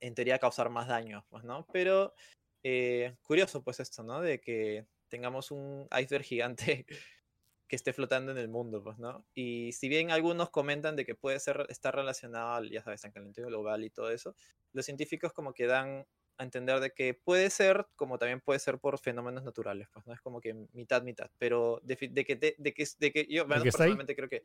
en 0.00 0.14
teoría 0.14 0.38
causar 0.38 0.70
más 0.70 0.88
daño, 0.88 1.24
pues, 1.30 1.44
¿no? 1.44 1.66
Pero 1.72 2.14
eh, 2.62 3.16
curioso, 3.22 3.62
pues, 3.62 3.80
esto, 3.80 4.02
¿no? 4.02 4.20
De 4.20 4.40
que 4.40 4.86
tengamos 5.08 5.50
un 5.50 5.88
iceberg 5.98 6.24
gigante 6.24 6.86
que 7.68 7.76
esté 7.76 7.92
flotando 7.92 8.32
en 8.32 8.38
el 8.38 8.48
mundo, 8.48 8.82
pues, 8.82 8.98
¿no? 8.98 9.26
Y 9.34 9.72
si 9.72 9.88
bien 9.88 10.10
algunos 10.10 10.50
comentan 10.50 10.96
de 10.96 11.04
que 11.04 11.14
puede 11.14 11.40
ser, 11.40 11.66
estar 11.68 11.94
relacionado 11.94 12.54
al, 12.54 12.70
ya 12.70 12.82
sabes, 12.82 13.04
al 13.04 13.12
calentamiento 13.12 13.48
global 13.48 13.84
y 13.84 13.90
todo 13.90 14.10
eso, 14.10 14.36
los 14.72 14.84
científicos 14.84 15.32
como 15.32 15.54
que 15.54 15.66
dan 15.66 16.06
a 16.36 16.44
entender 16.44 16.80
de 16.80 16.90
que 16.92 17.14
puede 17.14 17.50
ser, 17.50 17.86
como 17.96 18.18
también 18.18 18.40
puede 18.40 18.58
ser 18.58 18.78
por 18.78 18.98
fenómenos 18.98 19.44
naturales, 19.44 19.88
pues 19.92 20.06
no 20.06 20.12
es 20.12 20.20
como 20.20 20.40
que 20.40 20.54
mitad, 20.72 21.02
mitad, 21.02 21.30
pero 21.38 21.80
de, 21.82 21.96
que, 21.96 22.08
de, 22.08 22.24
que, 22.24 22.88
de 22.98 23.12
que 23.12 23.26
yo 23.28 23.46
personalmente 23.46 24.16
creo 24.16 24.28
que 24.28 24.42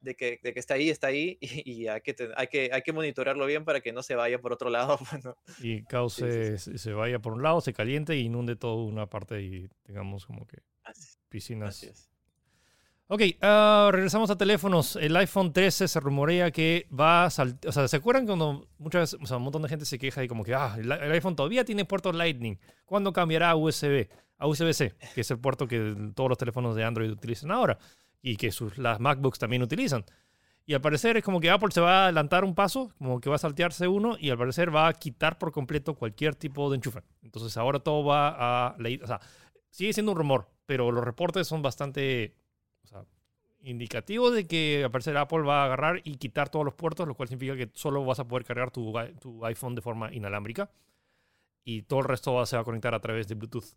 de 0.00 0.16
que, 0.16 0.40
de 0.42 0.52
que 0.52 0.60
está 0.60 0.74
ahí, 0.74 0.90
está 0.90 1.08
ahí 1.08 1.38
y, 1.40 1.86
hay, 1.86 2.00
que 2.00 2.16
hay, 2.36 2.46
que, 2.46 2.70
hay 2.72 2.82
que 2.82 2.92
monitorearlo 2.92 3.46
bien 3.46 3.64
para 3.64 3.80
que 3.80 3.92
no 3.92 4.02
se 4.02 4.14
vaya 4.14 4.40
por 4.40 4.52
otro 4.52 4.70
lado. 4.70 4.98
Pues, 5.10 5.64
y 5.64 5.82
cause, 5.84 6.58
se 6.58 6.92
vaya 6.92 7.18
por 7.18 7.32
un 7.32 7.42
lado, 7.42 7.60
se 7.60 7.72
caliente 7.72 8.16
y 8.16 8.20
inunde 8.20 8.56
toda 8.56 8.76
una 8.84 9.06
parte 9.08 9.42
y 9.42 9.68
tengamos 9.82 10.26
como 10.26 10.46
que 10.46 10.62
piscinas. 11.28 12.10
Ok, 13.12 13.22
uh, 13.42 13.90
regresamos 13.90 14.30
a 14.30 14.38
teléfonos. 14.38 14.94
El 14.94 15.16
iPhone 15.16 15.52
13 15.52 15.88
se 15.88 15.98
rumorea 15.98 16.52
que 16.52 16.86
va 16.96 17.24
a 17.24 17.30
saltar. 17.30 17.68
O 17.68 17.72
sea, 17.72 17.88
¿se 17.88 17.96
acuerdan 17.96 18.24
cuando 18.24 18.68
muchas 18.78 19.00
veces, 19.00 19.18
o 19.20 19.26
sea, 19.26 19.38
un 19.38 19.42
montón 19.42 19.62
de 19.62 19.68
gente 19.68 19.84
se 19.84 19.98
queja 19.98 20.22
y 20.22 20.28
como 20.28 20.44
que, 20.44 20.54
ah, 20.54 20.76
el, 20.78 20.92
iPhone 20.92 21.34
todavía 21.34 21.64
tiene 21.64 21.84
puerto 21.84 22.12
Lightning? 22.12 22.56
¿Cuándo 22.84 23.12
cambiará 23.12 23.50
a 23.50 23.56
USB? 23.56 24.08
A 24.38 24.46
USB-C, 24.46 24.94
que 25.12 25.22
es 25.22 25.30
el 25.32 25.40
puerto 25.40 25.66
que 25.66 26.12
todos 26.14 26.28
los 26.28 26.38
teléfonos 26.38 26.76
de 26.76 26.84
Android 26.84 27.10
utilizan 27.10 27.50
ahora 27.50 27.78
y 28.22 28.36
que 28.36 28.52
sus, 28.52 28.78
las 28.78 29.00
MacBooks 29.00 29.40
también 29.40 29.64
utilizan. 29.64 30.04
Y 30.64 30.74
al 30.74 30.80
parecer 30.80 31.16
es 31.16 31.24
como 31.24 31.40
que 31.40 31.50
Apple 31.50 31.72
se 31.72 31.80
va 31.80 32.02
a 32.02 32.04
adelantar 32.04 32.44
un 32.44 32.54
paso, 32.54 32.92
como 32.96 33.20
que 33.20 33.28
va 33.28 33.34
a 33.34 33.40
saltearse 33.40 33.88
uno 33.88 34.18
y 34.20 34.30
al 34.30 34.38
parecer 34.38 34.72
va 34.72 34.86
a 34.86 34.92
quitar 34.92 35.36
por 35.36 35.50
completo 35.50 35.96
cualquier 35.96 36.36
tipo 36.36 36.70
de 36.70 36.76
enchufe. 36.76 37.00
Entonces 37.24 37.56
ahora 37.56 37.80
todo 37.80 38.04
va 38.04 38.68
a... 38.68 38.76
O 39.02 39.06
sea, 39.08 39.20
sigue 39.68 39.92
siendo 39.92 40.12
un 40.12 40.18
rumor, 40.18 40.48
pero 40.64 40.92
los 40.92 41.02
reportes 41.02 41.48
son 41.48 41.60
bastante 41.60 42.36
indicativo 43.62 44.30
de 44.30 44.46
que 44.46 44.82
al 44.84 44.90
parecer 44.90 45.16
Apple 45.16 45.42
va 45.42 45.62
a 45.62 45.64
agarrar 45.66 46.00
y 46.04 46.16
quitar 46.16 46.48
todos 46.48 46.64
los 46.64 46.74
puertos, 46.74 47.06
lo 47.06 47.14
cual 47.14 47.28
significa 47.28 47.56
que 47.56 47.70
solo 47.74 48.04
vas 48.04 48.20
a 48.20 48.26
poder 48.26 48.44
cargar 48.44 48.70
tu, 48.70 48.96
iPhone 49.44 49.74
de 49.74 49.82
forma 49.82 50.12
inalámbrica 50.12 50.70
y 51.64 51.82
todo 51.82 52.00
el 52.00 52.06
resto 52.06 52.44
se 52.46 52.56
va 52.56 52.62
a 52.62 52.64
conectar 52.64 52.94
a 52.94 53.00
través 53.00 53.28
de 53.28 53.34
Bluetooth. 53.34 53.76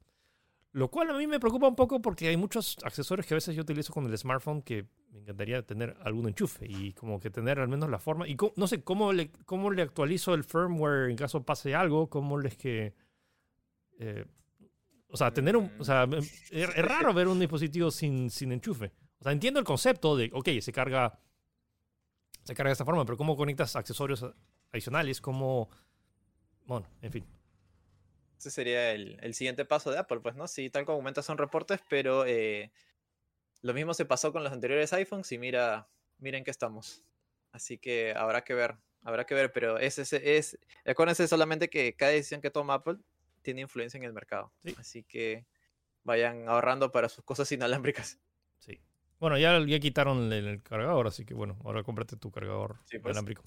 Lo 0.71 0.89
cual 0.89 1.11
a 1.11 1.17
mí 1.17 1.27
me 1.27 1.39
preocupa 1.39 1.67
un 1.67 1.75
poco 1.75 2.01
porque 2.01 2.27
hay 2.27 2.37
muchos 2.37 2.77
accesorios 2.83 3.27
que 3.27 3.35
a 3.35 3.37
veces 3.37 3.55
yo 3.55 3.61
utilizo 3.61 3.93
con 3.93 4.07
el 4.07 4.17
smartphone 4.17 4.63
que 4.63 4.87
me 5.11 5.19
encantaría 5.19 5.61
tener 5.61 5.95
algún 6.01 6.27
enchufe 6.27 6.65
y 6.67 6.93
como 6.93 7.19
que 7.19 7.29
tener 7.29 7.59
al 7.59 7.67
menos 7.67 7.89
la 7.89 7.99
forma. 7.99 8.27
Y 8.27 8.35
no 8.55 8.67
sé 8.67 8.81
cómo 8.81 9.13
le, 9.13 9.29
cómo 9.45 9.69
le 9.69 9.83
actualizo 9.83 10.33
el 10.33 10.43
firmware 10.43 11.11
en 11.11 11.15
caso 11.15 11.43
pase 11.43 11.75
algo, 11.75 12.09
cómo 12.09 12.39
les 12.39 12.57
que... 12.57 12.95
Eh, 13.99 14.25
o 15.09 15.15
sea, 15.15 15.31
tener 15.31 15.55
un... 15.55 15.71
O 15.77 15.83
sea, 15.83 16.07
es, 16.49 16.75
raro 16.75 17.13
ver 17.13 17.27
un 17.27 17.39
dispositivo 17.39 17.91
sin, 17.91 18.31
sin 18.31 18.51
enchufe. 18.51 18.91
O 19.23 19.25
sea, 19.25 19.31
entiendo 19.31 19.57
el 19.57 19.65
concepto 19.65 20.17
de, 20.17 20.29
ok, 20.33 20.49
se 20.59 20.73
carga, 20.73 21.17
se 22.43 22.53
carga 22.53 22.67
de 22.67 22.73
esta 22.73 22.83
forma, 22.83 23.05
pero 23.05 23.15
¿cómo 23.15 23.37
conectas 23.37 23.73
accesorios 23.77 24.25
adicionales? 24.69 25.21
¿Cómo...? 25.21 25.69
Bueno, 26.65 26.89
en 27.01 27.09
fin. 27.09 27.25
Ese 28.37 28.51
sería 28.51 28.91
el, 28.91 29.17
el, 29.21 29.33
siguiente 29.33 29.63
paso 29.63 29.91
de 29.91 29.97
Apple, 29.97 30.19
pues, 30.19 30.35
¿no? 30.35 30.45
Sí, 30.49 30.69
tal 30.69 30.83
como 30.83 30.97
comentas 30.97 31.25
son 31.25 31.37
reportes, 31.37 31.79
pero 31.87 32.25
eh, 32.25 32.73
lo 33.61 33.73
mismo 33.73 33.93
se 33.93 34.03
pasó 34.03 34.33
con 34.33 34.43
los 34.43 34.51
anteriores 34.51 34.91
iPhones 34.91 35.31
y 35.31 35.37
mira, 35.37 35.87
miren 36.17 36.43
que 36.43 36.51
estamos. 36.51 37.05
Así 37.53 37.77
que 37.77 38.13
habrá 38.17 38.43
que 38.43 38.53
ver, 38.55 38.75
habrá 39.03 39.25
que 39.25 39.35
ver, 39.35 39.53
pero 39.53 39.77
es, 39.77 39.99
es, 39.99 40.11
es, 40.11 40.59
acuérdense 40.85 41.29
solamente 41.29 41.69
que 41.69 41.95
cada 41.95 42.11
decisión 42.11 42.41
que 42.41 42.51
toma 42.51 42.73
Apple 42.73 42.97
tiene 43.41 43.61
influencia 43.61 43.97
en 43.97 44.03
el 44.03 44.11
mercado. 44.11 44.51
Así 44.77 45.05
que 45.05 45.45
vayan 46.03 46.49
ahorrando 46.49 46.91
para 46.91 47.07
sus 47.07 47.23
cosas 47.23 47.49
inalámbricas. 47.53 48.19
Sí. 48.59 48.81
Bueno, 49.23 49.37
ya, 49.37 49.57
ya 49.65 49.79
quitaron 49.79 50.33
el, 50.33 50.61
cargador, 50.63 51.07
así 51.07 51.23
que 51.23 51.33
bueno, 51.33 51.55
ahora 51.63 51.81
cómprate 51.81 52.17
tu 52.17 52.29
cargador 52.29 52.75
pues. 52.91 53.05
inalámbrico. 53.05 53.41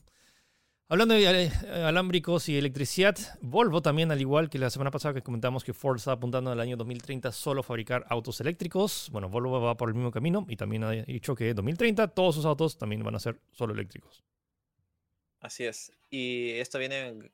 Hablando 0.89 1.13
de 1.13 1.45
eh, 1.45 1.51
alámbricos 1.85 2.49
y 2.49 2.57
electricidad, 2.57 3.15
Volvo 3.43 3.83
también, 3.83 4.11
al 4.11 4.19
igual 4.19 4.49
que 4.49 4.59
la 4.59 4.71
semana 4.71 4.91
pasada 4.91 5.13
que 5.13 5.21
comentamos 5.21 5.65
que 5.65 5.75
Ford 5.75 5.99
está 5.99 6.13
apuntando 6.13 6.51
al 6.51 6.61
año 6.61 6.79
2030 6.79 7.31
solo 7.31 7.61
a 7.61 7.63
fabricar 7.63 8.07
autos 8.09 8.41
eléctricos, 8.41 9.11
bueno, 9.13 9.29
Volvo 9.29 9.61
va 9.61 9.77
por 9.77 9.91
el 9.91 9.95
mismo 9.95 10.11
camino 10.11 10.47
y 10.49 10.57
también 10.57 10.83
ha 10.83 10.93
dicho 10.93 11.35
que 11.35 11.51
en 11.51 11.57
2030 11.57 12.09
todos 12.09 12.37
sus 12.37 12.47
autos 12.47 12.79
también 12.79 13.05
van 13.05 13.15
a 13.15 13.19
ser 13.19 13.39
solo 13.53 13.75
eléctricos. 13.75 14.25
Así 15.47 15.65
es. 15.65 15.93
Y 16.11 16.59
esto 16.59 16.77
viene, 16.77 17.31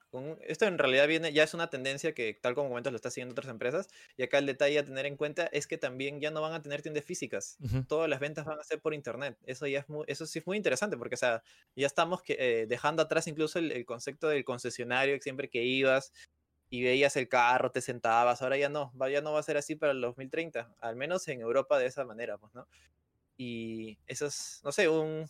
esto 0.46 0.66
en 0.66 0.77
realidad 0.77 1.09
viene, 1.09 1.33
ya 1.33 1.44
es 1.44 1.55
una 1.55 1.70
tendencia 1.70 2.12
que 2.12 2.35
tal 2.35 2.55
como 2.55 2.68
comentas 2.68 2.92
lo 2.92 2.96
está 2.96 3.11
siguiendo 3.11 3.33
otras 3.33 3.48
empresas. 3.48 3.88
Y 4.18 4.22
acá 4.22 4.37
el 4.37 4.44
detalle 4.44 4.79
a 4.79 4.85
tener 4.85 5.07
en 5.07 5.16
cuenta 5.16 5.46
es 5.46 5.66
que 5.66 5.79
también 5.79 6.20
ya 6.20 6.31
no 6.31 6.42
van 6.42 6.53
a 6.53 6.61
tener 6.61 6.83
tiendas 6.83 7.07
físicas. 7.07 7.57
Todas 7.88 8.11
las 8.11 8.20
ventas 8.20 8.44
van 8.44 8.61
a 8.61 8.64
ser 8.64 8.83
por 8.83 8.92
internet. 8.92 9.38
Eso 9.46 9.66
ya 9.66 9.79
es 9.79 9.88
muy, 9.88 10.05
eso 10.09 10.27
sí 10.27 10.40
es 10.40 10.46
muy 10.46 10.59
interesante 10.59 10.98
porque, 10.98 11.14
o 11.14 11.18
sea, 11.18 11.42
ya 11.75 11.87
estamos 11.87 12.22
que, 12.22 12.37
eh, 12.38 12.66
dejando 12.66 13.03
atrás 13.03 13.27
incluso 13.29 13.59
el, 13.59 13.83
concepto 13.87 14.29
del 14.29 14.44
concesionario 14.44 15.18
siempre 15.22 15.48
que 15.48 15.64
ibas 15.64 16.12
y 16.68 16.83
veías 16.83 17.16
el 17.16 17.31
carro, 17.31 17.72
te 17.72 17.81
sentabas. 17.81 18.42
Ahora 18.42 18.59
ya 18.59 18.68
no, 18.68 18.92
ya 19.11 19.22
no 19.22 19.33
va 19.33 19.40
a 19.40 19.42
ser 19.42 19.57
así 19.57 19.75
para 19.75 19.92
el 19.92 20.03
2030. 20.03 20.75
Al 20.81 20.96
menos 20.96 21.27
en 21.29 21.40
Europa 21.40 21.79
de 21.79 21.87
esa 21.87 22.05
manera, 22.05 22.37
pues, 22.37 22.55
¿no? 22.55 22.68
Y 23.38 23.98
eso 24.07 24.27
es, 24.27 24.61
no 24.64 24.70
sé, 24.70 24.90
un, 24.90 25.27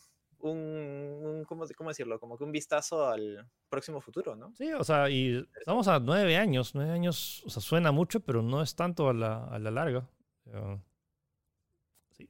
un, 0.51 1.45
¿cómo, 1.47 1.67
decirlo? 1.89 2.19
Como 2.19 2.37
que 2.37 2.45
un 2.45 2.53
vistazo 2.53 3.07
al 3.07 3.47
próximo 3.69 4.01
futuro, 4.01 4.37
¿no? 4.37 4.53
Sí, 4.57 4.73
o 4.73 4.85
sea, 4.85 5.09
y 5.09 5.47
estamos 5.57 5.89
a 5.89 6.01
nueve 6.01 6.37
años, 6.37 6.75
nueve 6.75 6.93
años, 6.93 7.43
o 7.47 7.51
sea, 7.51 7.63
suena 7.63 7.93
mucho, 7.93 8.21
pero 8.21 8.43
no 8.43 8.63
es 8.63 8.75
tanto 8.75 9.09
a 9.09 9.15
la, 9.15 9.45
a 9.45 9.59
la 9.59 9.71
larga. 9.71 10.09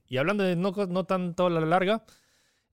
Y 0.07 0.17
hablando 0.17 0.45
de 0.45 0.57
no, 0.57 0.73
no 0.89 1.05
tanto 1.05 1.47
a 1.47 1.51
la 1.51 1.61
larga, 1.61 2.05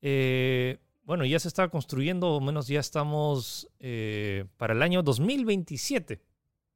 eh, 0.02 0.80
bueno, 1.04 1.26
ya 1.26 1.40
se 1.40 1.48
está 1.48 1.68
construyendo, 1.70 2.30
o 2.30 2.42
menos 2.42 2.68
ya 2.68 2.80
estamos 2.80 3.68
eh, 3.80 4.46
para 4.58 4.74
el 4.74 4.82
año 4.82 5.02
2027. 5.04 6.22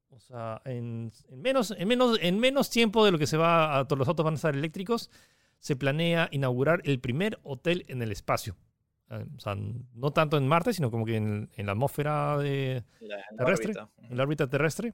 O 0.10 0.20
sea, 0.20 0.62
en, 0.66 1.12
menos, 1.30 1.72
en, 1.78 1.88
menos, 1.88 2.18
en 2.22 2.40
menos 2.40 2.70
tiempo 2.70 3.04
de 3.06 3.12
lo 3.12 3.20
que 3.20 3.28
se 3.28 3.38
va, 3.38 3.78
a, 3.78 3.88
todos 3.88 4.00
los 4.00 4.08
autos 4.08 4.24
van 4.24 4.34
a 4.34 4.36
estar 4.36 4.56
eléctricos, 4.56 5.10
se 5.64 5.78
planea 5.78 6.28
inaugurar 6.34 6.82
el 6.84 7.00
primer 7.00 7.40
hotel 7.42 7.86
en 7.88 8.02
el 8.02 8.12
espacio. 8.12 8.58
Ah, 9.08 9.24
o 9.34 9.40
sea, 9.40 9.56
no 9.56 10.12
tanto 10.12 10.36
en 10.36 10.46
Marte, 10.46 10.74
sino 10.74 10.92
como 10.92 11.06
que 11.06 11.16
en, 11.16 11.50
la 11.56 11.72
atmósfera 11.72 12.38
de, 12.38 12.84
terrestre, 13.38 13.74
en 14.10 14.18
la 14.18 14.24
órbita 14.24 14.50
terrestre. 14.50 14.94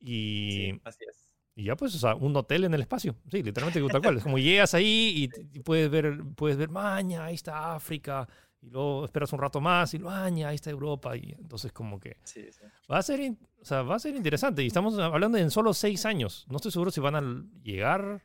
Y, 0.00 0.80
así 0.84 1.04
es. 1.06 1.28
y 1.54 1.64
ya 1.64 1.76
pues, 1.76 1.94
o 1.94 1.98
sea, 1.98 2.14
un 2.14 2.34
hotel 2.34 2.64
en 2.64 2.72
el 2.72 2.80
espacio. 2.80 3.14
Sí, 3.30 3.42
literalmente 3.42 3.86
tal 3.92 4.00
cual. 4.00 4.16
Es 4.16 4.22
como 4.22 4.38
llegas 4.38 4.72
ahí 4.72 5.28
y, 5.52 5.58
puedes 5.60 5.90
ver, 5.90 6.18
puedes 6.34 6.56
ver, 6.56 6.70
maña, 6.70 7.26
ahí 7.26 7.34
está 7.34 7.74
África. 7.74 8.26
Y 8.62 8.70
luego 8.70 9.04
esperas 9.04 9.34
un 9.34 9.38
rato 9.38 9.60
más 9.60 9.92
y 9.92 9.98
lo 9.98 10.06
maña, 10.06 10.48
ahí 10.48 10.54
está 10.54 10.70
Europa. 10.70 11.14
Y 11.14 11.34
entonces 11.38 11.72
como 11.72 12.00
que 12.00 12.16
sí, 12.24 12.48
va 12.90 12.96
a 12.96 13.02
ser, 13.02 13.20
o 13.60 13.64
sea, 13.66 13.82
va 13.82 13.96
a 13.96 13.98
ser 13.98 14.16
interesante. 14.16 14.62
Y 14.62 14.68
estamos 14.68 14.98
hablando 14.98 15.36
de 15.36 15.44
en 15.44 15.50
solo 15.50 15.74
seis 15.74 16.06
años. 16.06 16.46
No 16.48 16.56
estoy 16.56 16.72
seguro 16.72 16.90
si 16.90 17.02
van 17.02 17.16
a 17.16 17.44
llegar 17.62 18.22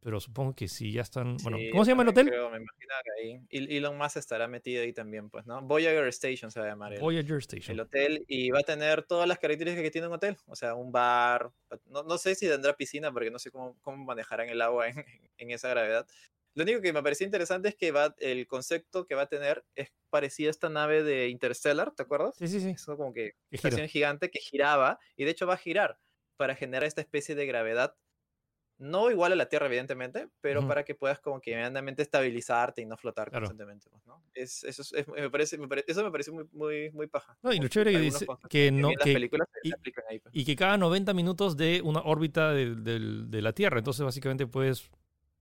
pero 0.00 0.20
supongo 0.20 0.54
que 0.54 0.68
sí, 0.68 0.92
ya 0.92 1.02
están. 1.02 1.36
Bueno, 1.38 1.58
¿cómo 1.72 1.84
se 1.84 1.90
llama 1.90 2.02
el 2.02 2.10
hotel? 2.10 2.28
Creo, 2.28 2.50
me 2.50 2.58
imagino 2.58 2.94
que 3.04 3.22
ahí. 3.22 3.40
Elon 3.50 3.98
Musk 3.98 4.16
estará 4.16 4.46
metido 4.46 4.82
ahí 4.82 4.92
también, 4.92 5.28
pues, 5.28 5.46
¿no? 5.46 5.60
Voyager 5.62 6.06
Station 6.08 6.50
se 6.50 6.60
va 6.60 6.66
a 6.66 6.68
llamar. 6.70 6.94
El, 6.94 7.00
Voyager 7.00 7.38
Station. 7.38 7.74
El 7.74 7.80
hotel. 7.80 8.24
Y 8.28 8.50
va 8.50 8.60
a 8.60 8.62
tener 8.62 9.02
todas 9.02 9.26
las 9.26 9.38
características 9.38 9.82
que 9.82 9.90
tiene 9.90 10.06
un 10.06 10.14
hotel. 10.14 10.36
O 10.46 10.54
sea, 10.54 10.74
un 10.74 10.92
bar. 10.92 11.50
No, 11.86 12.02
no 12.04 12.18
sé 12.18 12.34
si 12.34 12.46
tendrá 12.46 12.76
piscina, 12.76 13.12
porque 13.12 13.30
no 13.30 13.38
sé 13.38 13.50
cómo, 13.50 13.76
cómo 13.82 14.04
manejarán 14.04 14.48
el 14.48 14.62
agua 14.62 14.88
en, 14.88 14.96
en, 15.38 15.50
esa 15.50 15.68
gravedad. 15.68 16.06
Lo 16.54 16.62
único 16.62 16.80
que 16.80 16.92
me 16.92 17.02
pareció 17.02 17.24
interesante 17.24 17.68
es 17.68 17.76
que 17.76 17.92
va, 17.92 18.14
el 18.18 18.46
concepto 18.46 19.06
que 19.06 19.14
va 19.14 19.22
a 19.22 19.28
tener 19.28 19.64
es 19.74 19.92
parecido 20.10 20.48
a 20.48 20.52
esta 20.52 20.68
nave 20.68 21.02
de 21.02 21.28
Interstellar, 21.28 21.92
¿te 21.94 22.02
acuerdas? 22.02 22.36
Sí, 22.36 22.48
sí, 22.48 22.60
sí. 22.60 22.70
Es 22.70 22.84
como 22.84 23.12
que 23.12 23.34
estación 23.50 23.88
gigante 23.88 24.30
que 24.30 24.40
giraba 24.40 24.98
y 25.16 25.24
de 25.24 25.30
hecho 25.30 25.46
va 25.46 25.54
a 25.54 25.58
girar 25.58 25.98
para 26.36 26.54
generar 26.54 26.84
esta 26.84 27.00
especie 27.00 27.34
de 27.34 27.46
gravedad 27.46 27.94
no 28.78 29.10
igual 29.10 29.32
a 29.32 29.36
la 29.36 29.48
Tierra, 29.48 29.66
evidentemente, 29.66 30.28
pero 30.40 30.66
para 30.66 30.84
que 30.84 30.94
puedas 30.94 31.18
como 31.18 31.40
que 31.40 31.60
estabilizarte 31.98 32.82
y 32.82 32.86
no 32.86 32.96
flotar 32.96 33.30
constantemente, 33.30 33.90
pues, 33.90 34.06
¿no? 34.06 34.22
Es, 34.34 34.62
eso, 34.64 34.84
me 35.16 35.30
parece, 35.30 35.58
eso 35.86 36.04
me 36.04 36.10
parece 36.10 36.30
muy, 36.30 36.44
muy, 36.52 36.90
muy 36.92 37.08
paja. 37.08 37.36
No, 37.42 37.52
y 37.52 37.58
lo 37.58 37.68
chévere 37.68 37.92
que 37.92 37.98
dice 37.98 38.26
que 38.48 38.70
no... 38.70 38.90
Que, 39.02 39.28
pues. 39.28 40.34
y, 40.34 40.44
que 40.44 40.56
cada 40.56 40.78
90 40.78 41.12
minutos 41.12 41.56
de 41.56 41.80
una 41.82 42.00
órbita 42.00 42.52
de, 42.52 42.74
de, 42.76 43.42
la 43.42 43.52
Tierra, 43.52 43.78
entonces 43.78 44.04
básicamente 44.04 44.46
puedes 44.46 44.90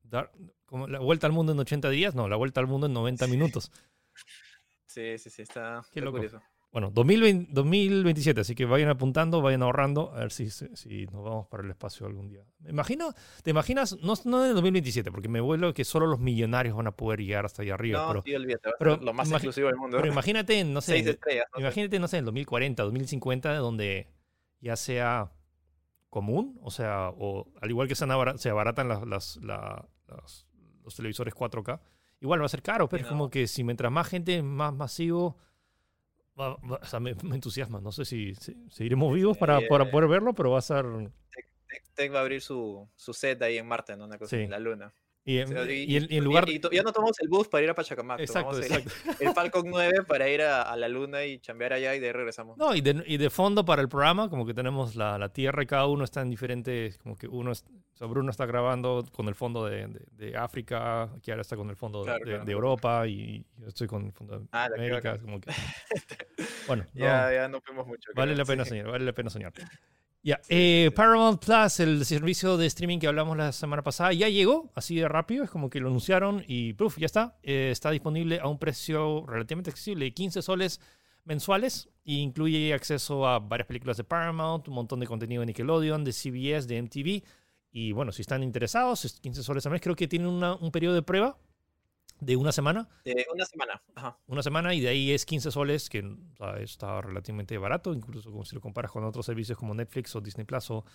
dar 0.03 0.31
como 0.65 0.87
la 0.87 0.99
vuelta 0.99 1.27
al 1.27 1.33
mundo 1.33 1.51
en 1.51 1.59
80 1.59 1.89
días, 1.89 2.15
no, 2.15 2.27
la 2.27 2.35
vuelta 2.37 2.59
al 2.59 2.67
mundo 2.67 2.87
en 2.87 2.93
90 2.93 3.27
minutos. 3.27 3.71
Sí, 4.89 5.15
sí, 5.19 5.29
sí, 5.29 5.43
está, 5.43 5.85
Qué 5.93 6.01
loco. 6.01 6.17
curioso. 6.17 6.41
Bueno, 6.77 6.91
2027, 6.93 8.41
así 8.41 8.53
que 8.53 8.65
vayan 8.65 8.89
apuntando, 8.89 9.41
vayan 9.41 9.63
ahorrando, 9.63 10.13
a 10.13 10.19
ver 10.19 10.31
si, 10.31 10.51
si 10.51 11.07
nos 11.07 11.23
vamos 11.23 11.47
para 11.47 11.63
el 11.63 11.71
espacio 11.71 12.05
algún 12.05 12.29
día. 12.29 12.43
Me 12.59 12.69
imagino, 12.69 13.15
¿te 13.41 13.49
imaginas? 13.49 13.97
No, 14.03 14.13
no 14.25 14.45
en 14.45 14.53
2027, 14.53 15.11
porque 15.11 15.27
me 15.27 15.41
vuelo 15.41 15.73
que 15.73 15.83
solo 15.83 16.05
los 16.05 16.19
millonarios 16.19 16.77
van 16.77 16.85
a 16.85 16.91
poder 16.91 17.21
llegar 17.21 17.45
hasta 17.45 17.63
allá 17.63 17.73
arriba. 17.73 18.03
No, 18.03 18.07
pero, 18.09 18.23
sí, 18.23 18.35
olvídate, 18.35 18.69
pero, 18.77 18.97
lo 18.97 19.11
más 19.11 19.31
exclusivo 19.31 19.69
del 19.69 19.77
mundo. 19.77 19.97
Pero 19.97 20.07
imagínate, 20.07 20.63
no 20.65 20.81
sé, 20.81 20.99
estrellas, 20.99 21.47
imagínate, 21.57 21.97
no 21.97 22.07
sé, 22.07 22.17
en 22.17 22.25
2040, 22.25 22.83
2050, 22.83 23.55
donde 23.55 24.11
ya 24.59 24.75
sea 24.75 25.31
común, 26.11 26.59
o 26.61 26.69
sea, 26.69 27.09
o 27.09 27.51
al 27.59 27.71
igual 27.71 27.87
que 27.87 27.95
se, 27.95 28.03
abaratan 28.03 28.87
las, 28.87 29.39
los 29.41 30.95
televisores 30.95 31.33
4K, 31.33 31.79
igual 32.19 32.39
va 32.39 32.45
a 32.45 32.49
ser 32.49 32.61
caro, 32.61 32.87
pero 32.87 33.01
es 33.01 33.09
como 33.09 33.31
que 33.31 33.47
si 33.47 33.63
mientras 33.63 33.91
más 33.91 34.07
gente, 34.07 34.43
más 34.43 34.75
masivo 34.75 35.37
o 36.37 36.85
sea, 36.85 36.99
me, 36.99 37.11
entusiasma. 37.11 37.81
No 37.81 37.91
sé 37.91 38.05
si, 38.05 38.35
seguiremos 38.69 39.13
vivos 39.13 39.37
para, 39.37 39.59
para, 39.67 39.89
poder 39.89 40.07
verlo, 40.07 40.33
pero 40.33 40.51
va 40.51 40.59
a 40.59 40.61
ser. 40.61 40.85
Tech, 41.95 42.13
va 42.13 42.19
a 42.19 42.21
abrir 42.21 42.41
su, 42.41 42.87
su 42.95 43.13
set 43.13 43.41
ahí 43.41 43.57
en 43.57 43.67
Marte, 43.67 43.97
¿no? 43.97 44.05
Una 44.05 44.17
cosa 44.17 44.37
en 44.37 44.51
la 44.51 44.59
Luna. 44.59 44.93
Y 45.27 45.39
en, 45.39 46.23
lugar... 46.23 46.47
Y, 46.47 46.61
ya 46.71 46.83
no 46.83 46.93
tomamos 46.93 47.19
el 47.19 47.27
bus 47.27 47.49
para 47.49 47.61
ir 47.61 47.69
a 47.69 47.75
Pachacamac. 47.75 48.21
Exacto, 48.21 48.57
exacto. 48.59 48.89
El, 49.19 49.33
Falcon 49.33 49.65
9 49.69 50.05
para 50.07 50.29
ir 50.29 50.41
a, 50.41 50.73
la 50.77 50.87
luna 50.87 51.25
y 51.25 51.39
chambear 51.39 51.73
allá 51.73 51.93
y 51.95 51.99
de 51.99 52.07
ahí 52.07 52.13
regresamos. 52.13 52.57
No, 52.57 52.73
y 52.73 52.79
de, 52.79 53.03
y 53.05 53.17
de 53.17 53.29
fondo 53.29 53.65
para 53.65 53.81
el 53.81 53.89
programa, 53.89 54.29
como 54.29 54.45
que 54.45 54.53
tenemos 54.53 54.95
la, 54.95 55.17
la, 55.17 55.27
Tierra 55.27 55.61
y 55.61 55.65
cada 55.65 55.85
uno 55.87 56.05
está 56.05 56.21
en 56.21 56.29
diferentes, 56.29 56.97
como 56.99 57.17
que 57.17 57.27
uno, 57.27 57.51
o 57.99 58.07
Bruno 58.07 58.31
está 58.31 58.45
grabando 58.45 59.03
con 59.11 59.27
el 59.27 59.35
fondo 59.35 59.65
de, 59.65 59.89
de, 60.11 60.37
África, 60.37 61.09
Kiara 61.21 61.41
está 61.41 61.57
con 61.57 61.69
el 61.69 61.75
fondo 61.75 62.05
de, 62.05 62.51
Europa 62.51 63.05
y 63.05 63.45
yo 63.57 63.67
estoy 63.67 63.87
con 63.87 64.05
el 64.05 64.13
fondo 64.13 64.39
de 64.39 64.45
ah, 64.53 64.69
América. 64.73 65.17
Como 65.19 65.41
que... 65.41 65.51
bueno, 66.67 66.85
ya, 66.93 67.33
ya 67.33 67.49
no 67.49 67.59
fuimos 67.59 67.85
mucho. 67.85 68.11
Vale 68.15 68.33
la 68.33 68.45
pena 68.45 68.63
soñar, 68.63 68.87
vale 68.87 69.03
la 69.03 69.11
pena 69.11 69.29
soñar. 69.29 69.51
Ya, 70.23 70.41
eh, 70.49 70.91
Paramount 70.95 71.43
Plus, 71.43 71.79
el 71.79 72.03
servicio 72.05 72.57
de 72.57 72.65
streaming 72.65 72.99
que 72.99 73.07
hablamos 73.07 73.37
la 73.37 73.51
semana 73.51 73.81
pasada, 73.81 74.11
ya 74.11 74.27
llegó 74.27 74.71
así 74.75 74.95
de 74.95 75.07
rápido. 75.07 75.43
Es 75.43 75.49
como 75.49 75.69
que 75.69 75.79
lo 75.79 75.87
anunciaron 75.87 76.43
y 76.47 76.75
ya 76.75 77.05
está. 77.05 77.37
Eh, 77.43 77.69
está 77.71 77.91
disponible 77.91 78.39
a 78.39 78.47
un 78.47 78.59
precio 78.59 79.25
relativamente 79.25 79.69
accesible, 79.69 80.13
15 80.13 80.41
soles 80.41 80.81
mensuales. 81.23 81.89
E 82.03 82.13
incluye 82.13 82.73
acceso 82.73 83.27
a 83.27 83.39
varias 83.39 83.67
películas 83.67 83.97
de 83.97 84.03
Paramount, 84.03 84.67
un 84.67 84.73
montón 84.75 84.99
de 84.99 85.07
contenido 85.07 85.41
de 85.41 85.47
Nickelodeon, 85.47 86.03
de 86.03 86.11
CBS, 86.11 86.67
de 86.67 86.81
MTV. 86.81 87.23
Y 87.71 87.91
bueno, 87.91 88.11
si 88.11 88.21
están 88.21 88.43
interesados, 88.43 89.19
15 89.21 89.43
soles 89.43 89.65
al 89.65 89.73
mes. 89.73 89.81
Creo 89.81 89.95
que 89.95 90.07
tienen 90.07 90.27
un 90.27 90.71
periodo 90.71 90.95
de 90.95 91.03
prueba 91.03 91.37
de 92.19 92.35
una 92.35 92.51
semana. 92.51 92.87
De 93.03 93.25
una 93.33 93.45
semana, 93.45 93.81
Ajá. 93.95 94.17
Una 94.27 94.43
semana 94.43 94.73
y 94.73 94.81
de 94.81 94.89
ahí 94.89 95.11
es 95.11 95.25
15 95.25 95.51
soles, 95.51 95.89
que 95.89 96.03
está 96.59 97.01
relativamente 97.01 97.57
barato, 97.57 97.93
incluso 97.93 98.43
si 98.45 98.55
lo 98.55 98.61
comparas 98.61 98.91
con 98.91 99.03
otros 99.03 99.25
servicios 99.25 99.57
como 99.57 99.73
Netflix 99.73 100.15
o 100.15 100.21
Disney 100.21 100.45
Plus 100.45 100.71
o 100.71 100.85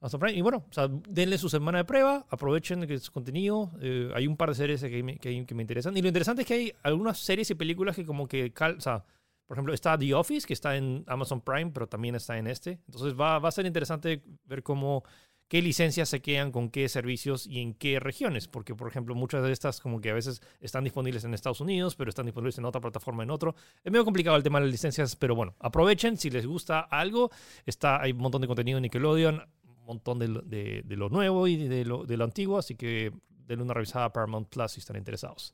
Amazon 0.00 0.20
Prime. 0.20 0.38
Y 0.38 0.42
bueno, 0.42 0.64
o 0.68 0.72
sea, 0.72 0.88
denle 0.88 1.38
su 1.38 1.48
semana 1.48 1.78
de 1.78 1.84
prueba, 1.84 2.26
aprovechen 2.28 2.86
que 2.86 2.98
su 2.98 3.12
contenido. 3.12 3.72
Eh, 3.80 4.10
hay 4.14 4.26
un 4.26 4.36
par 4.36 4.48
de 4.48 4.54
series 4.56 4.80
que 4.80 5.02
me, 5.02 5.18
que, 5.18 5.54
me, 5.54 5.62
interesan. 5.62 5.96
Y 5.96 6.02
lo 6.02 6.08
interesante 6.08 6.42
es 6.42 6.48
que 6.48 6.54
hay 6.54 6.72
algunas 6.82 7.18
series 7.18 7.50
y 7.50 7.54
películas 7.54 7.94
que 7.94 8.04
como 8.04 8.26
que, 8.26 8.52
cal, 8.52 8.76
o 8.76 8.80
sea, 8.80 9.04
por 9.46 9.56
ejemplo, 9.56 9.74
está 9.74 9.98
The 9.98 10.14
Office, 10.14 10.46
que 10.46 10.54
está 10.54 10.76
en 10.76 11.04
Amazon 11.06 11.40
Prime, 11.40 11.70
pero 11.72 11.86
también 11.86 12.14
está 12.14 12.38
en 12.38 12.46
este. 12.46 12.80
Entonces 12.86 13.14
va, 13.18 13.38
va 13.38 13.48
a 13.48 13.52
ser 13.52 13.66
interesante 13.66 14.22
ver 14.44 14.62
cómo 14.62 15.04
qué 15.52 15.60
licencias 15.60 16.08
se 16.08 16.22
quedan 16.22 16.50
con 16.50 16.70
qué 16.70 16.88
servicios 16.88 17.46
y 17.46 17.60
en 17.60 17.74
qué 17.74 18.00
regiones, 18.00 18.48
porque 18.48 18.74
por 18.74 18.88
ejemplo 18.88 19.14
muchas 19.14 19.42
de 19.42 19.52
estas 19.52 19.80
como 19.80 20.00
que 20.00 20.08
a 20.08 20.14
veces 20.14 20.40
están 20.62 20.82
disponibles 20.82 21.24
en 21.24 21.34
Estados 21.34 21.60
Unidos, 21.60 21.94
pero 21.94 22.08
están 22.08 22.24
disponibles 22.24 22.56
en 22.56 22.64
otra 22.64 22.80
plataforma 22.80 23.22
en 23.22 23.30
otro. 23.30 23.54
Es 23.84 23.92
medio 23.92 24.02
complicado 24.02 24.38
el 24.38 24.42
tema 24.42 24.60
de 24.60 24.64
las 24.64 24.72
licencias, 24.72 25.14
pero 25.14 25.34
bueno, 25.34 25.54
aprovechen 25.58 26.16
si 26.16 26.30
les 26.30 26.46
gusta 26.46 26.80
algo. 26.80 27.30
Está, 27.66 28.00
hay 28.00 28.12
un 28.12 28.20
montón 28.20 28.40
de 28.40 28.46
contenido 28.46 28.78
en 28.78 28.82
Nickelodeon, 28.84 29.42
un 29.64 29.84
montón 29.84 30.18
de, 30.18 30.84
lo 30.88 31.10
nuevo 31.10 31.46
y 31.46 31.68
de 31.68 31.84
lo, 31.84 32.06
de 32.06 32.16
lo 32.16 32.24
antiguo, 32.24 32.56
así 32.56 32.74
que 32.74 33.12
denle 33.28 33.62
una 33.62 33.74
revisada 33.74 34.06
a 34.06 34.12
Paramount 34.14 34.48
Plus 34.48 34.72
si 34.72 34.80
están 34.80 34.96
interesados. 34.96 35.52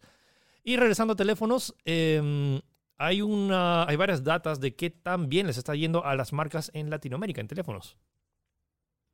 Y 0.63 0.77
regresando 0.77 1.15
a 1.15 1.17
teléfonos, 1.17 1.75
em, 1.85 2.61
hay, 2.99 3.21
una, 3.21 3.83
hay 3.83 3.97
varias 3.97 4.23
datas 4.23 4.61
de 4.61 4.77
qué 4.77 4.91
tan 4.91 5.29
bien 5.29 5.49
les 5.49 5.59
está 5.59 5.75
yendo 5.75 6.05
a 6.05 6.15
las 6.15 6.33
marcas 6.33 6.71
en 6.73 6.89
Latinoamérica 6.89 7.41
en 7.41 7.49
teléfonos. 7.49 7.99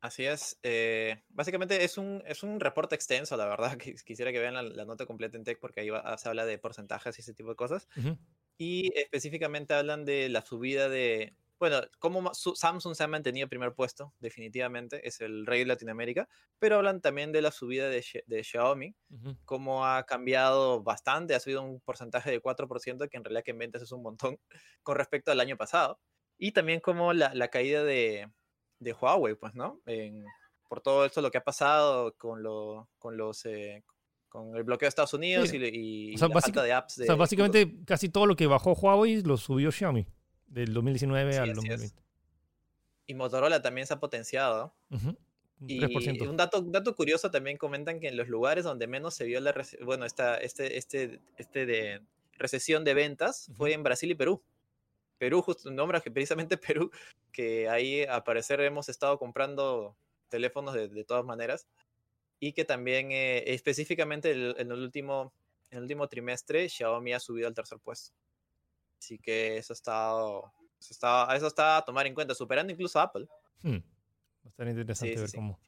Así 0.05 0.23
es. 0.23 0.59
Eh, 0.61 1.23
básicamente 1.29 1.83
es 1.83 1.97
un, 1.97 2.21
es 2.27 2.43
un 2.43 2.59
reporte 2.59 2.93
extenso, 2.93 3.35
la 3.37 3.47
verdad. 3.47 3.75
Quisiera 4.05 4.31
que 4.31 4.37
vean 4.37 4.53
la, 4.53 4.85
nota 4.85 5.07
completa 5.07 5.35
en 5.35 5.43
Tech 5.43 5.57
porque 5.59 5.81
ahí 5.81 5.89
se 6.17 6.29
habla 6.29 6.45
de 6.45 6.59
porcentajes 6.59 7.17
y 7.17 7.21
ese 7.21 7.33
tipo 7.33 7.49
de 7.49 7.55
cosas. 7.55 7.87
Y 8.55 8.93
específicamente 8.95 9.73
hablan 9.73 10.05
de 10.05 10.29
la 10.29 10.45
subida 10.45 10.89
de... 10.89 11.33
Bueno, 11.57 11.81
como 11.97 12.31
Samsung 12.35 12.93
se 12.93 13.03
ha 13.03 13.07
mantenido 13.07 13.47
primer 13.47 13.73
puesto, 13.73 14.13
definitivamente, 14.19 15.07
es 15.07 15.21
el 15.21 15.47
rey 15.47 15.59
de 15.59 15.65
Latinoamérica, 15.65 16.29
pero 16.59 16.75
hablan 16.75 17.01
también 17.01 17.31
de 17.31 17.41
la 17.41 17.49
subida 17.49 17.89
de, 17.89 18.05
de 18.27 18.43
Xiaomi, 18.43 18.93
cómo 19.45 19.87
ha 19.87 20.05
cambiado 20.05 20.83
bastante, 20.83 21.33
ha 21.33 21.39
subido 21.39 21.63
un 21.63 21.79
porcentaje 21.79 22.29
de 22.29 22.41
4%, 22.41 23.09
que 23.09 23.17
en 23.17 23.23
realidad 23.23 23.43
que 23.43 23.51
en 23.51 23.57
ventas 23.57 23.81
es 23.81 23.91
un 23.93 24.03
montón 24.03 24.37
con 24.83 24.97
respecto 24.97 25.31
al 25.31 25.39
año 25.39 25.57
pasado. 25.57 25.99
Y 26.37 26.51
también 26.51 26.81
como 26.81 27.13
la, 27.13 27.33
la 27.33 27.47
caída 27.47 27.85
de, 27.85 28.27
de 28.79 28.93
Huawei, 28.93 29.35
pues, 29.35 29.55
¿no? 29.55 29.81
por 30.67 30.81
todo 30.81 31.05
esto 31.05 31.21
lo 31.21 31.29
que 31.29 31.37
ha 31.37 31.43
pasado 31.43 32.15
con, 32.17 32.43
lo, 32.43 32.89
con 32.97 33.17
los... 33.17 33.45
Eh, 33.45 33.83
con 34.29 34.53
el 34.53 34.63
bloqueo 34.63 34.87
de 34.87 34.89
Estados 34.89 35.13
Unidos 35.13 35.53
y, 35.53 36.17
la 36.17 36.27
falta 36.41 36.61
de 36.61 36.73
apps. 36.73 36.99
o 36.99 37.05
sea, 37.05 37.15
básicamente 37.15 37.73
casi 37.85 38.09
todo 38.09 38.25
lo 38.25 38.35
que 38.35 38.47
bajó 38.47 38.73
Huawei 38.73 39.21
lo 39.21 39.37
subió 39.37 39.71
Xiaomi 39.71 40.05
del 40.47 40.73
2019 40.73 41.37
al 41.37 41.53
2020. 41.53 42.03
Y 43.07 43.13
Motorola 43.13 43.61
también 43.61 43.87
se 43.87 43.93
ha 43.93 43.99
potenciado. 44.01 44.75
Y 45.65 45.81
un 46.23 46.35
dato, 46.35 46.61
dato 46.61 46.95
curioso 46.95 47.31
también 47.31 47.57
comentan 47.57 47.99
que 47.99 48.09
en 48.09 48.17
los 48.17 48.27
lugares 48.27 48.65
donde 48.65 48.87
menos 48.87 49.13
se 49.13 49.23
vio 49.23 49.39
la 49.39 49.55
bueno, 49.83 50.05
esta, 50.05 50.37
este, 50.37 50.77
este, 50.77 51.21
este 51.37 51.65
de 51.65 52.01
recesión 52.33 52.83
de 52.83 52.93
ventas 52.93 53.49
fue 53.55 53.73
en 53.73 53.83
Brasil 53.83 54.11
y 54.11 54.15
Perú. 54.15 54.43
Perú, 55.17 55.41
justo 55.41 55.71
nombra 55.71 56.01
que 56.01 56.11
precisamente 56.11 56.57
Perú, 56.57 56.91
que 57.31 57.69
ahí 57.69 58.03
a 58.03 58.23
parecer 58.23 58.59
hemos 58.61 58.89
estado 58.89 59.17
comprando 59.17 59.95
teléfonos 60.29 60.73
de, 60.73 61.03
todas 61.03 61.23
maneras 61.23 61.67
y 62.39 62.53
que 62.53 62.65
también 62.65 63.11
eh, 63.11 63.43
específicamente 63.53 64.31
en, 64.31 64.71
el 64.71 64.79
último, 64.79 65.33
en 65.69 65.77
el 65.77 65.83
último 65.83 66.07
trimestre 66.07 66.67
Xiaomi 66.67 67.13
ha 67.13 67.19
subido 67.19 67.47
al 67.47 67.53
tercer 67.53 67.79
puesto. 67.79 68.13
Así 68.99 69.19
que 69.19 69.57
eso 69.57 69.73
está, 69.73 70.13
eso 70.79 70.93
está, 70.93 71.35
eso 71.35 71.47
está 71.47 71.77
a 71.77 71.85
tomar 71.85 72.07
en 72.07 72.15
cuenta, 72.15 72.33
superando 72.33 72.73
incluso 72.73 72.99
a 72.99 73.03
Apple. 73.03 73.27
Hmm. 73.61 73.77
Bastante 74.43 74.71
interesante 74.71 75.15
ver 75.15 75.31
cómo. 75.33 75.59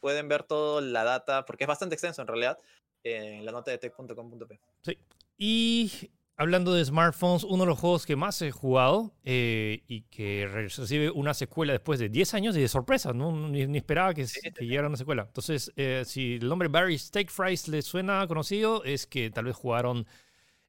Pueden 0.00 0.28
ver 0.28 0.42
toda 0.42 0.80
la 0.80 1.04
data, 1.04 1.44
porque 1.44 1.64
es 1.64 1.68
bastante 1.68 1.94
extenso 1.94 2.22
en 2.22 2.28
realidad, 2.28 2.58
en 3.04 3.44
la 3.44 3.52
nota 3.52 3.70
de 3.70 3.78
tech.com.p. 3.78 4.60
Sí. 4.82 4.98
Y 5.38 6.10
hablando 6.42 6.74
de 6.74 6.84
smartphones, 6.84 7.44
uno 7.44 7.62
de 7.62 7.68
los 7.68 7.78
juegos 7.78 8.04
que 8.04 8.16
más 8.16 8.42
he 8.42 8.50
jugado 8.50 9.14
eh, 9.22 9.84
y 9.86 10.02
que 10.02 10.48
recibe 10.50 11.08
una 11.08 11.34
secuela 11.34 11.72
después 11.72 12.00
de 12.00 12.08
10 12.08 12.34
años 12.34 12.56
y 12.56 12.60
de 12.60 12.66
sorpresa, 12.66 13.12
¿no? 13.12 13.30
ni, 13.48 13.62
esperaba 13.76 14.12
que, 14.12 14.26
llegara 14.58 14.88
una 14.88 14.96
secuela. 14.96 15.22
Entonces, 15.22 15.72
eh, 15.76 16.02
si 16.04 16.34
el 16.34 16.48
nombre 16.48 16.66
Barry 16.66 16.98
Steak 16.98 17.30
Fries 17.30 17.68
le 17.68 17.80
suena 17.80 18.26
conocido, 18.26 18.82
es 18.82 19.06
que 19.06 19.30
tal 19.30 19.44
vez 19.44 19.54
jugaron 19.54 20.04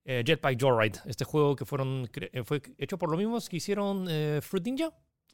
eh, 0.06 0.24
Jetpack 0.24 0.62
Joyride, 0.62 1.00
este 1.08 1.26
juego 1.26 1.56
que 1.56 1.66
fueron, 1.66 2.08
fue 2.46 2.62
hecho 2.78 3.00
por 3.00 3.10
los 3.10 3.18
mismos 3.18 3.50
que 3.50 3.58
hicieron 3.58 4.08
Fruit 4.42 4.66
Ninja. 4.66 4.94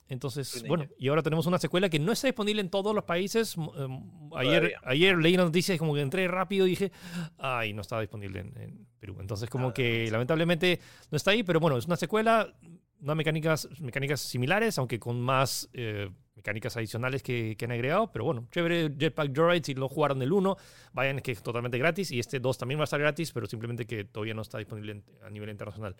Entonces, 0.10 0.65
bueno, 0.67 0.88
y 0.98 1.08
ahora 1.08 1.22
tenemos 1.22 1.45
una 1.45 1.60
secuela 1.60 1.88
que 1.88 2.00
no 2.00 2.12
está 2.12 2.28
disponible 2.28 2.62
en 2.62 2.69
todos 2.69 2.95
los 2.95 3.04
países. 3.04 3.56
Em, 3.56 4.02
ayer, 4.36 4.74
ayer 4.84 5.15
leí 5.15 5.38
la 5.38 5.43
noticia 5.43 5.76
y 5.76 5.78
como 5.78 5.93
que 5.93 6.02
entré 6.02 6.28
rápido 6.28 6.65
y 6.65 6.72
dije, 6.72 6.91
ay, 7.38 7.74
no 7.74 7.82
estaba 7.82 8.02
disponible 8.02 8.39
en, 8.39 8.88
Perú. 9.00 9.17
Entonces, 9.19 9.50
como 9.50 9.69
ah, 9.69 9.74
que 9.74 10.10
lamentablemente 10.12 10.80
no 11.12 11.15
está 11.15 11.32
ahí, 11.32 11.43
pero 11.43 11.60
bueno, 11.60 11.78
es 11.78 11.86
una 11.86 11.95
secuela, 11.95 12.54
no 13.00 13.15
mecánicas, 13.15 13.69
mecánicas 13.80 14.19
similares, 14.19 14.80
aunque 14.80 15.00
con 15.00 15.22
más 15.22 15.69
eh, 15.74 16.10
mecánicas 16.36 16.76
adicionales 16.76 17.22
que, 17.22 17.56
que, 17.56 17.65
han 17.65 17.72
agregado. 17.72 18.12
Pero 18.12 18.26
bueno, 18.26 18.48
chévere 18.52 18.91
Jetpack 18.98 19.34
Joyride, 19.34 19.63
si 19.63 19.76
no 19.76 19.88
jugaron 19.88 20.22
el 20.24 20.32
1, 20.34 20.58
vayan, 20.91 21.17
es 21.17 21.24
que 21.24 21.32
es 21.34 21.43
totalmente 21.43 21.78
gratis. 21.78 22.12
Y 22.12 22.19
este 22.19 22.39
2 22.39 22.58
también 22.58 22.80
va 22.80 22.84
a 22.84 22.86
estar 22.86 23.00
gratis, 23.00 23.32
pero 23.32 23.45
simplemente 23.45 23.86
que 23.86 24.06
todavía 24.06 24.34
no 24.34 24.41
está 24.41 24.58
disponible 24.58 25.04
a 25.24 25.30
nivel 25.30 25.52
internacional. 25.52 25.95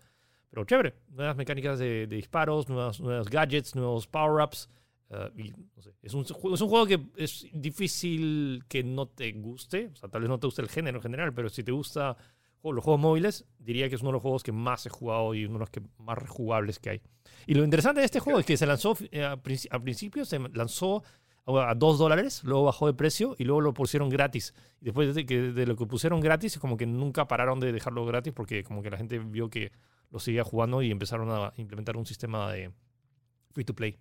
Pero 0.50 0.66
chévere, 0.66 0.96
nuevas 1.10 1.36
mecánicas 1.36 1.80
de, 1.80 2.08
disparos, 2.08 2.70
nuevos, 2.70 3.00
nuevos 3.00 3.30
gadgets, 3.30 3.76
nuevos 3.76 4.08
power-ups. 4.08 4.70
Eh, 5.12 5.54
es, 6.02 6.14
un, 6.14 6.24
es 6.24 6.62
un 6.62 6.70
juego 6.70 6.86
que 6.86 7.00
es 7.18 7.48
difícil 7.54 8.64
que 8.68 8.84
no 8.84 9.08
te 9.08 9.32
guste. 9.34 9.90
O 9.94 9.96
sea, 9.96 10.10
tal 10.10 10.22
vez 10.22 10.30
no 10.30 10.40
te 10.40 10.48
guste 10.48 10.62
el 10.62 10.70
género 10.70 10.98
en 10.98 11.04
general, 11.04 11.34
pero 11.34 11.50
si 11.50 11.64
te 11.64 11.72
gusta 11.72 12.18
los 12.64 12.84
juegos 12.84 13.00
móviles, 13.00 13.46
diría 13.58 13.90
que 13.90 13.96
es 13.96 14.02
uno 14.02 14.10
de 14.10 14.14
los 14.14 14.22
juegos 14.22 14.44
que 14.44 14.52
más 14.52 14.86
he 14.86 14.90
jugado 14.90 15.34
y 15.34 15.46
uno 15.46 15.54
de 15.54 15.60
los 15.60 15.70
que 15.70 15.82
más 15.98 16.18
jugables 16.28 16.80
que 16.80 16.90
hay. 16.90 17.02
Y 17.48 17.54
lo 17.54 17.64
interesante 17.64 18.02
de 18.02 18.06
este 18.06 18.20
juego 18.20 18.40
es 18.40 18.46
que 18.46 18.58
se 18.58 18.66
lanzó, 18.66 18.98
eh, 19.12 19.24
al 19.24 19.82
principio 19.82 20.26
se 20.26 20.40
lanzó 20.40 21.04
a 21.58 21.74
2 21.76 21.98
dólares, 21.98 22.44
luego 22.44 22.66
bajó 22.66 22.88
de 22.88 22.94
precio 22.94 23.36
y 23.38 23.44
luego 23.44 23.62
lo 23.62 23.74
pusieron 23.74 24.10
gratis. 24.10 24.54
Después 24.82 25.16
de 25.16 25.66
lo 25.66 25.76
que 25.76 25.86
pusieron 25.86 26.20
gratis, 26.20 26.60
como 26.60 26.78
que 26.78 26.86
nunca 26.86 27.28
pararon 27.28 27.60
de 27.60 27.72
dejarlo 27.72 28.06
gratis 28.06 28.34
porque 28.34 28.64
como 28.64 28.84
que 28.84 28.90
la 28.90 28.98
gente 28.98 29.20
vio 29.20 29.50
que 29.50 29.72
lo 30.12 30.20
seguía 30.20 30.44
jugando 30.44 30.82
y 30.82 30.92
empezaron 30.92 31.30
a 31.32 31.54
implementar 31.58 31.98
un 31.98 32.06
sistema 32.06 32.52
de 32.52 32.72
free 33.52 33.66
to 33.66 33.74
play. 33.74 33.98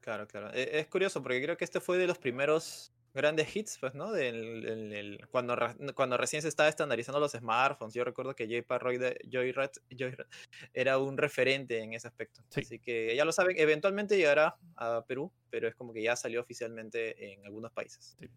claro, 0.00 0.26
claro. 0.26 0.50
E, 0.52 0.78
es 0.78 0.86
curioso 0.86 1.22
porque 1.22 1.42
creo 1.42 1.56
que 1.56 1.64
este 1.64 1.80
fue 1.80 1.98
de 1.98 2.06
los 2.06 2.18
primeros 2.18 2.92
grandes 3.14 3.54
hits, 3.54 3.78
pues, 3.80 3.94
¿no? 3.94 4.12
Del, 4.12 5.20
cuando, 5.30 5.56
cuando 5.94 6.16
recién 6.16 6.42
se 6.42 6.48
estaba 6.48 6.68
estandarizando 6.68 7.20
los 7.20 7.32
smartphones. 7.32 7.94
Yo 7.94 8.04
recuerdo 8.04 8.34
que 8.34 8.46
Joyride, 8.46 10.26
era 10.72 10.98
un 10.98 11.16
referente 11.16 11.80
en 11.80 11.94
ese 11.94 12.08
aspecto. 12.08 12.42
Así 12.54 12.78
que 12.78 13.14
ya 13.16 13.24
lo 13.24 13.32
saben, 13.32 13.56
eventualmente 13.58 14.16
llegará 14.16 14.56
a 14.76 15.04
Perú, 15.06 15.32
pero 15.50 15.68
es 15.68 15.74
como 15.74 15.92
que 15.92 16.02
ya 16.02 16.16
salió 16.16 16.40
oficialmente 16.40 17.32
en 17.32 17.44
algunos 17.44 17.72
países. 17.72 18.16
Sí. 18.18 18.28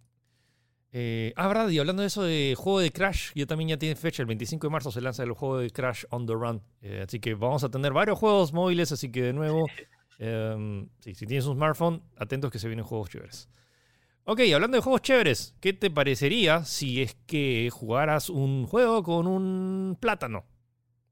Eh, 0.94 1.32
ah, 1.38 1.68
y 1.70 1.80
hablando 1.80 2.02
de 2.02 2.08
eso 2.08 2.24
de 2.24 2.54
juego 2.58 2.80
de 2.82 2.92
Crash, 2.92 3.32
yo 3.34 3.48
también 3.48 3.70
ya 3.70 3.78
tiene 3.78 3.96
fecha, 3.96 4.22
el 4.22 4.28
25 4.28 4.68
de 4.68 4.72
marzo 4.72 4.92
se 4.92 5.00
lanza 5.00 5.24
el 5.24 5.32
juego 5.32 5.60
de 5.60 5.70
Crash 5.70 6.04
on 6.10 6.26
the 6.26 6.34
Run. 6.34 6.62
Eh, 6.82 7.06
así 7.08 7.20
que 7.20 7.34
vamos 7.34 7.64
a 7.64 7.70
tener 7.70 7.94
varios 7.94 8.20
juegos 8.20 8.52
móviles, 8.52 8.92
así 8.92 9.10
que 9.10 9.22
de 9.24 9.34
nuevo, 9.34 9.66
em, 10.20 10.90
si 11.00 11.26
tienes 11.26 11.46
un 11.46 11.56
smartphone, 11.56 12.04
atentos 12.18 12.52
que 12.52 12.60
se 12.60 12.68
vienen 12.68 12.86
juegos 12.86 13.10
chéveres. 13.10 13.50
Ok, 14.24 14.42
hablando 14.54 14.78
de 14.78 14.84
juegos 14.84 15.02
chéveres, 15.02 15.56
¿qué 15.60 15.74
te 15.74 15.90
parecería 15.90 16.64
si 16.64 17.02
es 17.02 17.16
que 17.26 17.70
jugaras 17.72 18.30
un 18.30 18.68
juego 18.68 19.02
con 19.02 19.26
un 19.26 19.98
plátano? 20.00 20.46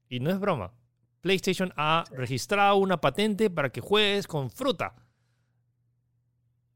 Y 0.07 0.19
no 0.19 0.29
es 0.29 0.39
broma. 0.39 0.73
PlayStation 1.21 1.73
ha 1.75 2.05
registrado 2.11 2.75
una 2.75 3.01
patente 3.01 3.49
para 3.49 3.71
que 3.71 3.81
juegues 3.81 4.27
con 4.27 4.51
fruta. 4.51 4.95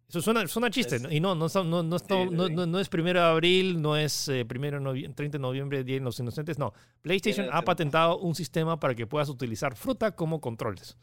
Eso 0.10 0.22
suena, 0.22 0.48
suena 0.48 0.70
chiste, 0.70 0.98
y 1.10 1.20
no, 1.20 1.34
no, 1.34 1.48
no, 1.64 1.84
no, 1.84 2.68
no, 2.68 2.80
es 2.80 2.90
primero 2.90 3.20
de 3.20 3.26
abril, 3.26 3.82
no 3.82 3.96
es 3.96 4.28
eh, 4.28 4.46
primero 4.46 4.80
30 4.82 5.38
de 5.38 5.40
noviembre, 5.40 5.84
Día 5.84 5.96
de 5.96 6.02
los 6.02 6.20
Inocentes, 6.20 6.60
no. 6.60 6.74
PlayStation 7.02 7.48
ha 7.52 7.62
patentado 7.64 8.20
un 8.20 8.36
sistema 8.36 8.80
para 8.80 8.94
que 8.94 9.08
puedas 9.08 9.30
utilizar 9.30 9.76
fruta 9.76 10.16
como 10.16 10.42
controles. 10.42 10.98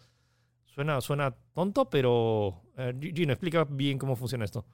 Suena, 0.67 1.01
suena 1.01 1.35
tonto, 1.55 1.91
pero 1.91 2.63
eh, 2.77 2.95
Gino, 3.01 3.33
explica 3.33 3.65
bien 3.65 3.99
cómo 3.99 4.15
funciona 4.15 4.45
esto. 4.45 4.65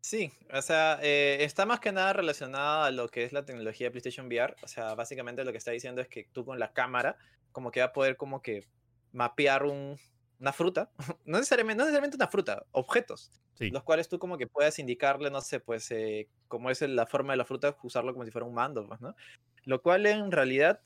Sí, 0.00 0.32
o 0.52 0.62
sea, 0.62 0.98
eh, 1.02 1.38
está 1.40 1.66
más 1.66 1.80
que 1.80 1.92
nada 1.92 2.12
relacionado 2.12 2.84
a 2.84 2.90
lo 2.90 3.08
que 3.08 3.24
es 3.24 3.32
la 3.32 3.44
tecnología 3.44 3.88
de 3.88 3.90
PlayStation 3.90 4.26
VR. 4.26 4.56
O 4.62 4.68
sea, 4.68 4.94
básicamente 4.94 5.44
lo 5.44 5.52
que 5.52 5.58
está 5.58 5.72
diciendo 5.72 6.00
es 6.00 6.08
que 6.08 6.28
tú 6.32 6.44
con 6.44 6.58
la 6.58 6.72
cámara, 6.72 7.16
como 7.52 7.70
que 7.70 7.80
va 7.80 7.86
a 7.86 7.92
poder 7.92 8.16
como 8.16 8.40
que 8.40 8.64
mapear 9.12 9.64
un, 9.64 9.98
una 10.38 10.52
fruta, 10.52 10.90
no 11.24 11.38
necesariamente, 11.38 11.78
no 11.78 11.84
necesariamente 11.84 12.16
una 12.16 12.28
fruta, 12.28 12.64
objetos, 12.72 13.32
los 13.58 13.82
cuales 13.82 14.08
tú 14.08 14.18
como 14.18 14.38
que 14.38 14.46
puedes 14.46 14.78
indicarle, 14.78 15.30
no 15.30 15.40
sé, 15.40 15.58
pues 15.60 15.90
eh, 15.90 16.28
como 16.46 16.70
es 16.70 16.80
la 16.82 17.06
forma 17.06 17.32
de 17.32 17.38
la 17.38 17.44
fruta, 17.44 17.76
usarlo 17.82 18.12
como 18.12 18.24
si 18.24 18.30
fuera 18.30 18.46
un 18.46 18.54
mando, 18.54 18.86
pues, 18.86 19.00
¿no? 19.00 19.16
Lo 19.64 19.82
cual 19.82 20.06
en 20.06 20.30
realidad 20.30 20.80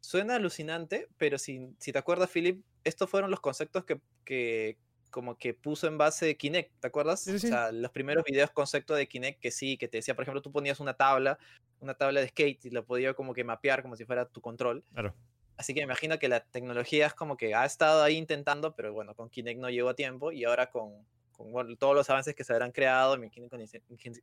suena 0.00 0.36
alucinante, 0.36 1.08
pero 1.16 1.38
si, 1.38 1.74
si 1.78 1.92
te 1.92 1.98
acuerdas, 1.98 2.30
Philip, 2.30 2.62
estos 2.84 3.08
fueron 3.08 3.30
los 3.30 3.40
conceptos 3.40 3.84
que, 3.84 4.00
que 4.24 4.78
como 5.10 5.36
que 5.36 5.54
puso 5.54 5.86
en 5.86 5.98
base 5.98 6.36
Kinect, 6.36 6.72
¿te 6.80 6.86
acuerdas? 6.86 7.26
O 7.28 7.38
sea, 7.38 7.72
los 7.72 7.90
primeros 7.90 8.24
videos 8.24 8.50
concepto 8.50 8.94
de 8.94 9.08
Kinect 9.08 9.40
que 9.40 9.50
sí, 9.50 9.76
que 9.76 9.88
te 9.88 9.98
decía, 9.98 10.14
por 10.14 10.22
ejemplo, 10.22 10.42
tú 10.42 10.52
ponías 10.52 10.80
una 10.80 10.94
tabla, 10.94 11.38
una 11.80 11.94
tabla 11.94 12.20
de 12.20 12.28
skate 12.28 12.66
y 12.66 12.70
lo 12.70 12.84
podía 12.84 13.14
como 13.14 13.34
que 13.34 13.44
mapear 13.44 13.82
como 13.82 13.96
si 13.96 14.04
fuera 14.04 14.26
tu 14.26 14.40
control. 14.40 14.84
Claro. 14.92 15.14
Así 15.56 15.74
que 15.74 15.80
me 15.80 15.84
imagino 15.84 16.18
que 16.18 16.28
la 16.28 16.40
tecnología 16.40 17.06
es 17.06 17.14
como 17.14 17.36
que 17.36 17.54
ha 17.54 17.66
estado 17.66 18.02
ahí 18.02 18.16
intentando, 18.16 18.74
pero 18.74 18.94
bueno, 18.94 19.14
con 19.14 19.28
Kinect 19.28 19.60
no 19.60 19.68
llegó 19.68 19.90
a 19.90 19.94
tiempo 19.94 20.32
y 20.32 20.44
ahora 20.44 20.70
con, 20.70 21.04
con 21.32 21.76
todos 21.76 21.94
los 21.94 22.08
avances 22.08 22.34
que 22.34 22.44
se 22.44 22.52
habrán 22.52 22.72
creado, 22.72 23.16
con 23.16 23.60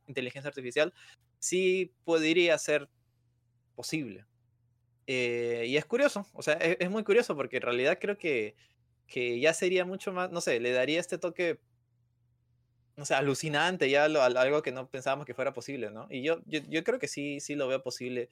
inteligencia 0.06 0.48
artificial, 0.48 0.92
sí 1.38 1.92
podría 2.04 2.58
ser 2.58 2.88
posible. 3.76 4.26
Eh, 5.06 5.64
y 5.68 5.76
es 5.76 5.84
curioso, 5.86 6.26
o 6.32 6.42
sea, 6.42 6.54
es, 6.54 6.76
es, 6.80 6.90
muy 6.90 7.02
curioso 7.02 7.34
porque 7.34 7.56
en 7.56 7.62
realidad 7.62 7.98
creo 8.00 8.18
que, 8.18 8.56
que 9.08 9.40
ya 9.40 9.52
sería 9.54 9.84
mucho 9.84 10.12
más, 10.12 10.30
no 10.30 10.40
sé, 10.40 10.60
le 10.60 10.70
daría 10.70 11.00
este 11.00 11.18
toque 11.18 11.58
no 12.96 13.04
sé, 13.04 13.14
alucinante, 13.14 13.88
ya 13.88 14.04
algo 14.04 14.60
que 14.60 14.72
no 14.72 14.88
pensábamos 14.88 15.24
que 15.24 15.32
fuera 15.32 15.52
posible, 15.52 15.90
¿no? 15.90 16.08
Y 16.10 16.22
yo, 16.22 16.40
yo, 16.46 16.82
creo 16.82 16.98
que 16.98 17.06
sí, 17.06 17.38
sí 17.38 17.54
lo 17.54 17.68
veo 17.68 17.80
posible 17.80 18.28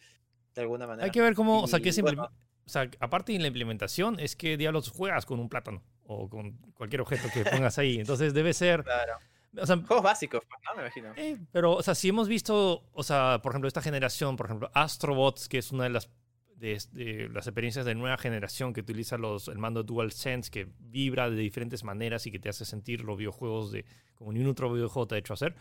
de 0.56 0.60
alguna 0.60 0.88
manera. 0.88 1.04
Hay 1.04 1.12
que 1.12 1.20
ver 1.20 1.34
cómo, 1.34 1.62
o 1.62 1.68
sea, 1.68 1.78
que 1.78 1.90
o 1.90 2.68
sea, 2.68 2.90
aparte 2.98 3.32
de 3.32 3.38
la 3.38 3.46
implementación, 3.46 4.18
es 4.18 4.34
que 4.34 4.56
diablos 4.56 4.90
juegas 4.90 5.24
con 5.24 5.38
un 5.38 5.48
plátano 5.48 5.84
o 6.02 6.28
con 6.28 6.56
cualquier 6.74 7.00
objeto 7.00 7.28
que 7.32 7.44
pongas 7.48 7.78
ahí. 7.78 8.00
Entonces 8.00 8.34
debe 8.34 8.52
ser... 8.52 8.82
Claro. 8.82 9.18
O 9.56 9.64
sea, 9.64 9.76
Juegos 9.76 10.02
básicos, 10.02 10.42
pues, 10.44 10.60
¿no? 10.64 10.74
Me 10.74 10.82
imagino. 10.82 11.12
Eh, 11.16 11.38
pero, 11.52 11.74
o 11.74 11.82
sea, 11.82 11.94
si 11.94 12.08
hemos 12.08 12.26
visto, 12.26 12.90
o 12.92 13.02
sea, 13.04 13.40
por 13.42 13.52
ejemplo, 13.52 13.68
esta 13.68 13.80
generación, 13.80 14.36
por 14.36 14.46
ejemplo, 14.46 14.70
Astrobots, 14.74 15.48
que 15.48 15.58
es 15.58 15.70
una 15.70 15.84
de 15.84 15.90
las 15.90 16.10
de, 16.56 17.28
las 17.32 17.46
experiencias 17.46 17.84
de 17.84 17.94
nueva 17.94 18.16
generación 18.16 18.72
que 18.72 18.80
utiliza 18.80 19.18
los, 19.18 19.48
el 19.48 19.58
mando 19.58 19.82
DualSense, 19.82 20.50
que 20.50 20.68
vibra 20.78 21.30
de 21.30 21.36
diferentes 21.36 21.84
maneras 21.84 22.26
y 22.26 22.30
que 22.30 22.38
te 22.38 22.48
hace 22.48 22.64
sentir 22.64 23.02
los 23.02 23.16
videojuegos 23.16 23.72
de 23.72 23.84
como 24.14 24.32
ni 24.32 24.40
un 24.40 24.48
otro 24.48 24.72
videojuego 24.72 25.06
te 25.06 25.14
ha 25.16 25.18
hecho 25.18 25.34
hacer. 25.34 25.54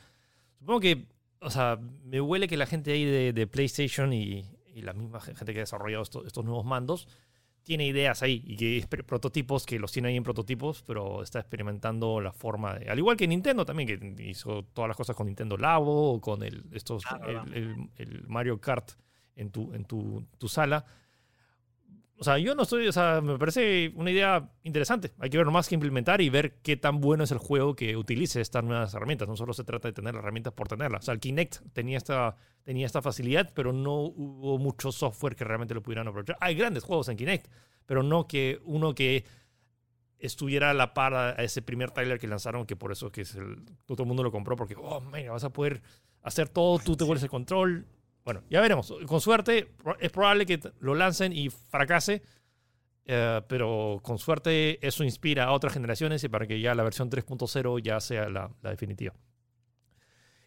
Supongo 0.59 0.79
que, 0.79 1.05
o 1.41 1.49
sea, 1.49 1.77
me 2.03 2.21
huele 2.21 2.47
que 2.47 2.57
la 2.57 2.65
gente 2.65 2.91
ahí 2.91 3.31
de, 3.31 3.47
PlayStation 3.47 4.13
y, 4.13 4.45
y, 4.73 4.81
la 4.81 4.93
misma 4.93 5.19
gente 5.19 5.53
que 5.53 5.59
ha 5.59 5.63
desarrollado 5.63 6.03
estos 6.03 6.45
nuevos 6.45 6.65
mandos 6.65 7.07
tiene 7.65 7.87
ideas 7.87 8.21
ahí 8.21 8.43
y 8.45 8.55
que 8.55 8.87
prototipos 9.03 9.65
que 9.65 9.79
los 9.79 9.91
tiene 9.91 10.09
ahí 10.09 10.15
en 10.15 10.23
prototipos, 10.23 10.83
pero 10.85 11.23
está 11.23 11.39
experimentando 11.39 12.21
la 12.21 12.31
forma 12.31 12.75
de. 12.75 12.89
Al 12.89 12.99
igual 12.99 13.17
que 13.17 13.27
Nintendo 13.27 13.65
también, 13.65 14.15
que 14.15 14.23
hizo 14.23 14.63
todas 14.71 14.87
las 14.87 14.95
cosas 14.95 15.15
con 15.15 15.25
Nintendo 15.25 15.57
Labo 15.57 16.13
o 16.13 16.21
con 16.21 16.43
el, 16.43 16.63
estos, 16.71 17.03
ah, 17.09 17.43
el, 17.51 18.23
Mario 18.27 18.61
Kart 18.61 18.91
en 19.35 19.51
tu, 19.51 19.73
en 19.73 19.85
tu, 19.85 20.25
tu 20.37 20.47
sala. 20.47 20.85
O 22.17 22.23
sea, 22.23 22.37
yo 22.37 22.55
no 22.55 22.63
estoy, 22.63 22.87
o 22.87 22.93
sea, 22.93 23.19
me 23.19 23.37
parece 23.37 23.91
una 23.95 24.09
idea 24.09 24.49
interesante. 24.63 25.11
Hay 25.19 25.29
que 25.29 25.37
ver 25.37 25.47
más 25.47 25.67
que 25.67 25.75
implementar 25.75 26.21
y 26.21 26.29
ver 26.29 26.55
qué 26.61 26.77
tan 26.77 27.01
bueno 27.01 27.25
es 27.25 27.31
el 27.31 27.39
juego 27.39 27.75
que 27.75 27.97
utilice 27.97 28.39
estas 28.39 28.63
nuevas 28.63 28.93
herramientas. 28.93 29.27
No 29.27 29.35
solo 29.35 29.53
se 29.53 29.65
trata 29.65 29.89
de 29.89 29.93
tener 29.93 30.13
las 30.13 30.23
herramientas 30.23 30.53
por 30.53 30.69
tenerlas. 30.69 31.01
O 31.01 31.05
sea, 31.05 31.13
el 31.13 31.19
Kinect 31.19 31.57
tenía 31.73 31.97
esta, 31.97 32.37
tenía 32.63 32.85
esta 32.85 33.01
facilidad, 33.01 33.51
pero 33.53 33.73
no 33.73 33.95
hubo 33.95 34.57
mucho 34.57 34.93
software 34.93 35.35
que 35.35 35.43
realmente 35.43 35.73
lo 35.73 35.83
pudieran 35.83 36.07
aprovechar. 36.07 36.37
Hay 36.39 36.55
grandes 36.55 36.85
juegos 36.85 37.09
en 37.09 37.17
Kinect, 37.17 37.47
pero 37.85 38.01
no 38.01 38.27
que 38.27 38.61
uno 38.63 38.95
que 38.95 39.25
estuviera 40.17 40.71
a 40.71 40.73
la 40.73 40.93
par 40.93 41.13
a 41.13 41.31
ese 41.43 41.61
primer 41.61 41.91
trailer 41.91 42.17
que 42.17 42.27
lanzaron, 42.27 42.65
que 42.65 42.77
por 42.77 42.93
eso 42.93 43.11
que 43.11 43.21
es 43.21 43.35
el, 43.35 43.65
todo 43.85 44.03
el 44.03 44.07
mundo 44.07 44.23
lo 44.23 44.31
compró, 44.31 44.55
porque, 44.55 44.75
oh, 44.77 45.01
mira, 45.01 45.33
vas 45.33 45.43
a 45.43 45.49
poder 45.51 45.81
hacer 46.21 46.47
todo, 46.47 46.79
tú 46.79 46.95
te 46.95 47.03
vuelves 47.03 47.23
el 47.23 47.29
control, 47.29 47.85
bueno, 48.25 48.43
ya 48.49 48.59
veremos. 48.59 48.91
Con 49.05 49.21
suerte, 49.21 49.71
es 49.99 50.11
probable 50.11 50.47
que 50.47 50.59
lo 50.79 50.95
lancen 50.95 51.31
y 51.31 51.49
fracase. 51.49 52.23
Eh, 53.07 53.41
pero 53.47 53.99
con 54.01 54.17
suerte 54.17 54.79
eso 54.85 55.03
inspira 55.03 55.43
a 55.43 55.51
otras 55.51 55.73
generaciones 55.73 56.23
y 56.23 56.27
para 56.27 56.47
que 56.47 56.59
ya 56.59 56.73
la 56.73 56.81
versión 56.81 57.11
3.0 57.11 57.79
ya 57.83 57.99
sea 57.99 58.27
la, 58.29 58.49
definitiva. 58.63 59.13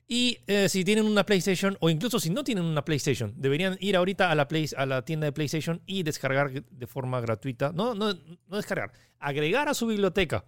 Y 0.08 0.38
eh, 0.46 0.68
si 0.68 0.84
tienen 0.84 1.04
una 1.04 1.24
PlayStation, 1.24 1.76
o 1.80 1.88
incluso 1.88 2.18
si 2.18 2.30
no 2.30 2.42
tienen 2.42 2.64
una 2.64 2.84
PlayStation, 2.84 3.32
deberían 3.36 3.76
ir 3.78 3.94
ahorita 3.94 4.30
a 4.30 4.34
la, 4.34 4.48
a 4.76 4.86
la 4.86 5.04
tienda 5.04 5.26
de 5.26 5.32
PlayStation 5.32 5.82
y 5.86 6.02
descargar 6.02 6.50
de 6.50 6.86
forma 6.88 7.20
gratuita. 7.20 7.72
No, 7.72 7.94
no, 7.94 8.14
no 8.14 8.56
descargar, 8.56 8.90
agregar 9.20 9.68
a 9.68 9.74
su 9.74 9.86
biblioteca 9.86 10.44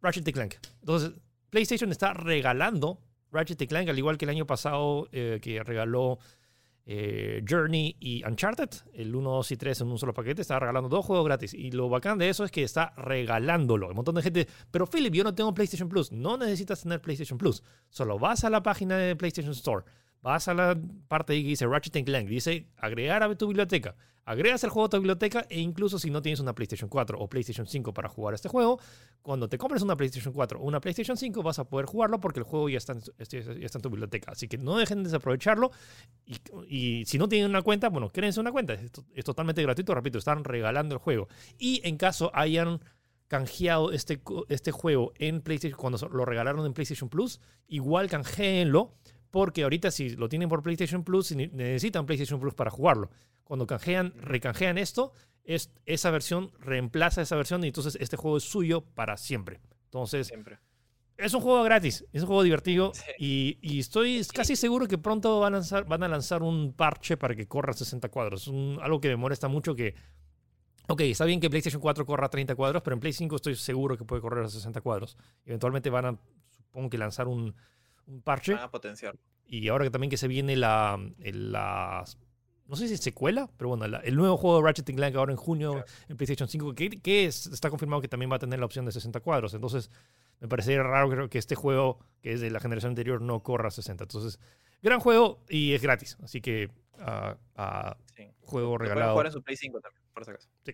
Ratchet 0.00 0.32
Clank. 0.32 0.54
Entonces, 0.80 1.12
PlayStation 1.50 1.90
está 1.90 2.14
regalando 2.14 3.02
Ratchet 3.32 3.68
Clank, 3.68 3.88
al 3.88 3.98
igual 3.98 4.16
que 4.16 4.24
el 4.24 4.30
año 4.30 4.46
pasado 4.46 5.08
eh, 5.12 5.40
que 5.42 5.62
regaló 5.62 6.18
eh, 6.86 7.44
Journey 7.46 7.96
y 8.00 8.24
Uncharted, 8.24 8.70
el 8.94 9.14
1, 9.14 9.30
2 9.30 9.52
y 9.52 9.56
3 9.56 9.80
en 9.80 9.88
un 9.88 9.98
solo 9.98 10.14
paquete, 10.14 10.40
está 10.40 10.58
regalando 10.58 10.88
dos 10.88 11.04
juegos 11.04 11.26
gratis. 11.26 11.52
Y 11.52 11.72
lo 11.72 11.88
bacán 11.88 12.16
de 12.16 12.28
eso 12.28 12.44
es 12.44 12.50
que 12.50 12.62
está 12.62 12.94
regalándolo. 12.96 13.88
Un 13.88 13.96
montón 13.96 14.14
de 14.14 14.22
gente, 14.22 14.48
pero 14.70 14.86
Philip, 14.86 15.12
yo 15.12 15.24
no 15.24 15.34
tengo 15.34 15.52
PlayStation 15.52 15.88
Plus. 15.88 16.12
No 16.12 16.38
necesitas 16.38 16.82
tener 16.82 17.02
PlayStation 17.02 17.38
Plus. 17.38 17.62
Solo 17.90 18.18
vas 18.18 18.44
a 18.44 18.50
la 18.50 18.62
página 18.62 18.96
de 18.96 19.16
PlayStation 19.16 19.52
Store 19.52 19.84
vas 20.26 20.48
a 20.48 20.54
la 20.54 20.76
parte 21.06 21.34
que 21.34 21.48
dice 21.48 21.66
Ratchet 21.66 22.04
Clank, 22.04 22.28
dice 22.28 22.66
agregar 22.78 23.22
a 23.22 23.34
tu 23.36 23.46
biblioteca. 23.46 23.94
Agregas 24.26 24.64
el 24.64 24.70
juego 24.70 24.86
a 24.86 24.88
tu 24.88 24.96
biblioteca 24.96 25.46
e 25.48 25.60
incluso 25.60 26.00
si 26.00 26.10
no 26.10 26.20
tienes 26.20 26.40
una 26.40 26.52
PlayStation 26.52 26.90
4 26.90 27.16
o 27.16 27.28
PlayStation 27.28 27.66
5 27.66 27.94
para 27.94 28.08
jugar 28.08 28.34
este 28.34 28.48
juego, 28.48 28.80
cuando 29.22 29.48
te 29.48 29.56
compres 29.56 29.82
una 29.82 29.96
PlayStation 29.96 30.34
4 30.34 30.58
o 30.58 30.64
una 30.64 30.80
PlayStation 30.80 31.16
5 31.16 31.42
vas 31.44 31.60
a 31.60 31.64
poder 31.64 31.86
jugarlo 31.86 32.20
porque 32.20 32.40
el 32.40 32.44
juego 32.44 32.68
ya 32.68 32.78
está 32.78 32.94
en, 32.94 33.02
este, 33.18 33.44
ya 33.44 33.64
está 33.64 33.78
en 33.78 33.82
tu 33.82 33.88
biblioteca. 33.88 34.32
Así 34.32 34.48
que 34.48 34.58
no 34.58 34.78
dejen 34.78 34.98
de 34.98 35.04
desaprovecharlo 35.04 35.70
y, 36.68 37.04
si 37.06 37.18
no 37.18 37.28
tienen 37.28 37.50
una 37.50 37.62
cuenta, 37.62 37.88
bueno, 37.88 38.10
créense 38.10 38.40
una 38.40 38.50
cuenta. 38.50 38.74
Es, 38.74 38.90
es 39.14 39.24
totalmente 39.24 39.62
gratuito, 39.62 39.94
repito, 39.94 40.18
están 40.18 40.42
regalando 40.42 40.96
el 40.96 40.98
juego. 40.98 41.28
Y 41.56 41.80
en 41.84 41.96
caso 41.96 42.32
hayan 42.34 42.80
canjeado 43.28 43.92
este, 43.92 44.20
este 44.48 44.72
juego 44.72 45.12
en 45.18 45.40
PlayStation, 45.40 45.78
cuando 45.78 45.98
lo 46.08 46.24
regalaron 46.24 46.64
en 46.66 46.72
PlayStation 46.72 47.08
Plus, 47.08 47.40
igual 47.68 48.08
canjeenlo 48.08 48.94
porque 49.30 49.62
ahorita 49.62 49.90
si 49.90 50.10
lo 50.10 50.28
tienen 50.28 50.48
por 50.48 50.62
PlayStation 50.62 51.04
Plus, 51.04 51.34
necesitan 51.34 52.06
PlayStation 52.06 52.40
Plus 52.40 52.54
para 52.54 52.70
jugarlo. 52.70 53.10
Cuando 53.44 53.66
canjean, 53.66 54.12
recanjean 54.16 54.78
esto, 54.78 55.12
es, 55.44 55.70
esa 55.84 56.10
versión 56.10 56.50
reemplaza 56.58 57.22
esa 57.22 57.36
versión 57.36 57.64
y 57.64 57.68
entonces 57.68 57.96
este 58.00 58.16
juego 58.16 58.36
es 58.36 58.44
suyo 58.44 58.82
para 58.82 59.16
siempre. 59.16 59.60
Entonces, 59.84 60.32
es 61.16 61.32
un 61.32 61.40
juego 61.40 61.62
gratis, 61.62 62.04
es 62.12 62.22
un 62.22 62.26
juego 62.26 62.42
divertido 62.42 62.92
y, 63.18 63.78
estoy 63.78 64.22
casi 64.34 64.56
seguro 64.56 64.86
que 64.86 64.98
pronto 64.98 65.40
van 65.40 65.54
a 65.54 65.56
lanzar, 65.58 65.86
van 65.86 66.02
a 66.02 66.08
lanzar 66.08 66.42
un 66.42 66.74
parche 66.74 67.16
para 67.16 67.34
que 67.34 67.46
corra 67.46 67.72
60 67.72 68.08
cuadros. 68.10 68.48
Es 68.48 68.54
algo 68.82 69.00
que 69.00 69.08
me 69.08 69.16
molesta 69.16 69.48
mucho 69.48 69.74
que... 69.74 69.94
Ok, 70.88 71.00
está 71.00 71.24
bien 71.24 71.40
que 71.40 71.50
PlayStation 71.50 71.80
4 71.80 72.06
corra 72.06 72.28
30 72.28 72.54
cuadros, 72.54 72.82
pero 72.82 72.94
en 72.94 73.00
Play 73.00 73.12
5 73.12 73.36
estoy 73.36 73.56
seguro 73.56 73.96
que 73.96 74.04
puede 74.04 74.22
correr 74.22 74.44
a 74.44 74.48
60 74.48 74.80
cuadros. 74.82 75.16
Eventualmente 75.44 75.90
van 75.90 76.06
a, 76.06 76.18
supongo 76.50 76.90
que 76.90 76.98
lanzar 76.98 77.26
un, 77.26 77.54
un 78.06 78.22
parche. 78.22 78.54
a 78.54 78.70
potenciar. 78.70 79.16
Y 79.46 79.68
ahora 79.68 79.84
que 79.84 79.90
también 79.90 80.10
que 80.10 80.16
se 80.16 80.28
viene 80.28 80.56
la, 80.56 80.98
la 81.18 82.04
no 82.68 82.76
sé 82.76 82.88
si 82.88 82.94
es 82.94 83.00
secuela, 83.00 83.48
pero 83.56 83.68
bueno, 83.68 83.84
el 84.02 84.16
nuevo 84.16 84.36
juego 84.36 84.56
de 84.58 84.64
Ratchet 84.64 84.94
Clank 84.94 85.14
ahora 85.14 85.32
en 85.32 85.36
junio 85.36 85.84
en 86.08 86.16
PlayStation 86.16 86.48
5, 86.48 86.74
que, 86.74 86.90
que 87.00 87.26
está 87.26 87.70
confirmado 87.70 88.02
que 88.02 88.08
también 88.08 88.30
va 88.30 88.36
a 88.36 88.40
tener 88.40 88.58
la 88.58 88.66
opción 88.66 88.84
de 88.84 88.92
60 88.92 89.20
cuadros. 89.20 89.54
Entonces, 89.54 89.90
me 90.40 90.48
parecería 90.48 90.82
raro 90.82 91.28
que 91.30 91.38
este 91.38 91.54
juego, 91.54 91.98
que 92.22 92.32
es 92.32 92.40
de 92.40 92.50
la 92.50 92.60
generación 92.60 92.90
anterior, 92.90 93.20
no 93.22 93.42
corra 93.42 93.68
a 93.68 93.70
60. 93.70 94.04
Entonces, 94.04 94.40
gran 94.82 95.00
juego 95.00 95.44
y 95.48 95.74
es 95.74 95.82
gratis. 95.82 96.18
Así 96.22 96.40
que, 96.40 96.70
uh, 96.98 97.36
juego 98.40 98.78
regalado. 98.78 99.12
jugar 99.12 99.26
en 99.26 99.32
su 99.32 99.42
Play 99.42 99.56
5 99.56 99.80
también, 99.80 100.02
por 100.12 100.24
si 100.24 100.30
acaso. 100.30 100.48
Sí. 100.64 100.72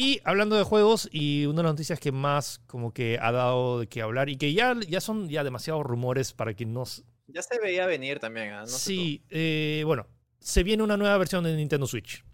Y 0.00 0.18
hablando 0.24 0.56
de 0.56 0.62
juegos, 0.62 1.10
y 1.12 1.44
una 1.44 1.58
de 1.58 1.62
las 1.64 1.72
noticias 1.74 2.00
que 2.00 2.10
más 2.10 2.58
como 2.66 2.94
que 2.94 3.18
ha 3.20 3.32
dado 3.32 3.80
de 3.80 3.86
qué 3.86 4.00
hablar 4.00 4.30
y 4.30 4.36
que 4.36 4.54
ya, 4.54 4.74
ya 4.88 4.98
son 4.98 5.28
ya 5.28 5.44
demasiados 5.44 5.84
rumores 5.84 6.32
para 6.32 6.54
que 6.54 6.64
nos... 6.64 7.04
Ya 7.26 7.42
se 7.42 7.60
veía 7.60 7.84
venir 7.84 8.18
también. 8.18 8.54
¿ah? 8.54 8.66
sí, 8.66 9.22
eh, 9.28 9.82
bueno, 9.84 10.06
se 10.38 10.62
viene 10.62 10.82
una 10.82 10.96
nueva 10.96 11.18
versión 11.18 11.44
de 11.44 11.54
Nintendo 11.54 11.86
Switch. 11.86 12.24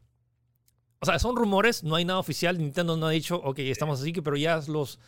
O 1.01 1.07
sea, 1.07 1.19
son 1.19 1.35
rumores, 1.35 1.83
no 1.83 1.97
hay 1.97 2.05
nada 2.05 2.21
oficial. 2.21 2.57
Nintendo 2.57 2.97
no 2.97 3.09
ha 3.09 3.11
dicho, 3.11 3.35
ok, 3.43 3.59
estamos 3.59 4.01
así, 4.01 4.13
pero 4.13 4.37
ya 4.37 4.61
los, 4.69 5.01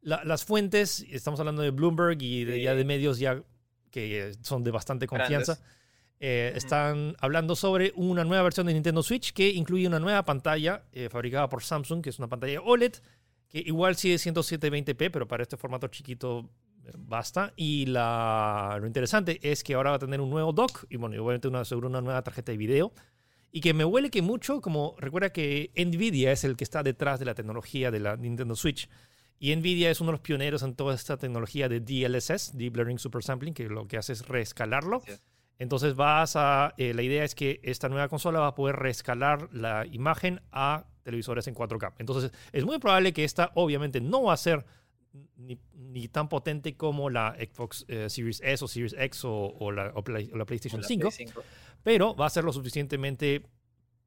las 0.00 0.46
fuentes, 0.46 1.04
estamos 1.10 1.38
hablando 1.40 1.60
de 1.60 1.72
Bloomberg 1.72 2.22
y 2.22 2.44
de, 2.44 2.62
ya 2.62 2.74
de 2.74 2.86
medios 2.86 3.18
ya 3.18 3.44
que 3.90 4.32
son 4.40 4.64
de 4.64 4.70
bastante 4.70 5.06
confianza. 5.06 5.60
Eh, 6.20 6.52
están 6.56 7.14
hablando 7.20 7.54
sobre 7.54 7.92
una 7.94 8.24
nueva 8.24 8.42
versión 8.42 8.66
de 8.66 8.74
Nintendo 8.74 9.04
Switch 9.04 9.32
que 9.32 9.50
incluye 9.50 9.86
una 9.86 10.00
nueva 10.00 10.24
pantalla 10.24 10.82
eh, 10.92 11.08
fabricada 11.08 11.48
por 11.48 11.62
Samsung, 11.62 12.02
que 12.02 12.10
es 12.10 12.18
una 12.18 12.28
pantalla 12.28 12.60
OLED, 12.60 12.94
que 13.48 13.60
igual 13.60 13.94
sigue 13.94 14.16
10720p, 14.16 15.10
pero 15.12 15.28
para 15.28 15.44
este 15.44 15.56
formato 15.56 15.86
chiquito 15.88 16.50
eh, 16.84 16.90
basta. 16.96 17.52
Y 17.56 17.86
la, 17.86 18.78
lo 18.80 18.86
interesante 18.86 19.38
es 19.42 19.62
que 19.62 19.74
ahora 19.74 19.90
va 19.90 19.96
a 19.96 20.00
tener 20.00 20.20
un 20.20 20.30
nuevo 20.30 20.52
dock 20.52 20.86
y, 20.88 20.96
bueno, 20.96 21.22
obviamente 21.22 21.46
una, 21.46 21.64
sobre 21.64 21.86
una 21.86 22.00
nueva 22.00 22.22
tarjeta 22.22 22.50
de 22.50 22.58
video. 22.58 22.92
Y 23.50 23.60
que 23.60 23.72
me 23.72 23.84
huele 23.84 24.10
que 24.10 24.20
mucho, 24.20 24.60
como 24.60 24.94
recuerda 24.98 25.30
que 25.30 25.70
Nvidia 25.74 26.32
es 26.32 26.44
el 26.44 26.56
que 26.56 26.64
está 26.64 26.82
detrás 26.82 27.18
de 27.18 27.24
la 27.24 27.34
tecnología 27.34 27.90
de 27.90 28.00
la 28.00 28.16
Nintendo 28.16 28.56
Switch. 28.56 28.90
Y 29.38 29.54
Nvidia 29.54 29.90
es 29.90 30.00
uno 30.00 30.08
de 30.08 30.12
los 30.12 30.20
pioneros 30.20 30.62
en 30.62 30.74
toda 30.74 30.94
esta 30.94 31.16
tecnología 31.16 31.68
de 31.68 31.80
DLSS, 31.80 32.58
Deep 32.58 32.76
Learning 32.76 32.98
Super 32.98 33.22
Sampling, 33.22 33.54
que 33.54 33.68
lo 33.68 33.86
que 33.86 33.96
hace 33.96 34.12
es 34.12 34.26
reescalarlo. 34.26 35.02
Entonces 35.58 35.96
vas 35.96 36.36
a, 36.36 36.74
eh, 36.76 36.94
la 36.94 37.02
idea 37.02 37.24
es 37.24 37.34
que 37.34 37.60
esta 37.64 37.88
nueva 37.88 38.08
consola 38.08 38.40
va 38.40 38.48
a 38.48 38.54
poder 38.54 38.76
reescalar 38.76 39.48
la 39.52 39.86
imagen 39.86 40.40
a 40.52 40.86
televisores 41.02 41.48
en 41.48 41.54
4K. 41.54 41.94
Entonces 41.98 42.32
es 42.52 42.64
muy 42.64 42.78
probable 42.78 43.12
que 43.12 43.24
esta 43.24 43.50
obviamente 43.54 44.00
no 44.00 44.24
va 44.24 44.34
a 44.34 44.36
ser 44.36 44.64
ni, 45.36 46.08
tan 46.08 46.28
potente 46.28 46.76
como 46.76 47.10
la 47.10 47.34
Xbox 47.34 47.84
eh, 47.88 48.08
Series 48.08 48.40
S 48.44 48.64
o 48.64 48.68
Series 48.68 48.94
X 48.96 49.22
o, 49.24 49.72
la, 49.72 49.92
PlayStation 50.46 50.84
5, 50.84 51.08
pero 51.82 52.14
va 52.14 52.26
a 52.26 52.30
ser 52.30 52.44
lo 52.44 52.52
suficientemente 52.52 53.42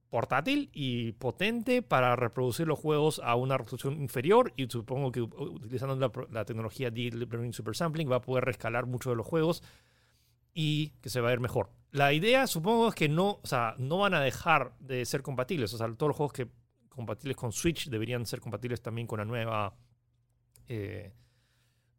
portátil 0.10 0.70
y 0.74 1.14
potente 1.14 1.82
para 1.82 2.16
reproducir 2.16 2.68
los 2.68 2.78
juegos 2.78 3.20
a 3.24 3.36
una 3.36 3.58
resolución 3.58 4.00
inferior 4.02 4.54
y 4.56 4.68
supongo 4.70 5.12
que 5.12 5.22
utilizando 5.22 5.96
la, 5.96 6.12
la 6.32 6.46
tecnología 6.46 6.92
Deep 6.92 7.14
Learning 7.14 7.54
Super 7.54 7.76
Sampling 7.76 8.12
va 8.12 8.18
a 8.18 8.22
poder 8.22 8.46
rescalar 8.46 8.86
muchos 8.86 9.12
de 9.12 9.16
los 9.16 9.26
juegos 9.26 9.64
y 10.54 10.90
que 11.02 11.10
se 11.10 11.22
va 11.22 11.30
a 11.30 11.32
ver 11.32 11.40
mejor. 11.40 11.72
La 11.92 12.14
idea 12.14 12.48
supongo 12.48 12.90
es 12.90 12.96
que 12.96 13.10
no, 13.10 13.40
o 13.42 13.48
sea, 13.48 13.76
no 13.78 13.98
van 13.98 14.14
a 14.14 14.22
dejar 14.22 14.74
de 14.80 15.06
ser 15.06 15.22
compatibles, 15.22 15.74
o 15.74 15.78
sea, 15.78 15.88
todos 15.88 16.10
los 16.10 16.16
juegos 16.16 16.34
que 16.34 16.48
compatibles 16.90 17.38
con 17.38 17.52
Switch 17.52 17.90
deberían 17.90 18.26
ser 18.26 18.40
compatibles 18.40 18.82
también 18.82 19.08
con 19.08 19.20
la 19.20 19.26
nueva 19.26 19.76
eh, 20.68 21.12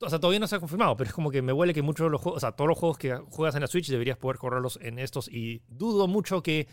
o 0.05 0.11
sea, 0.11 0.19
todavía 0.19 0.41
no 0.41 0.47
se 0.47 0.57
ha 0.57 0.61
confirmado, 0.61 0.97
pero 0.97 1.09
es 1.09 1.15
como 1.15 1.31
que 1.31 1.43
me 1.43 1.53
huele 1.53 1.73
que 1.73 1.83
muchos 1.83 2.07
de 2.07 2.11
los 2.11 2.21
juegos, 2.21 2.39
o 2.39 2.41
sea, 2.41 2.53
todos 2.53 2.69
los 2.69 2.79
juegos 2.79 2.99
que 2.99 3.15
juegas 3.31 3.55
en 3.55 3.61
la 3.61 3.67
Switch 3.67 3.89
deberías 3.89 4.17
poder 4.17 4.37
correrlos 4.37 4.79
en 4.83 4.99
estos 4.99 5.29
y 5.29 5.63
dudo 5.69 6.09
mucho 6.09 6.43
que 6.43 6.67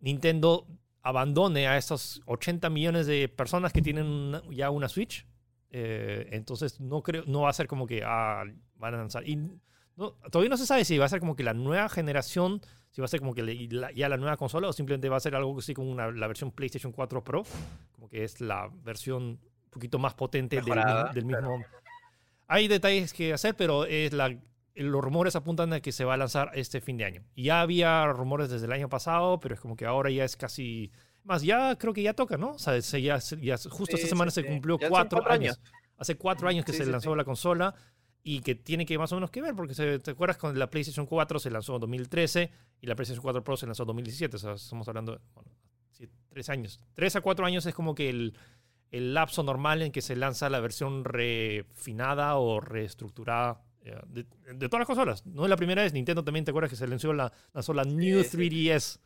Nintendo 0.00 0.66
abandone 1.02 1.68
a 1.68 1.76
estos 1.76 2.22
80 2.26 2.70
millones 2.70 3.06
de 3.06 3.28
personas 3.28 3.72
que 3.72 3.82
tienen 3.82 4.40
ya 4.50 4.70
una 4.70 4.88
Switch. 4.88 5.26
Eh, 5.70 6.28
entonces 6.30 6.80
no 6.80 7.02
creo, 7.02 7.24
no 7.26 7.42
va 7.42 7.50
a 7.50 7.52
ser 7.52 7.66
como 7.66 7.86
que 7.86 8.02
ah, 8.04 8.44
van 8.76 8.94
a 8.94 8.98
lanzar. 8.98 9.24
Todavía 10.30 10.50
no 10.50 10.56
se 10.56 10.66
sabe 10.66 10.84
si 10.84 10.98
va 10.98 11.06
a 11.06 11.08
ser 11.08 11.20
como 11.20 11.36
que 11.36 11.42
la 11.42 11.54
nueva 11.54 11.88
generación, 11.88 12.60
si 12.90 13.00
va 13.00 13.06
a 13.06 13.08
ser 13.08 13.20
como 13.20 13.34
que 13.34 13.68
ya 13.94 14.08
la 14.08 14.16
nueva 14.16 14.36
consola 14.36 14.68
o 14.68 14.72
simplemente 14.72 15.08
va 15.08 15.16
a 15.16 15.20
ser 15.20 15.34
algo 15.34 15.58
así 15.58 15.74
como 15.74 15.94
la 15.94 16.26
versión 16.26 16.50
PlayStation 16.50 16.92
4 16.92 17.24
Pro, 17.24 17.44
como 17.92 18.08
que 18.08 18.24
es 18.24 18.40
la 18.40 18.70
versión 18.84 19.22
un 19.22 19.70
poquito 19.70 19.98
más 19.98 20.14
potente 20.14 20.60
del, 20.60 21.24
mismo 21.24 21.64
hay 22.46 22.68
detalles 22.68 23.12
que 23.12 23.32
hacer, 23.32 23.56
pero 23.56 23.86
es 23.86 24.12
la, 24.12 24.36
los 24.74 25.02
rumores 25.02 25.36
apuntan 25.36 25.72
a 25.72 25.80
que 25.80 25.92
se 25.92 26.04
va 26.04 26.14
a 26.14 26.16
lanzar 26.16 26.50
este 26.54 26.80
fin 26.80 26.96
de 26.96 27.04
año. 27.04 27.22
Ya 27.36 27.60
había 27.60 28.06
rumores 28.06 28.50
desde 28.50 28.66
el 28.66 28.72
año 28.72 28.88
pasado, 28.88 29.40
pero 29.40 29.54
es 29.54 29.60
como 29.60 29.76
que 29.76 29.86
ahora 29.86 30.10
ya 30.10 30.24
es 30.24 30.36
casi... 30.36 30.90
Más, 31.24 31.42
ya 31.42 31.76
creo 31.76 31.94
que 31.94 32.02
ya 32.02 32.12
toca, 32.12 32.36
¿no? 32.36 32.52
O 32.52 32.58
sea, 32.58 32.78
ya, 32.78 33.18
justo 33.70 33.96
esta 33.96 34.08
semana 34.08 34.30
se 34.30 34.44
cumplió 34.44 34.78
cuatro, 34.78 35.26
años. 35.30 35.58
Hace 35.96 36.16
cuatro 36.16 36.48
años 36.48 36.66
que 36.66 36.74
se 36.74 36.84
lanzó 36.84 37.16
la 37.16 37.24
consola 37.24 37.74
y 38.26 38.40
que 38.40 38.54
tiene 38.54 38.86
que 38.86 38.98
más 38.98 39.12
o 39.12 39.16
menos 39.16 39.30
que 39.30 39.42
ver, 39.42 39.54
porque 39.54 39.74
se, 39.74 39.98
te 39.98 40.10
acuerdas 40.12 40.38
con 40.38 40.58
la 40.58 40.70
PlayStation 40.70 41.06
4 41.06 41.38
se 41.38 41.50
lanzó 41.50 41.74
en 41.74 41.80
2013 41.82 42.50
y 42.80 42.86
la 42.86 42.96
PlayStation 42.96 43.22
4 43.22 43.44
Pro 43.44 43.56
se 43.56 43.66
lanzó 43.66 43.82
en 43.82 43.88
2017, 43.88 44.36
o 44.36 44.38
sea, 44.38 44.52
estamos 44.54 44.88
hablando 44.88 45.12
de 45.12 45.18
bueno, 45.34 45.50
tres 46.30 46.48
años. 46.48 46.80
Tres 46.94 47.14
a 47.16 47.20
cuatro 47.20 47.44
años 47.44 47.66
es 47.66 47.74
como 47.74 47.94
que 47.94 48.08
el, 48.08 48.34
el 48.90 49.14
lapso 49.14 49.42
normal 49.42 49.82
en 49.82 49.92
que 49.92 50.00
se 50.00 50.16
lanza 50.16 50.48
la 50.48 50.60
versión 50.60 51.04
refinada 51.04 52.36
o 52.36 52.60
reestructurada 52.60 53.62
eh, 53.82 53.94
de, 54.06 54.24
todas 54.68 54.80
las 54.80 54.86
consolas. 54.86 55.26
No 55.26 55.44
es 55.44 55.50
la 55.50 55.56
primera 55.56 55.82
vez, 55.82 55.92
Nintendo 55.92 56.24
también 56.24 56.46
te 56.46 56.50
acuerdas 56.50 56.70
que 56.70 56.76
se 56.76 56.88
lanzó 56.88 57.12
la, 57.12 57.30
lanzó 57.52 57.74
la 57.74 57.84
New 57.84 58.20
3DS. 58.20 59.00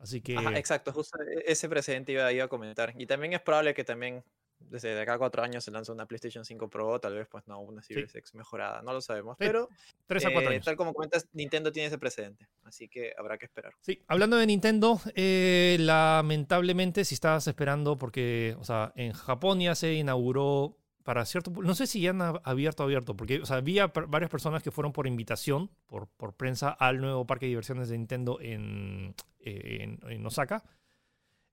Así 0.00 0.20
que... 0.20 0.34
exacto, 0.34 0.92
justo 0.92 1.18
e, 1.22 1.44
ese 1.46 1.68
precedente 1.68 2.12
iba, 2.12 2.32
iba, 2.32 2.44
a 2.44 2.48
comentar. 2.48 2.94
Y 2.98 3.06
también 3.06 3.32
es 3.32 3.40
probable 3.40 3.74
que 3.74 3.84
también 3.84 4.24
desde 4.60 5.00
acá 5.00 5.14
a 5.14 5.18
cuatro 5.18 5.42
años 5.42 5.64
se 5.64 5.70
lanza 5.70 5.92
una 5.92 6.06
PlayStation 6.06 6.44
5 6.44 6.68
Pro, 6.68 7.00
tal 7.00 7.14
vez 7.14 7.26
pues 7.28 7.46
no, 7.46 7.60
una 7.60 7.82
Series 7.82 8.14
X 8.14 8.34
mejorada, 8.34 8.82
no 8.82 8.92
lo 8.92 9.00
sabemos, 9.00 9.36
pero 9.38 9.68
Tres 10.06 10.24
a 10.26 10.32
cuatro 10.32 10.52
eh, 10.52 10.60
tal 10.60 10.76
como 10.76 10.92
comentas, 10.92 11.26
Nintendo 11.32 11.72
tiene 11.72 11.86
ese 11.88 11.98
precedente, 11.98 12.48
así 12.64 12.88
que 12.88 13.12
habrá 13.16 13.38
que 13.38 13.46
esperar. 13.46 13.72
Sí, 13.80 14.02
hablando 14.06 14.36
de 14.36 14.46
Nintendo, 14.46 15.00
eh, 15.14 15.76
lamentablemente 15.80 17.04
si 17.04 17.14
estabas 17.14 17.46
esperando, 17.46 17.98
porque, 17.98 18.56
o 18.58 18.64
sea, 18.64 18.92
en 18.96 19.12
Japón 19.12 19.60
ya 19.60 19.74
se 19.74 19.94
inauguró 19.94 20.76
para 21.02 21.24
cierto, 21.24 21.50
no 21.50 21.74
sé 21.74 21.86
si 21.86 22.02
ya 22.02 22.10
han 22.10 22.20
abierto 22.20 22.82
abierto, 22.82 23.16
porque, 23.16 23.40
o 23.40 23.46
sea, 23.46 23.56
había 23.56 23.86
varias 23.86 24.30
personas 24.30 24.62
que 24.62 24.70
fueron 24.70 24.92
por 24.92 25.06
invitación, 25.06 25.70
por, 25.86 26.06
por 26.08 26.34
prensa, 26.34 26.70
al 26.70 27.00
nuevo 27.00 27.26
parque 27.26 27.46
de 27.46 27.50
diversiones 27.50 27.88
de 27.88 27.96
Nintendo 27.96 28.38
en, 28.42 29.14
eh, 29.40 29.96
en, 30.06 30.26
Osaka, 30.26 30.64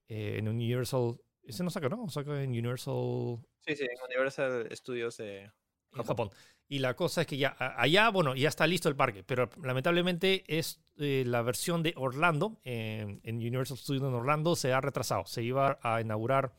en 0.09 0.49
Universal 0.49 1.19
ese 1.47 1.63
no 1.63 1.69
saca, 1.69 1.89
¿no? 1.89 2.09
Saca 2.09 2.41
en 2.41 2.49
Universal. 2.51 3.39
Sí, 3.59 3.75
sí, 3.75 3.83
en 3.83 4.03
Universal 4.05 4.69
Studios 4.71 5.17
de 5.17 5.51
Japón. 5.91 6.29
Y 6.67 6.79
la 6.79 6.95
cosa 6.95 7.21
es 7.21 7.27
que 7.27 7.37
ya, 7.37 7.55
allá, 7.77 8.09
bueno, 8.09 8.35
ya 8.35 8.49
está 8.49 8.65
listo 8.65 8.89
el 8.89 8.95
parque, 8.95 9.23
pero 9.23 9.49
lamentablemente 9.61 10.43
es 10.47 10.81
eh, 10.97 11.23
la 11.25 11.43
versión 11.43 11.83
de 11.83 11.93
Orlando, 11.95 12.59
en 12.63 13.21
Universal 13.23 13.77
Studios 13.77 14.03
en 14.03 14.13
Orlando, 14.13 14.55
se 14.55 14.73
ha 14.73 14.81
retrasado. 14.81 15.25
Se 15.25 15.43
iba 15.43 15.77
a 15.83 16.01
inaugurar, 16.01 16.55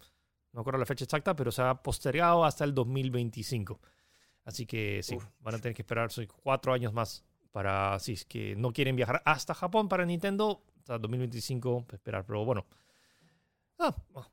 no 0.53 0.61
recuerdo 0.61 0.79
la 0.79 0.87
fecha 0.87 1.05
exacta, 1.05 1.35
pero 1.35 1.51
se 1.51 1.63
ha 1.63 1.83
postergado 1.83 2.45
hasta 2.45 2.63
el 2.65 2.73
2025. 2.73 3.81
Así 4.45 4.65
que 4.65 5.03
sí, 5.03 5.19
van 5.41 5.57
a 5.57 5.59
tener 5.59 5.75
que 5.75 5.83
esperar 5.83 6.09
cuatro 6.41 6.73
años 6.73 6.93
más 6.93 7.25
para, 7.51 7.99
si 7.99 8.13
es 8.13 8.25
que 8.25 8.55
no 8.55 8.73
quieren 8.73 8.95
viajar 8.95 9.23
hasta 9.25 9.55
Japón 9.55 9.89
para 9.89 10.07
Nintendo, 10.07 10.63
hasta 10.79 10.99
2025 10.99 11.87
esperar. 11.93 12.25
Pero 12.25 12.45
bueno, 12.45 12.65
ah, 13.81 13.97
Ah, 14.15 14.29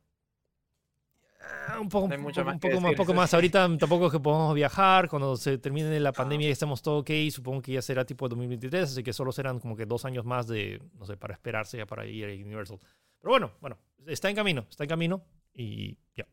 un 1.79 1.89
poco, 1.89 2.05
un, 2.05 2.11
poco, 2.11 2.79
más, 2.81 2.91
un 2.91 2.95
poco 2.95 3.13
más. 3.13 3.33
Ahorita 3.33 3.69
tampoco 3.77 4.07
es 4.07 4.11
que 4.11 4.19
podamos 4.19 4.53
viajar. 4.55 5.09
Cuando 5.09 5.35
se 5.35 5.57
termine 5.57 5.99
la 5.99 6.11
pandemia 6.11 6.47
y 6.47 6.51
estemos 6.51 6.81
todo 6.81 6.99
ok, 6.99 7.09
supongo 7.31 7.61
que 7.61 7.73
ya 7.73 7.81
será 7.81 8.05
tipo 8.05 8.27
2023, 8.29 8.83
así 8.83 9.03
que 9.03 9.13
solo 9.13 9.31
serán 9.31 9.59
como 9.59 9.75
que 9.75 9.85
dos 9.85 10.05
años 10.05 10.25
más 10.25 10.47
de, 10.47 10.81
no 10.97 11.05
sé, 11.05 11.17
para 11.17 11.33
esperarse 11.33 11.77
ya 11.77 11.85
para 11.85 12.05
ir 12.05 12.25
a 12.25 12.27
Universal. 12.27 12.79
Pero 13.19 13.31
bueno, 13.31 13.51
bueno, 13.61 13.77
está 14.07 14.29
en 14.29 14.35
camino, 14.35 14.65
está 14.69 14.83
en 14.83 14.89
camino 14.89 15.23
y 15.53 15.97
ya. 16.15 16.27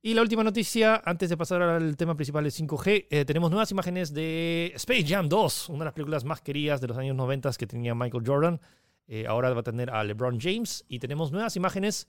Y 0.00 0.14
la 0.14 0.22
última 0.22 0.44
noticia, 0.44 1.02
antes 1.04 1.28
de 1.28 1.36
pasar 1.36 1.60
al 1.60 1.96
tema 1.96 2.14
principal 2.14 2.44
de 2.44 2.50
5G, 2.50 3.06
eh, 3.10 3.24
tenemos 3.24 3.50
nuevas 3.50 3.70
imágenes 3.72 4.14
de 4.14 4.72
Space 4.76 5.04
Jam 5.06 5.28
2, 5.28 5.70
una 5.70 5.80
de 5.80 5.84
las 5.86 5.94
películas 5.94 6.24
más 6.24 6.40
queridas 6.40 6.80
de 6.80 6.88
los 6.88 6.98
años 6.98 7.16
90 7.16 7.50
que 7.58 7.66
tenía 7.66 7.94
Michael 7.94 8.22
Jordan. 8.24 8.60
Eh, 9.08 9.26
ahora 9.26 9.52
va 9.54 9.60
a 9.60 9.64
tener 9.64 9.90
a 9.90 10.04
LeBron 10.04 10.38
James 10.40 10.84
y 10.88 10.98
tenemos 10.98 11.32
nuevas 11.32 11.56
imágenes 11.56 12.08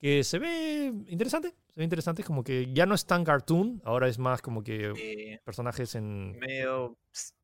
que 0.00 0.24
se 0.24 0.38
ve 0.38 0.92
interesante. 1.08 1.48
Se 1.48 1.80
ve 1.80 1.84
interesante, 1.84 2.22
como 2.22 2.42
que 2.44 2.72
ya 2.72 2.86
no 2.86 2.94
es 2.94 3.06
tan 3.06 3.24
cartoon, 3.24 3.82
ahora 3.84 4.08
es 4.08 4.18
más 4.18 4.42
como 4.42 4.62
que 4.62 5.40
personajes 5.44 5.94
en. 5.94 6.38
Medio 6.38 6.96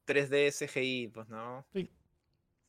3D 0.06 0.50
CGI, 0.52 1.08
pues 1.08 1.28
no. 1.28 1.66
Sí. 1.72 1.90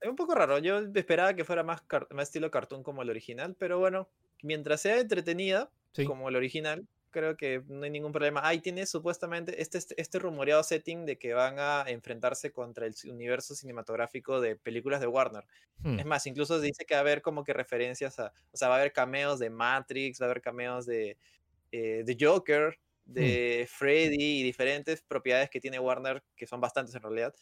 Es 0.02 0.10
un 0.10 0.16
poco 0.16 0.36
raro. 0.36 0.60
Yo 0.60 0.80
esperaba 0.94 1.34
que 1.34 1.46
fuera 1.46 1.64
más, 1.64 1.84
más 2.12 2.28
estilo 2.28 2.52
cartoon 2.52 2.84
como 2.84 3.02
el 3.02 3.10
original, 3.10 3.56
pero 3.58 3.80
bueno, 3.80 4.10
mientras 4.42 4.82
sea 4.82 5.00
entretenida 5.00 5.72
como 6.06 6.28
el 6.28 6.36
original, 6.36 6.86
creo 7.14 7.38
que 7.38 7.64
no 7.70 7.86
hay 7.86 7.90
ningún 7.90 8.12
problema. 8.12 8.42
Ahí 8.46 8.60
tiene 8.60 8.86
supuestamente 8.86 9.62
este, 9.62 9.78
este, 9.78 9.96
este, 10.02 10.20
rumoreado 10.20 10.62
setting 10.64 11.06
de 11.06 11.18
que 11.18 11.34
van 11.34 11.56
a 11.60 11.86
enfrentarse 11.88 12.52
contra 12.52 12.86
el 12.86 12.94
universo 13.06 13.56
cinematográfico 13.56 14.42
de 14.42 14.58
películas 14.58 15.00
de 15.00 15.08
Warner. 15.08 15.46
Hmm. 15.78 16.00
Es 16.00 16.06
más, 16.06 16.28
incluso 16.28 16.60
dice 16.60 16.84
que 16.86 16.96
va 16.96 17.00
a 17.00 17.02
haber 17.02 17.22
como 17.22 17.46
que 17.46 17.54
referencias 17.54 18.20
a, 18.20 18.34
o 18.52 18.58
sea, 18.58 18.68
va 18.68 18.76
a 18.76 18.80
haber 18.80 18.92
cameos 18.92 19.40
de 19.40 19.50
Matrix, 19.50 20.20
va 20.20 20.26
a 20.26 20.30
haber 20.32 20.42
cameos 20.42 20.86
de, 20.86 21.18
eh, 21.72 22.04
de 22.06 22.18
Joker, 22.20 22.78
hmm. 23.06 23.14
de 23.14 23.68
Freddy 23.70 24.42
y 24.42 24.44
diferentes 24.44 25.02
propiedades 25.02 25.50
que 25.50 25.62
tiene 25.62 25.80
Warner, 25.80 26.22
que 26.36 26.48
son 26.48 26.60
bastantes 26.60 26.94
en 26.96 27.04
realidad. 27.04 27.34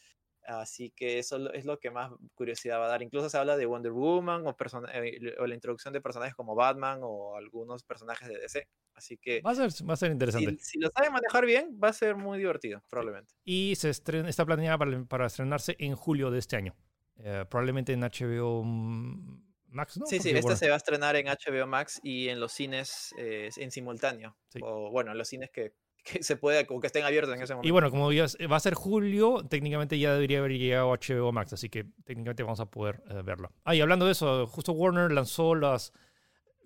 Así 0.46 0.92
que 0.92 1.20
eso 1.20 1.52
es 1.54 1.66
lo 1.66 1.80
que 1.80 1.92
más 1.92 2.12
curiosidad 2.34 2.80
va 2.80 2.86
a 2.86 2.90
dar. 2.90 3.02
Incluso 3.02 3.30
se 3.30 3.38
habla 3.38 3.58
de 3.58 3.66
Wonder 3.66 3.92
Woman 3.92 4.46
o, 4.48 4.56
eh, 4.94 5.36
o 5.40 5.48
la 5.48 5.56
introducción 5.56 5.94
de 5.94 6.02
personajes 6.02 6.36
como 6.36 6.56
Batman 6.56 7.00
o 7.04 7.36
algunos 7.36 7.84
personajes 7.84 8.28
de 8.28 8.40
DC. 8.40 8.68
Así 8.96 9.18
que... 9.18 9.42
Va 9.42 9.52
a 9.52 9.56
ser, 9.56 9.70
va 9.88 9.94
a 9.94 9.98
ser 9.98 10.12
interesante. 10.12 10.58
Si, 10.60 10.80
lo 10.80 10.90
sabe 10.90 11.10
manejar 11.10 11.46
bien, 11.46 11.80
va 11.82 11.90
a 11.90 11.94
ser 11.94 12.16
muy 12.16 12.38
divertido, 12.38 12.84
probablemente. 12.90 13.34
Y 13.44 13.76
se 13.76 13.90
está 13.90 14.46
planeada 14.46 14.78
para, 15.08 15.26
estrenarse 15.26 15.76
en 15.80 15.96
julio 15.96 16.32
de 16.32 16.40
este 16.40 16.56
año. 16.56 16.76
Eh, 17.18 17.46
probablemente 17.50 17.94
en 17.94 18.02
HBO 18.02 18.64
Max, 18.64 19.98
¿no? 19.98 20.06
Sí, 20.06 20.20
sí, 20.20 20.32
esta 20.32 20.56
se 20.56 20.68
va 20.68 20.74
a 20.74 20.78
estrenar 20.78 21.16
en 21.16 21.28
HBO 21.28 21.68
Max 21.68 22.00
y 22.04 22.30
en 22.30 22.40
los 22.40 22.52
cines 22.52 23.14
eh, 23.18 23.50
en 23.58 23.72
simultáneo. 23.72 24.36
O 24.62 24.92
bueno, 24.92 25.12
en 25.12 25.18
los 25.18 25.28
cines 25.28 25.50
que 25.52 25.74
que 26.04 26.24
se 26.24 26.36
pueda, 26.36 26.64
que 26.64 26.88
estén 26.88 27.04
abiertos 27.04 27.36
en 27.36 27.42
ese 27.42 27.54
momento. 27.54 27.68
Y 27.68 27.72
bueno, 27.72 27.92
como 27.92 28.10
va 28.10 28.56
a 28.56 28.60
ser 28.60 28.74
julio, 28.74 29.44
técnicamente 29.48 30.00
ya 30.00 30.14
debería 30.14 30.40
haber 30.40 30.58
llegado 30.58 30.90
HBO 30.90 31.32
Max, 31.32 31.54
así 31.54 31.70
que 31.70 31.86
técnicamente 32.04 32.44
vamos 32.44 32.60
a 32.60 32.66
poder 32.66 33.04
eh, 33.10 33.22
verlo. 33.24 33.52
Ah, 33.64 33.76
y 33.76 33.82
hablando 33.82 34.06
de 34.06 34.14
eso, 34.14 34.48
justo 34.48 34.72
Warner 34.74 35.12
lanzó 35.12 35.56
las. 35.56 35.94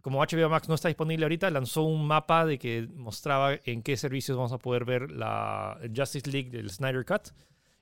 Como 0.02 0.20
HBO 0.20 0.50
Max 0.50 0.70
no 0.70 0.76
está 0.76 0.88
disponible 0.88 1.26
ahorita, 1.26 1.50
lanzó 1.50 1.82
un 1.82 2.06
mapa 2.06 2.46
de 2.46 2.60
que 2.60 2.88
mostraba 2.94 3.56
en 3.64 3.82
qué 3.82 3.98
servicios 3.98 4.38
vamos 4.38 4.52
a 4.52 4.60
poder 4.60 4.86
ver 4.86 5.10
la 5.12 5.80
Justice 5.96 6.30
League 6.30 6.52
del 6.52 6.70
Snyder 6.70 7.04
Cut 7.04 7.30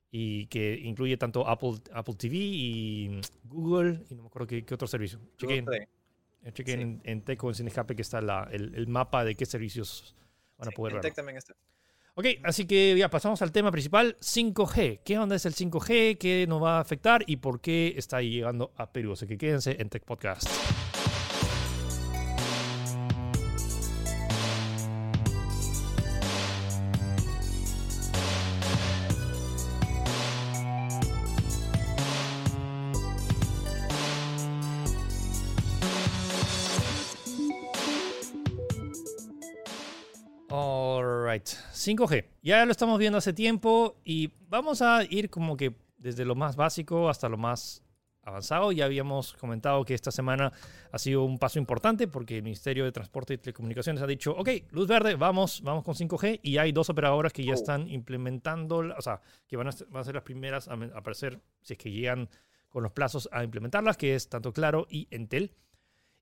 y 0.10 0.46
que 0.46 0.80
incluye 0.82 1.18
tanto 1.18 1.46
Apple, 1.46 1.80
Apple 1.92 2.16
TV 2.16 2.38
y 2.38 3.22
Google 3.44 4.06
y 4.10 4.16
no 4.16 4.22
me 4.22 4.28
acuerdo 4.28 4.48
qué, 4.48 4.66
otro 4.74 4.88
servicio. 4.88 5.20
Chequen, 5.38 5.68
en, 6.44 7.02
en 7.04 7.22
Teco, 7.24 7.50
en 7.50 7.56
Cinescape, 7.56 7.94
que 7.94 8.04
está 8.04 8.22
la, 8.22 8.48
el, 8.54 8.74
el 8.74 8.88
mapa 8.88 9.26
de 9.26 9.36
qué 9.36 9.46
servicios 9.46 10.16
van 10.66 10.74
a 10.74 10.76
poder 10.76 11.14
También 11.14 11.38
está. 11.38 11.56
Ok, 12.16 12.26
así 12.44 12.66
que 12.66 12.96
ya 12.96 13.10
pasamos 13.10 13.42
al 13.42 13.52
tema 13.52 13.72
principal, 13.72 14.16
5G. 14.20 15.00
¿Qué 15.04 15.18
onda 15.18 15.36
es 15.36 15.48
el 15.48 15.56
5G? 15.56 16.20
¿Qué 16.20 16.46
nos 16.48 16.62
va 16.62 16.78
a 16.78 16.80
afectar? 16.80 17.24
¿Y 17.26 17.38
por 17.38 17.60
qué 17.60 17.96
está 17.98 18.22
llegando 18.22 18.72
a 18.78 18.92
Perú? 18.92 19.14
Así 19.14 19.26
que 19.26 19.38
quédense 19.38 19.78
en 19.80 19.90
Tech 19.90 20.04
Podcast. 20.04 20.48
5G. 41.84 42.26
Ya 42.42 42.66
lo 42.66 42.72
estamos 42.72 42.98
viendo 42.98 43.18
hace 43.18 43.34
tiempo 43.34 43.98
y 44.06 44.32
vamos 44.48 44.82
a 44.82 45.04
ir 45.10 45.30
como 45.30 45.58
que 45.58 45.76
desde 45.98 46.26
lo 46.26 46.36
más 46.36 46.56
básico 46.56 47.10
hasta 47.10 47.28
lo 47.30 47.38
más 47.38 47.84
avanzado. 48.22 48.72
Ya 48.72 48.86
habíamos 48.86 49.34
comentado 49.34 49.84
que 49.84 49.94
esta 49.94 50.12
semana 50.12 50.52
ha 50.92 50.98
sido 50.98 51.24
un 51.24 51.38
paso 51.38 51.60
importante 51.60 52.08
porque 52.08 52.38
el 52.38 52.44
Ministerio 52.44 52.86
de 52.86 52.92
Transporte 52.92 53.34
y 53.34 53.38
Telecomunicaciones 53.38 54.02
ha 54.02 54.08
dicho, 54.08 54.32
ok, 54.32 54.50
luz 54.72 54.88
verde, 54.88 55.16
vamos, 55.16 55.62
vamos 55.62 55.84
con 55.84 55.94
5G 55.96 56.40
y 56.42 56.58
hay 56.58 56.72
dos 56.72 56.90
operadoras 56.90 57.34
que 57.34 57.44
ya 57.44 57.52
oh. 57.52 57.56
están 57.56 57.90
implementando, 57.90 58.78
o 58.78 59.02
sea, 59.02 59.22
que 59.48 59.58
van 59.58 59.68
a, 59.68 59.72
van 59.90 60.02
a 60.02 60.04
ser 60.06 60.16
las 60.16 60.24
primeras 60.24 60.68
a 60.68 60.74
aparecer 60.96 61.42
si 61.62 61.74
es 61.74 61.80
que 61.80 61.92
llegan 61.92 62.30
con 62.70 62.84
los 62.84 62.92
plazos 62.92 63.30
a 63.32 63.44
implementarlas, 63.44 63.98
que 63.98 64.16
es 64.16 64.30
tanto 64.30 64.52
Claro 64.52 64.88
y 64.90 65.08
Entel. 65.12 65.52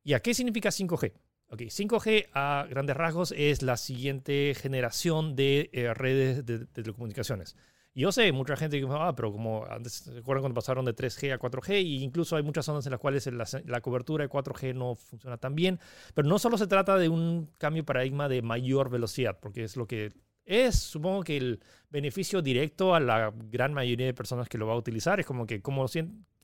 ¿Y 0.03 0.13
a 0.13 0.19
qué 0.21 0.33
significa 0.33 0.69
5G? 0.69 1.13
Ok, 1.51 1.63
5G 1.63 2.29
a 2.33 2.65
grandes 2.69 2.95
rasgos 2.95 3.33
es 3.35 3.61
la 3.61 3.75
siguiente 3.75 4.55
generación 4.55 5.35
de 5.35 5.69
eh, 5.73 5.93
redes 5.93 6.45
de, 6.45 6.59
de 6.59 6.65
telecomunicaciones. 6.65 7.57
Yo 7.93 8.13
sé, 8.13 8.31
mucha 8.31 8.55
gente 8.55 8.79
que 8.79 8.87
ah, 8.89 9.13
pero 9.15 9.33
como 9.33 9.65
antes, 9.69 9.93
¿se 9.93 10.17
acuerdan 10.17 10.43
cuando 10.43 10.55
pasaron 10.55 10.85
de 10.85 10.95
3G 10.95 11.33
a 11.33 11.39
4G? 11.39 11.71
E 11.71 11.81
incluso 11.81 12.37
hay 12.37 12.43
muchas 12.43 12.65
zonas 12.65 12.85
en 12.85 12.91
las 12.91 13.01
cuales 13.01 13.27
la, 13.27 13.81
cobertura 13.81 14.23
de 14.23 14.29
4G 14.29 14.73
no 14.73 14.95
funciona 14.95 15.37
tan 15.37 15.55
bien. 15.55 15.77
Pero 16.13 16.29
no 16.29 16.39
solo 16.39 16.57
se 16.57 16.67
trata 16.67 16.97
de 16.97 17.09
un 17.09 17.49
cambio 17.57 17.83
de 17.83 17.85
paradigma 17.85 18.29
de 18.29 18.41
mayor 18.41 18.89
velocidad, 18.89 19.37
porque 19.41 19.65
es 19.65 19.75
lo 19.75 19.87
que 19.87 20.13
es, 20.45 20.79
supongo 20.79 21.23
que 21.23 21.35
el 21.35 21.59
beneficio 21.89 22.41
directo 22.41 22.95
a 22.95 23.01
la 23.01 23.33
gran 23.35 23.73
mayoría 23.73 24.05
de 24.05 24.13
personas 24.13 24.47
que 24.47 24.57
lo 24.57 24.67
va 24.67 24.73
a 24.73 24.77
utilizar 24.77 25.19
es 25.19 25.25
como 25.25 25.45
que, 25.45 25.61
como, 25.61 25.85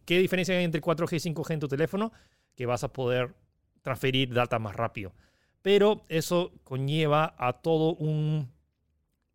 ¿qué 0.05 0.19
diferencia 0.19 0.57
hay 0.57 0.65
entre 0.65 0.81
4G 0.81 1.13
y 1.13 1.33
5G 1.33 1.53
en 1.53 1.59
tu 1.61 1.69
teléfono? 1.69 2.11
Que 2.55 2.65
vas 2.65 2.83
a 2.83 2.91
poder 2.91 3.33
transferir 3.81 4.33
data 4.33 4.59
más 4.59 4.75
rápido. 4.75 5.13
Pero 5.61 6.05
eso 6.09 6.53
conlleva 6.63 7.35
a 7.37 7.53
todo 7.61 7.95
un 7.95 8.51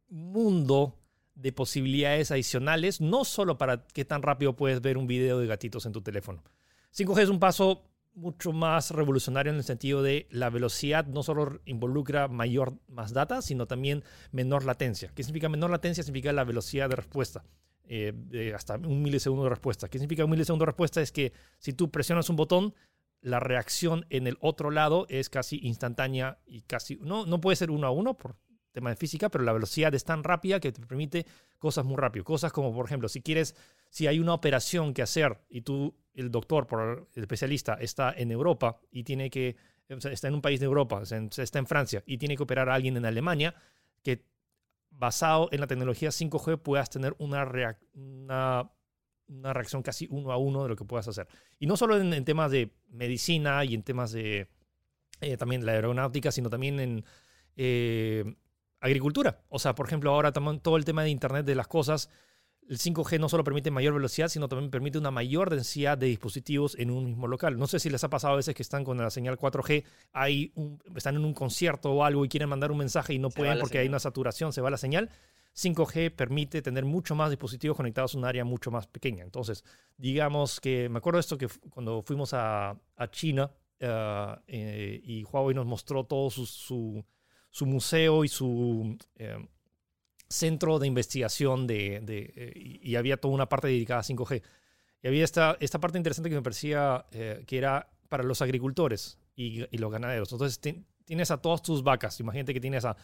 mundo 0.09 0.99
de 1.35 1.53
posibilidades 1.53 2.31
adicionales, 2.31 3.01
no 3.01 3.25
solo 3.25 3.59
para 3.59 3.87
qué 3.87 4.05
tan 4.05 4.23
rápido 4.23 4.55
puedes 4.55 4.81
ver 4.81 4.99
un 4.99 5.07
video 5.07 5.39
de 5.39 5.47
gatitos 5.47 5.87
en 5.87 5.93
tu 5.93 6.03
teléfono. 6.03 6.43
5G 6.95 7.23
es 7.23 7.29
un 7.29 7.41
paso 7.41 7.85
mucho 8.15 8.53
más 8.53 8.91
revolucionario 8.91 9.53
en 9.53 9.59
el 9.59 9.65
sentido 9.65 10.03
de 10.03 10.27
la 10.31 10.51
velocidad 10.51 11.07
no 11.07 11.23
solo 11.23 11.61
involucra 11.65 12.29
mayor 12.29 12.75
más 12.89 13.13
data, 13.13 13.41
sino 13.43 13.67
también 13.67 14.05
menor 14.33 14.65
latencia. 14.65 15.11
¿Qué 15.15 15.23
significa 15.23 15.49
menor 15.49 15.71
latencia? 15.71 16.05
Significa 16.05 16.33
la 16.33 16.45
velocidad 16.45 16.91
de 16.91 16.97
respuesta. 16.97 17.45
Eh, 17.85 18.53
hasta 18.55 18.77
un 18.77 19.03
milisegundo 19.03 19.45
de 19.45 19.51
respuesta. 19.51 19.89
¿Qué 19.89 19.99
significa 19.99 20.25
un 20.25 20.31
milisegundo 20.31 20.65
de 20.65 20.67
respuesta? 20.67 21.01
Es 21.01 21.13
que 21.13 21.33
si 21.59 21.73
tú 21.73 21.91
presionas 21.91 22.29
un 22.31 22.37
botón, 22.37 22.75
la 23.23 23.41
reacción 23.41 24.05
en 24.11 24.27
el 24.27 24.37
otro 24.41 24.71
lado 24.71 25.07
es 25.09 25.31
casi 25.31 25.59
instantánea 25.63 26.39
y 26.45 26.63
casi, 26.63 26.99
no, 27.01 27.25
no 27.25 27.41
puede 27.41 27.57
ser 27.57 27.71
uno 27.71 27.87
a 27.87 27.91
uno 27.91 28.15
por 28.15 28.37
tema 28.73 28.91
de 28.91 28.97
física, 28.97 29.29
pero 29.29 29.45
la 29.45 29.53
velocidad 29.53 29.95
es 29.95 30.05
tan 30.05 30.25
rápida 30.25 30.59
que 30.59 30.73
te 30.73 30.85
permite 30.85 31.27
cosas 31.59 31.85
muy 31.85 31.97
rápido. 31.97 32.25
Cosas 32.25 32.53
como, 32.53 32.75
por 32.75 32.87
ejemplo, 32.87 33.09
si 33.09 33.23
quieres, 33.23 33.55
si 33.91 34.07
hay 34.07 34.19
una 34.19 34.35
operación 34.35 34.93
que 34.95 35.03
hacer 35.03 35.41
y 35.49 35.61
tú, 35.61 35.95
el 36.15 36.31
doctor, 36.31 36.67
por 36.67 37.09
el 37.15 37.23
especialista, 37.23 37.75
está 37.75 38.13
en 38.13 38.33
Europa 38.33 38.81
y 38.91 39.05
tiene 39.05 39.31
que, 39.31 39.57
está 39.89 40.29
en 40.29 40.35
un 40.35 40.43
país 40.43 40.59
de 40.59 40.67
Europa, 40.67 41.03
está 41.03 41.59
en 41.59 41.67
Francia 41.67 42.03
y 42.07 42.19
tiene 42.19 42.37
que 42.37 42.43
operar 42.43 42.69
a 42.69 42.75
alguien 42.75 42.97
en 42.97 43.05
Alemania, 43.05 43.55
que 44.03 44.25
basado 44.91 45.49
en 45.53 45.61
la 45.61 45.67
tecnología 45.67 46.11
5G 46.11 46.61
puedas 46.61 46.91
tener 46.91 47.15
una, 47.19 47.49
una, 47.95 48.71
una, 49.33 49.53
reacción 49.53 49.83
casi 49.83 50.07
uno 50.11 50.33
a 50.33 50.37
uno 50.37 50.63
de 50.63 50.69
lo 50.69 50.77
que 50.77 50.85
puedas 50.85 51.09
hacer. 51.09 51.29
Y 51.59 51.67
no 51.67 51.77
solo 51.77 52.01
en, 52.01 52.25
temas 52.25 52.51
de 52.51 52.71
medicina 52.91 53.65
y 53.65 53.75
en 53.75 53.83
temas 53.83 54.13
de 54.13 54.49
eh, 55.21 55.37
también 55.37 55.65
la 55.67 55.73
aeronáutica, 55.73 56.31
sino 56.33 56.51
también 56.51 56.81
en... 56.81 57.05
Eh, 57.57 58.37
agricultura. 58.83 59.41
O 59.49 59.59
sea, 59.59 59.75
por 59.75 59.87
ejemplo, 59.87 60.11
ahora 60.11 60.33
todo 60.33 60.77
el 60.77 60.85
tema 60.85 61.05
de 61.05 61.11
Internet 61.11 61.47
de 61.47 61.55
las 61.55 61.69
cosas, 61.69 62.11
el 62.69 62.79
5G 62.79 63.19
no 63.19 63.29
solo 63.29 63.45
permite 63.45 63.71
mayor 63.71 63.95
velocidad, 63.95 64.29
sino 64.29 64.49
también 64.49 64.71
permite 64.71 64.99
una 64.99 65.11
mayor 65.11 65.51
densidad 65.51 65.97
de 65.97 66.07
dispositivos 66.07 66.77
en 66.79 66.91
un 66.91 67.05
mismo 67.05 67.29
local. 67.29 67.59
No 67.59 67.67
sé 67.67 67.79
si 67.79 67.91
les 67.91 68.03
ha 68.03 68.11
pasado 68.11 68.35
a 68.35 68.37
veces 68.37 68.55
que 68.55 68.63
están 68.63 68.85
con 68.85 68.99
la 68.99 69.11
señal 69.11 69.39
4G, 69.39 69.85
hay 70.13 70.53
están 70.97 71.17
en 71.17 71.25
un 71.25 71.33
concierto 71.33 71.93
o 71.93 72.05
algo 72.05 72.25
y 72.25 72.29
quieren 72.29 72.49
mandar 72.49 72.73
un 72.73 72.79
mensaje 72.79 73.15
y 73.15 73.19
no 73.19 73.31
pueden 73.31 73.59
porque 73.59 73.79
hay 73.79 73.89
una 73.89 74.01
saturación, 74.01 74.53
se 74.53 74.61
va 74.61 74.71
la 74.71 74.79
señal. 74.79 75.11
5G 75.55 76.15
permite 76.15 76.63
tener 76.63 76.85
mucho 76.85 77.15
más 77.15 77.31
dispositivos 77.31 77.77
conectados 77.77 78.15
a 78.15 78.19
un 78.19 78.25
área 78.25 78.45
mucho 78.45 78.71
más 78.71 78.87
pequeña. 78.87 79.25
Entonces, 79.25 79.65
digamos 79.97 80.61
que 80.61 80.89
me 80.89 80.99
acuerdo 80.99 81.21
esto 81.21 81.37
que 81.37 81.49
cuando 81.71 82.03
fuimos 82.03 82.33
a, 82.35 82.79
China 83.11 83.51
eh, 83.79 84.37
eh, 84.47 85.01
y 85.05 85.25
Huawei 85.25 85.55
nos 85.55 85.67
mostró 85.67 86.05
todo 86.05 86.31
su 86.31 87.05
su 87.53 87.67
museo 87.67 88.25
y 88.25 88.29
su 88.29 88.99
eh, 89.17 89.47
centro 90.27 90.79
de 90.79 90.87
investigación 90.87 91.67
de, 91.67 92.03
eh, 92.09 92.53
y 92.83 92.97
había 92.97 93.19
toda 93.19 93.35
una 93.35 93.49
parte 93.49 93.69
dedicada 93.69 94.01
a 94.01 94.03
5G. 94.03 94.43
Y 95.03 95.07
había 95.07 95.23
esta, 95.23 95.59
esta 95.61 95.79
parte 95.79 95.99
interesante 95.99 96.31
que 96.31 96.37
me 96.37 96.43
parecía 96.43 97.05
eh, 97.13 97.45
que 97.47 97.59
era 97.59 97.91
para 98.09 98.25
los 98.25 98.41
agricultores 98.41 99.19
y, 99.37 99.65
y 99.71 99.79
los 99.79 99.93
ganaderos. 99.93 100.33
Entonces 100.33 100.61
tienes 101.05 101.31
a 101.31 101.43
todas 101.43 101.61
tus 101.63 101.83
vacas, 101.83 102.19
imagínate 102.21 102.55
que 102.55 102.61
tienes 102.61 102.87
a 102.87 102.97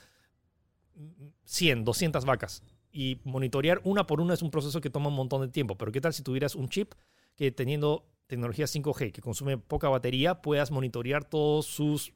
100, 1.44 1.84
200 1.84 2.24
vacas 2.24 2.62
y 2.90 3.20
monitorear 3.24 3.80
una 3.84 4.06
por 4.06 4.20
una 4.20 4.34
es 4.34 4.42
un 4.42 4.50
proceso 4.50 4.80
que 4.80 4.90
toma 4.90 5.08
un 5.08 5.14
montón 5.14 5.42
de 5.42 5.48
tiempo. 5.48 5.76
Pero 5.76 5.92
¿qué 5.92 6.00
tal 6.00 6.12
si 6.12 6.22
tuvieras 6.22 6.54
un 6.54 6.68
chip 6.68 6.94
que 7.36 7.52
teniendo 7.52 8.06
tecnología 8.26 8.66
5G 8.66 9.12
que 9.12 9.20
consume 9.20 9.58
poca 9.58 9.88
batería 9.88 10.42
puedas 10.42 10.70
monitorear 10.70 11.24
todos 11.24 11.66
sus 11.66 12.12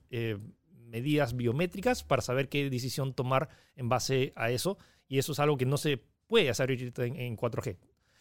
medidas 0.92 1.34
biométricas 1.34 2.04
para 2.04 2.22
saber 2.22 2.48
qué 2.48 2.68
decisión 2.68 3.14
tomar 3.14 3.48
en 3.76 3.88
base 3.88 4.32
a 4.36 4.50
eso. 4.50 4.78
Y 5.08 5.18
eso 5.18 5.32
es 5.32 5.40
algo 5.40 5.56
que 5.56 5.66
no 5.66 5.78
se 5.78 6.02
puede 6.26 6.50
hacer 6.50 6.70
en, 6.70 7.36
4G. 7.36 7.76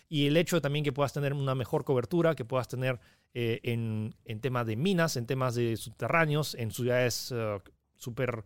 Y 0.09 0.27
el 0.27 0.35
hecho 0.35 0.61
también 0.61 0.83
que 0.83 0.91
puedas 0.91 1.13
tener 1.13 1.33
una 1.33 1.55
mejor 1.55 1.85
cobertura, 1.85 2.35
que 2.35 2.43
puedas 2.43 2.67
tener 2.67 2.99
eh, 3.33 3.59
en, 3.63 4.13
temas 4.41 4.65
de 4.65 4.75
minas, 4.75 5.15
en 5.15 5.25
temas 5.25 5.55
de 5.55 5.77
subterráneos, 5.77 6.55
en 6.55 6.71
ciudades 6.71 7.31
uh, 7.31 7.61
súper 7.95 8.43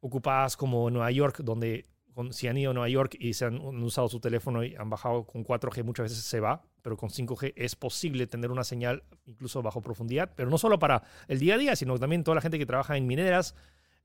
ocupadas 0.00 0.56
como 0.56 0.90
Nueva 0.90 1.10
York, 1.10 1.40
donde 1.42 1.86
si 2.30 2.48
han 2.48 2.56
ido 2.56 2.72
a 2.72 2.74
Nueva 2.74 2.88
York 2.88 3.16
y 3.18 3.34
se 3.34 3.46
han 3.46 3.58
usado 3.82 4.08
su 4.08 4.20
teléfono 4.20 4.64
y 4.64 4.74
han 4.76 4.90
bajado 4.90 5.24
con 5.24 5.44
4G, 5.44 5.84
muchas 5.84 6.04
veces 6.04 6.24
se 6.24 6.40
va, 6.40 6.62
pero 6.82 6.96
con 6.96 7.08
5G 7.08 7.54
es 7.56 7.76
posible 7.76 8.26
tener 8.26 8.50
una 8.50 8.64
señal 8.64 9.02
incluso 9.26 9.62
bajo 9.62 9.80
profundidad, 9.80 10.32
pero 10.36 10.50
no 10.50 10.58
solo 10.58 10.78
para 10.78 11.02
el 11.28 11.38
día 11.38 11.54
a 11.54 11.58
día, 11.58 11.76
sino 11.76 11.98
también 11.98 12.24
toda 12.24 12.34
la 12.34 12.40
gente 12.40 12.58
que 12.58 12.66
trabaja 12.66 12.96
en 12.96 13.06
mineras. 13.06 13.54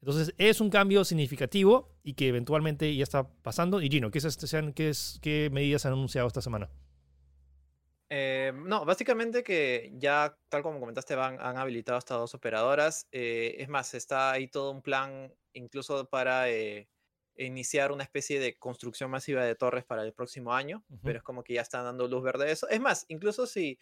Entonces 0.02 0.34
es 0.38 0.62
un 0.62 0.70
cambio 0.70 1.04
significativo 1.04 1.90
y 2.04 2.14
que 2.14 2.28
eventualmente 2.28 2.96
ya 2.96 3.04
está 3.04 3.28
pasando. 3.28 3.82
Y 3.82 3.90
Gino, 3.90 4.12
¿qué, 4.12 4.20
es 4.20 4.26
este, 4.26 4.72
qué, 5.22 5.50
medidas 5.52 5.86
han 5.86 5.94
anunciado 5.94 6.28
esta 6.28 6.42
semana? 6.42 6.70
Eh, 8.10 8.52
no, 8.54 8.86
básicamente 8.86 9.44
que 9.44 9.92
ya, 9.96 10.38
tal 10.50 10.62
como 10.62 10.80
comentaste, 10.80 11.16
van, 11.16 11.40
han 11.40 11.58
habilitado 11.58 11.98
estas 11.98 12.18
dos 12.20 12.36
operadoras. 12.36 13.08
Eh, 13.12 13.56
es 13.60 13.70
más, 13.70 13.94
está 13.94 14.32
ahí 14.32 14.48
todo 14.48 14.72
un 14.72 14.82
plan 14.82 15.34
incluso 15.54 16.08
para 16.10 16.50
eh, 16.50 16.88
iniciar 17.38 17.92
una 17.92 18.04
especie 18.04 18.40
de 18.40 18.58
construcción 18.58 19.10
masiva 19.10 19.44
de 19.44 19.56
torres 19.56 19.86
para 19.86 20.04
el 20.04 20.14
próximo 20.14 20.54
año, 20.54 20.84
pero 21.04 21.18
es 21.18 21.24
como 21.24 21.44
que 21.44 21.54
ya 21.54 21.62
están 21.62 21.86
dando 21.86 22.08
luz 22.08 22.24
verde 22.24 22.46
a 22.46 22.52
eso. 22.52 22.70
Es 22.70 22.80
más, 22.80 23.06
incluso 23.08 23.48
si, 23.48 23.80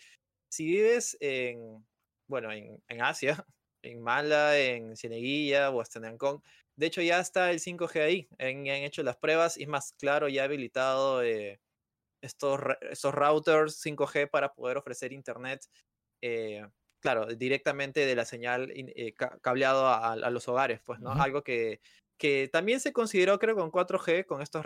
si 0.49 0.65
vives 0.65 1.17
en, 1.19 1.85
bueno, 2.27 2.51
en, 2.51 2.81
en 2.87 3.01
Asia, 3.01 3.45
en 3.81 4.01
Mala, 4.01 4.57
en 4.57 4.95
Cieneguilla 4.95 5.69
o 5.71 5.81
hasta 5.81 5.99
en 5.99 6.05
Ancón, 6.05 6.41
de 6.75 6.87
hecho 6.87 7.01
ya 7.01 7.19
está 7.19 7.51
el 7.51 7.59
5G 7.59 8.01
ahí, 8.01 8.27
han, 8.39 8.65
hecho 8.65 9.03
las 9.03 9.17
pruebas 9.17 9.57
y 9.57 9.63
es 9.63 9.69
más 9.69 9.93
claro, 9.93 10.29
ya 10.29 10.43
ha 10.43 10.45
habilitado 10.45 11.21
estos, 12.23 12.59
estos 12.89 13.13
routers 13.13 13.79
5G 13.83 14.29
para 14.29 14.53
poder 14.53 14.77
ofrecer 14.77 15.13
internet. 15.13 15.65
Eh, 16.21 16.65
claro, 16.99 17.25
directamente 17.27 18.05
de 18.05 18.15
la 18.15 18.25
señal 18.25 18.71
eh, 18.75 19.13
cableado 19.41 19.87
a, 19.87 20.15
los 20.29 20.47
hogares, 20.47 20.81
pues, 20.85 20.99
¿no? 20.99 21.11
Algo 21.11 21.43
que 21.43 21.79
que 22.23 22.47
también 22.47 22.79
se 22.79 22.93
consideró, 22.93 23.37
creo, 23.37 23.55
con 23.55 23.69
4G, 23.69 24.25
con 24.25 24.41
estos 24.41 24.63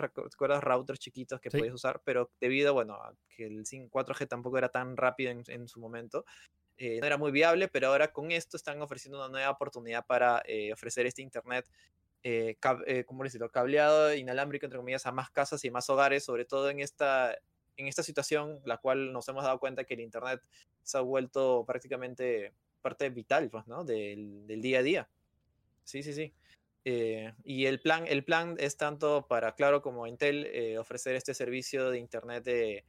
routers 0.60 1.00
chiquitos 1.00 1.40
que 1.40 1.50
podías 1.50 1.74
usar, 1.74 2.00
pero 2.04 2.30
debido, 2.40 2.72
bueno, 2.72 2.94
a 2.94 3.12
que 3.28 3.46
el 3.46 3.64
4G 3.64 4.28
tampoco 4.28 4.58
era 4.58 4.68
tan 4.68 4.96
rápido 4.96 5.32
en, 5.32 5.66
su 5.66 5.80
momento, 5.80 6.24
eh, 6.76 7.00
no 7.00 7.06
era 7.06 7.16
muy 7.16 7.32
viable, 7.32 7.66
pero 7.66 7.88
ahora 7.88 8.12
con 8.12 8.30
esto 8.30 8.56
están 8.56 8.80
ofreciendo 8.80 9.18
una 9.18 9.28
nueva 9.28 9.50
oportunidad 9.50 10.06
para 10.06 10.42
eh, 10.44 10.72
ofrecer 10.72 11.06
este 11.06 11.22
Internet, 11.22 11.68
eh, 12.22 12.56
¿cómo 13.06 13.24
decirlo?, 13.24 13.50
cableado, 13.50 14.14
inalámbrico, 14.14 14.66
entre 14.66 14.78
comillas, 14.78 15.06
a 15.06 15.12
más 15.12 15.30
casas 15.30 15.64
y 15.64 15.70
más 15.70 15.88
hogares, 15.90 16.24
sobre 16.24 16.44
todo 16.44 16.70
en 16.70 16.80
esta, 16.80 17.36
en 17.76 17.86
esta 17.86 18.02
situación, 18.02 18.60
la 18.64 18.78
cual 18.78 19.12
nos 19.12 19.28
hemos 19.28 19.44
dado 19.44 19.58
cuenta 19.60 19.84
que 19.84 19.94
el 19.94 20.00
Internet 20.00 20.42
se 20.82 20.98
ha 20.98 21.00
vuelto 21.00 21.64
prácticamente 21.66 22.52
parte 22.80 23.10
vital, 23.10 23.50
pues, 23.50 23.66
¿no?, 23.66 23.84
del, 23.84 24.46
del 24.46 24.60
día 24.60 24.80
a 24.80 24.82
día. 24.82 25.10
Sí, 25.84 26.02
sí, 26.02 26.12
sí. 26.12 26.34
Eh, 26.84 27.34
y 27.44 27.66
el 27.66 27.80
plan, 27.80 28.06
el 28.06 28.24
plan 28.24 28.56
es 28.58 28.76
tanto 28.76 29.26
para 29.26 29.54
Claro 29.54 29.82
como 29.82 30.06
Intel 30.06 30.46
eh, 30.46 30.78
ofrecer 30.78 31.16
este 31.16 31.34
servicio 31.34 31.90
de 31.90 31.98
Internet 31.98 32.44
de, 32.44 32.84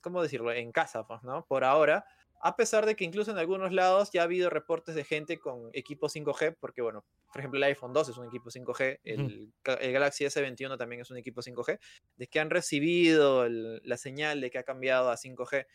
¿cómo 0.00 0.22
decirlo?, 0.22 0.52
en 0.52 0.72
casa, 0.72 1.06
pues, 1.06 1.22
¿no? 1.22 1.44
Por 1.46 1.64
ahora, 1.64 2.06
A 2.40 2.56
pesar 2.56 2.86
de 2.86 2.96
que 2.96 3.04
incluso 3.04 3.30
en 3.30 3.38
algunos 3.38 3.72
lados 3.72 4.10
ya 4.12 4.20
ha 4.20 4.24
habido 4.24 4.50
reportes 4.50 4.94
de 4.94 5.04
gente 5.04 5.38
con 5.38 5.70
equipo 5.72 6.08
5G, 6.08 6.56
porque 6.60 6.82
bueno, 6.82 7.04
por 7.32 7.40
ejemplo 7.40 7.58
el 7.58 7.64
iPhone 7.64 7.92
2 7.92 8.10
es 8.10 8.16
un 8.18 8.26
equipo 8.26 8.50
5G, 8.50 9.00
el, 9.04 9.52
el 9.80 9.92
Galaxy 9.92 10.24
S21 10.24 10.76
también 10.76 11.00
es 11.00 11.10
un 11.10 11.16
equipo 11.16 11.42
5G, 11.42 11.78
de 12.16 12.26
que 12.26 12.40
han 12.40 12.50
recibido 12.50 13.48
la 13.48 13.96
señal 13.96 14.40
de 14.40 14.50
que 14.50 14.58
ha 14.58 14.64
cambiado 14.64 15.10
a 15.10 15.16
5G. 15.16 15.66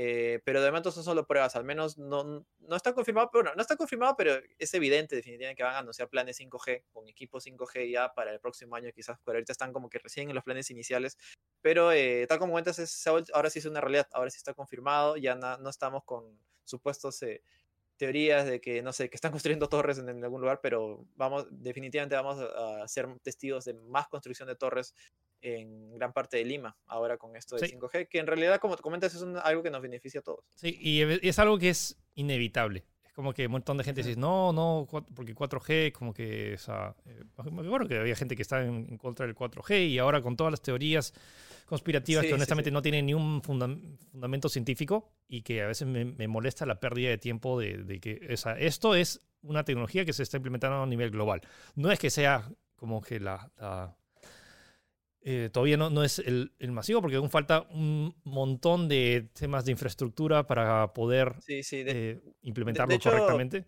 Eh, 0.00 0.40
pero 0.44 0.62
de 0.62 0.70
momento 0.70 0.92
son 0.92 1.02
solo 1.02 1.26
pruebas, 1.26 1.56
al 1.56 1.64
menos 1.64 1.98
no, 1.98 2.46
no 2.60 2.76
está 2.76 2.92
confirmado, 2.92 3.30
pero 3.32 3.52
no 3.52 3.60
está 3.60 3.74
confirmado, 3.74 4.14
pero 4.16 4.32
es 4.56 4.72
evidente 4.74 5.16
definitivamente 5.16 5.56
que 5.56 5.64
van 5.64 5.74
a 5.74 5.78
anunciar 5.78 6.08
planes 6.08 6.38
5G 6.38 6.84
con 6.92 7.08
equipo 7.08 7.40
5G 7.40 7.90
ya 7.90 8.14
para 8.14 8.32
el 8.32 8.38
próximo 8.38 8.76
año, 8.76 8.92
quizás, 8.94 9.18
pero 9.24 9.38
ahorita 9.38 9.50
están 9.50 9.72
como 9.72 9.88
que 9.88 9.98
recién 9.98 10.28
en 10.28 10.36
los 10.36 10.44
planes 10.44 10.70
iniciales, 10.70 11.18
pero 11.62 11.90
eh, 11.90 12.26
tal 12.28 12.38
como 12.38 12.52
cuentas, 12.52 12.78
ahora 13.34 13.50
sí 13.50 13.58
es 13.58 13.64
una 13.64 13.80
realidad, 13.80 14.06
ahora 14.12 14.30
sí 14.30 14.36
está 14.36 14.54
confirmado, 14.54 15.16
ya 15.16 15.34
no 15.34 15.68
estamos 15.68 16.04
con 16.04 16.38
supuestos 16.62 17.20
eh, 17.24 17.42
teorías 17.96 18.46
de 18.46 18.60
que, 18.60 18.82
no 18.82 18.92
sé, 18.92 19.10
que 19.10 19.16
están 19.16 19.32
construyendo 19.32 19.68
torres 19.68 19.98
en, 19.98 20.22
algún 20.22 20.40
lugar, 20.40 20.60
pero 20.62 21.08
vamos, 21.16 21.48
definitivamente 21.50 22.14
vamos 22.14 22.38
a 22.38 22.86
ser 22.86 23.08
testigos 23.24 23.64
de 23.64 23.74
más 23.74 24.06
construcción 24.06 24.46
de 24.46 24.54
torres 24.54 24.94
en 25.40 25.94
gran 25.94 26.12
parte 26.12 26.36
de 26.36 26.44
Lima, 26.44 26.76
ahora 26.86 27.16
con 27.16 27.36
esto 27.36 27.56
de 27.56 27.68
5G, 27.68 28.08
que 28.08 28.18
en 28.18 28.26
realidad, 28.26 28.58
como 28.58 28.76
te 28.76 28.82
comentas, 28.82 29.14
es 29.14 29.22
algo 29.22 29.62
que 29.62 29.70
nos 29.70 29.82
beneficia 29.82 30.20
a 30.20 30.22
todos. 30.22 30.44
Sí, 30.54 30.76
y 30.80 31.02
es 31.02 31.38
algo 31.38 31.58
que 31.58 31.70
es 31.70 31.96
inevitable. 32.14 32.84
Es 33.04 33.12
como 33.12 33.32
que 33.32 33.46
un 33.46 33.52
montón 33.52 33.76
de 33.78 33.84
gente 33.84 34.02
dice, 34.02 34.18
no, 34.18 34.52
no, 34.52 34.86
porque 35.14 35.34
4G, 35.34 35.92
como 35.92 36.12
que, 36.12 36.54
o 36.54 36.58
sea, 36.58 36.94
eh, 37.06 37.22
bueno, 37.50 37.86
que 37.86 37.98
había 37.98 38.16
gente 38.16 38.36
que 38.36 38.42
está 38.42 38.62
en, 38.64 38.96
contra 38.98 39.26
del 39.26 39.34
4G 39.34 39.88
y 39.88 39.98
ahora 39.98 40.20
con 40.22 40.36
todas 40.36 40.50
las 40.50 40.62
teorías 40.62 41.14
conspirativas 41.66 42.24
que 42.24 42.32
honestamente 42.32 42.70
no 42.70 42.80
tienen 42.80 43.06
ni 43.06 43.14
un 43.14 43.42
fundamento 43.42 44.48
científico 44.48 45.12
y 45.28 45.42
que 45.42 45.62
a 45.62 45.66
veces 45.66 45.86
me, 45.86 46.26
molesta 46.26 46.64
la 46.64 46.80
pérdida 46.80 47.10
de 47.10 47.18
tiempo 47.18 47.60
de, 47.60 48.00
que 48.00 48.26
o 48.26 48.50
esto 48.52 48.94
es 48.94 49.20
una 49.42 49.64
tecnología 49.64 50.06
que 50.06 50.14
se 50.14 50.22
está 50.22 50.38
implementando 50.38 50.82
a 50.82 50.86
nivel 50.86 51.10
global. 51.10 51.42
No 51.74 51.92
es 51.92 51.98
que 51.98 52.08
sea 52.08 52.50
como 52.74 53.02
que 53.02 53.20
la 53.20 53.52
eh, 55.20 55.50
todavía 55.52 55.76
no, 55.76 55.90
no 55.90 56.04
es 56.04 56.20
el, 56.20 56.52
el, 56.58 56.70
masivo 56.70 57.00
porque 57.00 57.16
aún 57.16 57.28
falta 57.28 57.62
un 57.70 58.14
montón 58.22 58.88
de 58.88 59.28
temas 59.34 59.64
de 59.64 59.72
infraestructura 59.72 60.46
para 60.46 60.92
poder 60.92 61.34
eh, 61.48 62.20
implementarlo 62.42 62.98
correctamente. 63.00 63.66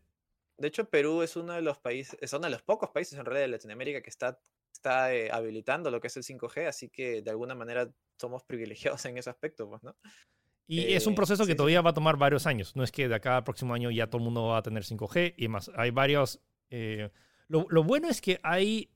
De 0.57 0.69
hecho, 0.69 0.89
Perú 0.89 1.23
es 1.23 1.37
uno 1.37 1.55
de 1.55 1.63
los 1.63 1.79
países, 1.79 2.17
es 2.21 2.33
uno 2.33 2.45
de 2.45 2.51
los 2.51 2.63
pocos 2.63 2.91
países 2.91 3.19
en 3.19 3.25
realidad 3.25 3.47
de 3.47 3.49
Latinoamérica 3.49 4.01
que 4.01 4.11
está, 4.11 4.39
está 4.73 5.13
eh, 5.13 5.29
habilitando 5.33 5.91
lo 5.91 6.01
que 6.01 6.07
es 6.07 6.17
el 6.17 6.23
5G, 6.23 6.69
así 6.69 6.89
que 6.89 7.21
de 7.23 7.31
alguna 7.31 7.55
manera 7.55 7.91
somos 8.17 8.45
privilegiados 8.45 9.05
en 9.07 9.19
ese 9.19 9.31
aspecto, 9.31 9.69
pues, 9.69 9.83
¿no? 9.83 9.97
Y 10.69 10.95
es 10.95 11.09
un 11.09 11.17
proceso 11.17 11.47
que 11.47 11.57
todavía 11.57 11.81
va 11.81 11.91
a 11.91 11.95
tomar 11.95 12.17
varios 12.17 12.47
años. 12.47 12.77
No 12.77 12.85
es 12.85 12.93
que 12.93 13.09
de 13.09 13.15
acá 13.17 13.39
al 13.39 13.43
próximo 13.43 13.75
año 13.75 13.91
ya 13.91 14.07
todo 14.07 14.19
el 14.19 14.25
mundo 14.25 14.45
va 14.47 14.59
a 14.59 14.63
tener 14.63 14.85
5G 14.85 15.35
y 15.37 15.49
más. 15.49 15.69
Hay 15.75 15.91
varios. 15.91 16.41
lo, 16.71 17.67
lo, 17.69 17.83
bueno 17.83 18.09
es 18.09 18.21
que 18.21 18.39
hay. 18.45 18.89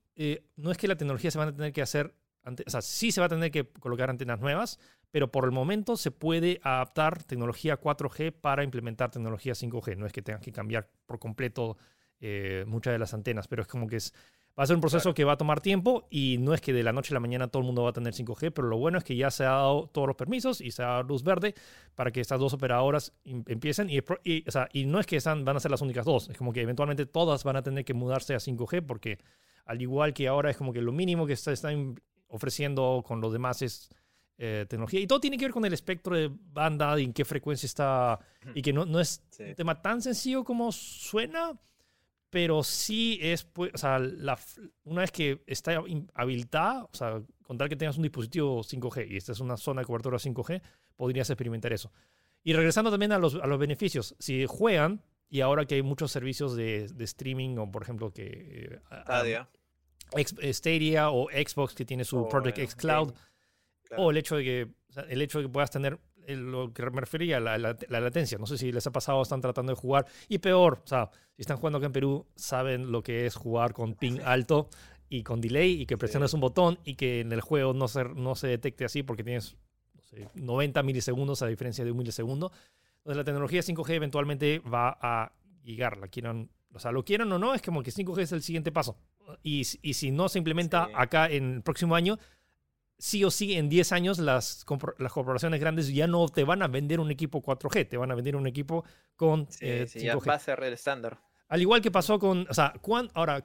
no 0.55 0.71
es 0.71 0.79
que 0.79 0.87
la 0.87 0.97
tecnología 0.97 1.33
se 1.33 1.39
van 1.39 1.49
a 1.49 1.53
tener 1.53 1.73
que 1.73 1.83
hacer 1.83 2.15
o 2.45 2.71
sea, 2.71 2.83
sí 2.83 3.13
se 3.13 3.21
va 3.21 3.27
a 3.27 3.29
tener 3.29 3.51
que 3.51 3.67
colocar 3.67 4.11
antenas 4.11 4.41
nuevas, 4.41 4.79
pero 5.11 5.31
por 5.31 5.45
el 5.45 5.53
momento 5.53 5.97
se 5.97 6.11
puede 6.11 6.61
adaptar 6.63 7.23
tecnología 7.23 7.81
4G 7.81 8.33
para 8.33 8.65
implementar 8.65 9.11
tecnología 9.11 9.55
5G. 9.55 9.97
No 9.97 10.07
es 10.07 10.13
que 10.13 10.23
tengan 10.23 10.43
que 10.43 10.53
cambiar 10.53 10.89
por 11.07 11.19
completo 11.19 11.77
eh, 12.21 12.65
muchas 12.67 12.93
de 12.93 12.99
las 12.99 13.15
antenas, 13.15 13.49
pero 13.49 13.63
es 13.63 13.69
como 13.69 13.87
que 13.87 13.97
es, 13.97 14.13
va 14.59 14.65
a 14.65 14.67
ser 14.67 14.77
un 14.77 14.81
proceso 14.81 15.15
que 15.15 15.25
va 15.25 15.33
a 15.33 15.37
tomar 15.37 15.61
tiempo 15.61 16.07
y 16.11 16.39
no 16.39 16.55
es 16.55 16.61
que 16.61 16.73
de 16.73 16.83
la 16.83 16.93
noche 16.93 17.13
a 17.13 17.15
la 17.15 17.21
mañana 17.21 17.49
todo 17.49 17.61
el 17.61 17.67
mundo 17.67 17.83
va 17.83 17.91
a 17.91 17.93
tener 17.93 18.13
5G, 18.13 18.53
pero 18.53 18.69
lo 18.69 18.77
bueno 18.77 18.99
es 18.99 19.05
que 19.05 19.17
ya 19.17 19.31
se 19.31 19.45
ha 19.45 19.51
dado 19.51 19.89
todos 19.93 20.07
los 20.07 20.17
permisos 20.17 20.61
y 20.61 20.71
se 20.71 20.83
ha 20.83 20.87
dado 20.87 21.03
luz 21.05 21.23
verde 21.23 21.55
para 21.95 22.11
que 22.11 22.21
estas 22.21 22.41
dos 22.41 22.53
operadoras 22.53 23.13
empiecen. 23.25 23.91
Y, 23.91 24.01
y, 24.23 24.49
o 24.49 24.51
sea, 24.51 24.69
y 24.73 24.87
no 24.87 25.01
es 25.01 25.07
que 25.07 25.17
están, 25.17 25.45
van 25.45 25.57
a 25.57 25.61
ser 25.61 25.71
las 25.71 25.83
únicas 25.83 26.05
dos, 26.05 26.29
es 26.29 26.37
como 26.37 26.53
que 26.53 26.61
eventualmente 26.61 27.07
todas 27.07 27.45
van 27.45 27.57
a 27.57 27.63
tener 27.63 27.85
que 27.85 27.95
mudarse 27.95 28.35
a 28.35 28.39
5G 28.39 28.85
porque 28.87 29.19
al 29.65 29.81
igual 29.81 30.13
que 30.13 30.29
ahora 30.29 30.51
es 30.51 30.57
como 30.57 30.73
que 30.73 30.83
lo 30.83 30.93
mínimo 30.93 31.27
que 31.27 31.37
se 31.37 31.53
está 31.53 31.73
ofreciendo 32.29 33.03
con 33.07 33.21
los 33.21 33.33
demás 33.33 33.63
es 33.63 33.91
eh, 34.37 34.67
tecnología. 34.69 35.01
Y 35.01 35.07
todo 35.07 35.21
tiene 35.21 35.39
que 35.39 35.45
ver 35.45 35.53
con 35.53 35.65
el 35.65 35.73
espectro 35.73 36.17
de 36.17 36.31
banda 36.33 36.99
y 36.99 37.05
en 37.05 37.13
qué 37.13 37.25
frecuencia 37.25 37.67
está. 37.67 38.19
Y 38.55 38.63
que 38.63 38.73
no, 38.73 38.85
no 38.85 39.01
es 39.01 39.23
un 39.39 39.55
tema 39.55 39.81
tan 39.81 40.03
sencillo 40.03 40.43
como 40.43 40.73
suena, 40.73 41.53
pero 42.31 42.65
sí 42.65 43.19
es, 43.23 43.45
pues, 43.45 43.71
o 43.75 43.79
sea, 43.79 44.01
la, 44.01 44.37
una 44.83 45.03
vez 45.03 45.13
que 45.13 45.45
está 45.47 45.81
habilitada, 46.15 46.83
o 46.85 46.91
sea, 46.93 47.23
contar 47.43 47.69
que 47.69 47.77
tengas 47.77 47.97
un 47.97 48.03
dispositivo 48.03 48.61
5G 48.65 49.09
y 49.09 49.17
esta 49.17 49.31
es 49.31 49.39
una 49.39 49.57
zona 49.57 49.83
de 49.83 49.87
cobertura 49.87 50.19
5G, 50.19 50.61
podrías 50.97 51.31
experimentar 51.31 51.73
eso. 51.73 51.93
Y 52.43 52.53
regresando 52.53 52.91
también 52.91 53.13
a 53.13 53.19
los, 53.19 53.37
a 53.37 53.47
los 53.47 53.59
beneficios, 53.61 54.17
si 54.19 54.47
juegan, 54.47 55.01
y 55.29 55.43
ahora 55.43 55.65
que 55.65 55.77
hay 55.77 55.83
muchos 55.83 56.11
servicios 56.11 56.57
de, 56.57 56.89
de 56.89 57.05
streaming, 57.05 57.57
o 57.59 57.71
por 57.71 57.83
ejemplo 57.83 58.13
que... 58.13 58.25
Eh, 58.25 58.81
eh, 58.91 59.47
Stadia 60.53 61.11
o 61.11 61.29
Xbox 61.31 61.75
que 61.75 61.85
tiene 61.85 62.05
su 62.05 62.29
Project 62.29 62.59
X 62.59 62.75
Cloud, 62.77 63.13
o 63.97 64.11
el 64.11 64.17
hecho 64.17 64.37
de 64.37 64.45
que, 64.45 64.69
el 65.09 65.23
hecho 65.23 65.39
de 65.39 65.45
que 65.45 65.49
puedas 65.49 65.71
tener 65.71 65.99
lo 66.27 66.73
que 66.73 66.91
me 66.91 67.01
refería 67.01 67.41
la, 67.41 67.59
la, 67.59 67.77
latencia. 67.89 68.39
No 68.39 68.47
sé 68.47 68.57
si 68.57 68.73
les 68.73 68.87
ha 68.87 68.93
pasado, 68.93 69.21
están 69.23 69.41
tratando 69.41 69.73
de 69.73 69.77
jugar. 69.77 70.07
Y 70.29 70.39
peor, 70.39 70.81
o 70.85 70.87
sea, 70.87 71.11
si 71.37 71.43
están 71.43 71.59
jugando 71.59 71.79
acá 71.79 71.87
en 71.87 71.93
Perú, 71.93 72.27
saben 72.35 72.91
lo 72.91 73.03
que 73.03 73.27
es 73.27 73.35
jugar 73.35 73.75
con 73.75 73.95
ping 73.95 74.21
alto 74.25 74.69
y 75.09 75.23
con 75.23 75.41
delay 75.41 75.83
y 75.83 75.87
que 75.87 75.99
presiones 75.99 76.33
un 76.35 76.41
botón 76.41 76.79
y 76.85 76.95
que 76.95 77.21
en 77.21 77.33
el 77.33 77.41
juego 77.41 77.75
no 77.75 77.89
se, 77.89 78.05
no 78.05 78.35
se 78.35 78.49
detecte 78.49 78.85
así 78.85 79.03
porque 79.03 79.23
tienes 79.23 79.57
90 80.35 80.83
milisegundos 80.83 81.43
a 81.43 81.47
diferencia 81.47 81.85
de 81.85 81.91
un 81.91 81.99
milisegundo. 81.99 82.53
Entonces 82.99 83.17
la 83.19 83.25
tecnología 83.25 83.61
5G 83.61 83.91
eventualmente 83.91 84.61
va 84.61 84.97
a 85.01 85.33
llegar, 85.63 85.99
la 85.99 86.09
quieran, 86.09 86.51
o 86.73 86.79
sea, 86.79 86.91
lo 86.91 87.05
quieran 87.05 87.31
o 87.33 87.39
no, 87.39 87.55
es 87.55 87.63
como 87.63 87.83
que 87.83 87.91
5G 87.91 88.23
es 88.23 88.33
el 88.33 88.43
siguiente 88.43 88.73
paso 88.73 88.97
y, 89.43 89.67
y 89.83 89.95
si 89.95 90.11
no 90.11 90.29
se 90.29 90.39
implementa 90.39 90.89
acá 90.95 91.27
en 91.29 91.55
el 91.57 91.63
próximo 91.63 91.95
año, 91.95 92.19
sí 92.99 93.25
o 93.25 93.31
sí 93.31 93.55
en 93.55 93.69
10 93.69 93.93
años 93.93 94.19
las, 94.19 94.65
las 94.99 95.13
corporaciones 95.13 95.61
grandes 95.61 95.93
ya 95.93 96.07
no 96.07 96.29
te 96.29 96.45
van 96.45 96.63
a 96.63 96.69
vender 96.69 97.01
un 97.01 97.11
equipo 97.11 97.43
4G, 97.43 97.89
te 97.89 97.97
van 97.97 98.11
a 98.11 98.15
vender 98.15 98.37
un 98.37 98.47
equipo 98.47 98.85
con 99.17 99.47
sí, 99.51 99.59
eh, 99.63 99.87
Ya 99.95 100.17
va 100.17 100.35
a 100.35 100.39
ser 100.39 100.63
el 100.63 100.73
estándar. 100.73 101.21
Al 101.49 101.61
igual 101.61 101.83
que 101.83 101.91
pasó 101.91 102.19
con, 102.19 102.47
o 102.49 102.55
sea, 102.55 102.73
ahora, 103.15 103.45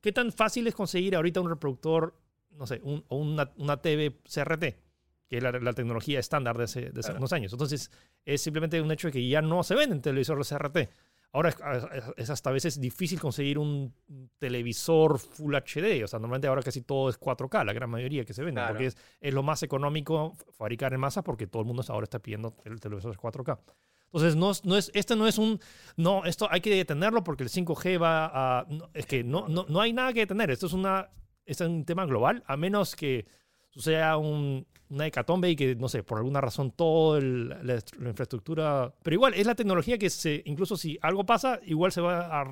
¿qué 0.00 0.12
tan 0.12 0.32
fácil 0.32 0.66
es 0.66 0.74
conseguir 0.74 1.16
ahorita 1.16 1.40
un 1.40 1.48
reproductor, 1.48 2.14
no 2.50 2.66
sé, 2.66 2.80
un, 2.82 3.04
o 3.08 3.16
una, 3.16 3.50
una 3.56 3.76
TV 3.78 4.20
CRT? 4.22 4.76
que 5.32 5.38
es 5.38 5.42
la, 5.42 5.72
tecnología 5.72 6.20
estándar 6.20 6.58
de 6.58 6.64
hace, 6.64 6.90
de 6.90 7.00
unos 7.16 7.32
años. 7.32 7.54
Entonces, 7.54 7.90
es 8.26 8.42
simplemente 8.42 8.78
un 8.82 8.92
hecho 8.92 9.08
de 9.08 9.12
que 9.12 9.26
ya 9.26 9.40
no 9.40 9.62
se 9.62 9.74
venden 9.74 10.02
televisores 10.02 10.50
CRT. 10.50 10.90
Ahora 11.34 11.54
es, 12.16 12.28
hasta 12.28 12.50
a 12.50 12.52
veces 12.52 12.78
difícil 12.78 13.18
conseguir 13.18 13.58
un 13.58 13.94
televisor 14.38 15.18
Full 15.18 15.54
HD. 15.54 16.04
O 16.04 16.06
sea, 16.06 16.18
normalmente 16.18 16.46
ahora 16.46 16.62
casi 16.62 16.82
todo 16.82 17.08
es 17.08 17.18
4K, 17.18 17.64
la 17.64 17.72
gran 17.72 17.88
mayoría 17.88 18.24
que 18.24 18.34
se 18.34 18.44
vende, 18.44 18.62
porque 18.68 18.86
es, 18.86 18.98
es, 19.20 19.32
lo 19.32 19.42
más 19.42 19.62
económico 19.62 20.34
fabricar 20.58 20.92
en 20.92 21.00
masa 21.00 21.22
porque 21.22 21.46
todo 21.46 21.62
el 21.62 21.66
mundo 21.66 21.82
ahora 21.88 22.04
está 22.04 22.18
pidiendo 22.18 22.54
el 22.64 22.78
televisor 22.80 23.16
4K. 23.16 23.58
Entonces, 24.12 24.36
no, 24.36 24.52
no 24.64 24.76
es, 24.76 24.90
este 24.92 25.16
no 25.16 25.26
es 25.26 25.38
un, 25.38 25.58
no, 25.96 26.26
esto 26.26 26.46
hay 26.50 26.60
que 26.60 26.74
detenerlo 26.74 27.24
porque 27.24 27.44
el 27.44 27.48
5G 27.48 28.00
va 28.00 28.26
a, 28.26 28.66
es 28.92 29.06
que 29.06 29.24
no, 29.24 29.48
no, 29.48 29.64
no 29.70 29.80
hay 29.80 29.94
nada 29.94 30.12
que 30.12 30.20
detener. 30.20 30.50
Esto 30.50 30.66
es, 30.66 30.74
una, 30.74 31.08
es 31.46 31.62
un 31.62 31.86
tema 31.86 32.04
global, 32.04 32.44
a 32.46 32.58
menos 32.58 32.94
que 32.94 33.24
suceda 33.70 34.18
un, 34.18 34.66
una 34.92 35.06
hecatombe 35.06 35.50
y 35.50 35.56
que, 35.56 35.74
no 35.74 35.88
sé, 35.88 36.02
por 36.02 36.18
alguna 36.18 36.40
razón 36.40 36.70
toda 36.70 37.20
la, 37.20 37.82
infraestructura... 38.06 38.94
Pero 39.02 39.14
igual, 39.14 39.34
es 39.34 39.46
la 39.46 39.54
tecnología 39.54 39.98
que 39.98 40.10
se, 40.10 40.42
incluso 40.44 40.76
si 40.76 40.98
algo 41.00 41.24
pasa, 41.24 41.60
igual 41.64 41.92
se 41.92 42.00
va 42.00 42.26
a, 42.26 42.44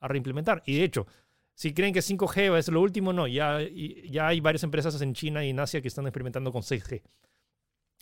a 0.00 0.08
reimplementar. 0.08 0.62
Y 0.66 0.78
de 0.78 0.84
hecho, 0.84 1.06
si 1.54 1.74
creen 1.74 1.92
que 1.92 2.00
5G 2.00 2.52
va 2.52 2.58
a 2.58 2.62
ser 2.62 2.74
lo 2.74 2.80
último, 2.80 3.12
no, 3.12 3.26
ya, 3.26 3.60
ya 3.60 4.28
hay 4.28 4.40
varias 4.40 4.62
empresas 4.64 5.00
en 5.00 5.14
China 5.14 5.44
y 5.44 5.50
en 5.50 5.60
Asia 5.60 5.82
que 5.82 5.88
están 5.88 6.06
experimentando 6.06 6.50
con 6.50 6.62
6G. 6.62 7.02